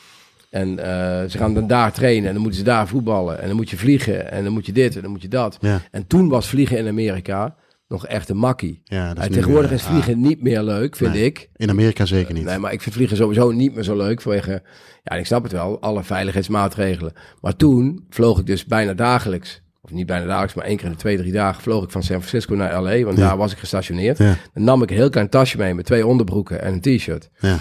[0.51, 3.41] en eh, ze gaan dan daar trainen en dan moeten ze daar voetballen.
[3.41, 5.59] En dan moet je vliegen en dan moet je dit en dan moet je dat.
[5.61, 5.81] Ja.
[5.91, 7.55] En toen was vliegen in Amerika
[7.89, 8.81] nog echt een makkie.
[8.85, 11.25] Ja, En tegenwoordig is vliegen niet meer leuk, vind Nee.
[11.25, 11.51] ik.
[11.57, 12.45] In Amerika zeker niet.
[12.45, 14.63] Nee, maar ik vind vliegen sowieso niet meer zo leuk vanwege,
[15.03, 17.13] ja, ik snap het wel, alle veiligheidsmaatregelen.
[17.41, 20.93] Maar toen vloog ik dus bijna dagelijks, of niet bijna dagelijks, maar één keer in
[20.93, 23.27] de twee, drie dagen vloog ik van San Francisco naar LA, want Ja.
[23.29, 24.19] daar was ik gestationeerd.
[24.19, 24.37] Ja.
[24.55, 27.31] Dan nam ik een heel klein tasje mee met twee onderbroeken en een t-shirt.
[27.39, 27.59] Ja.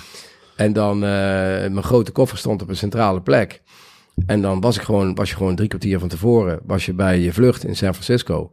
[0.56, 1.10] En dan, eh,
[1.70, 3.62] mijn grote koffer stond op een centrale plek.
[4.26, 7.20] En dan was, ik gewoon, was je gewoon drie kwartier van tevoren, was je bij
[7.20, 8.52] je vlucht in San Francisco.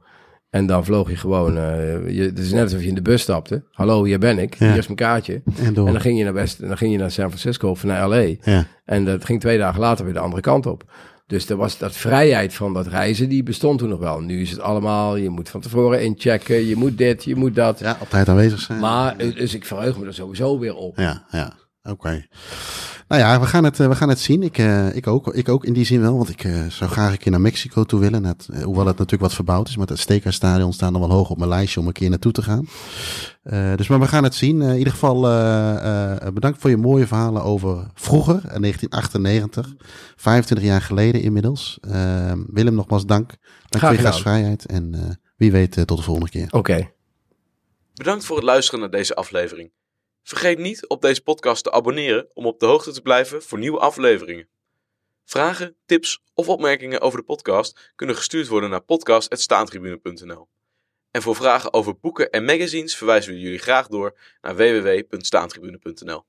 [0.51, 3.23] En dan vloog je gewoon, eh, je, het is net alsof je in de bus
[3.23, 3.63] stapte.
[3.73, 4.67] Hallo, hier ben ik, Ja.
[4.69, 5.43] hier is mijn kaartje.
[5.59, 5.65] En.
[5.65, 8.35] En dan ging je naar West, dan ging je naar San Francisco of naar LA.
[8.43, 8.67] Ja.
[8.85, 10.85] En dat ging twee dagen later weer de andere kant op.
[11.27, 14.21] Dus er was dat vrijheid van dat reizen, die bestond toen nog wel.
[14.21, 17.79] Nu is het allemaal, je moet van tevoren inchecken, je moet dit, je moet dat.
[17.79, 18.81] ja, op tijd aanwezig zijn.
[18.81, 20.97] Maar, eh, dus ik verheug me er sowieso weer op.
[20.99, 21.53] Ja, ja.
[21.83, 22.27] Oké.
[23.11, 24.43] Nou ja, we gaan het, eh, we gaan het zien.
[24.43, 27.13] Ik, eh, ik, ook, ik ook in die zin wel, want ik eh, zou graag
[27.13, 28.23] een keer naar Mexico toe willen.
[28.23, 31.31] Net, eh, hoewel het natuurlijk wat verbouwd is, maar het Azteca-stadion staat nog wel hoog
[31.31, 32.69] op mijn lijstje om een keer naartoe te gaan.
[33.43, 34.63] Eh, dus maar we gaan het zien.
[34.63, 39.75] In ieder geval eh, eh, bedankt voor je mooie verhalen over vroeger, eh, 1998.
[40.17, 41.79] 25 jaar geleden inmiddels.
[42.47, 43.29] Willem, nogmaals dank.
[43.69, 44.13] Dank voor je gedaan.
[44.13, 44.67] gastvrijheid.
[44.67, 45.01] En eh,
[45.37, 46.49] wie weet tot de volgende keer.
[46.51, 46.91] Oké.
[47.95, 49.71] Bedankt voor het luisteren naar deze aflevering.
[50.23, 53.79] Vergeet niet op deze podcast te abonneren om op de hoogte te blijven voor nieuwe
[53.79, 54.49] afleveringen.
[55.25, 60.49] Vragen, tips of opmerkingen over de podcast kunnen gestuurd worden naar podcast.staantribune.nl.
[61.11, 66.25] En voor vragen over boeken en magazines verwijzen we jullie graag door naar www.staantribune.nl.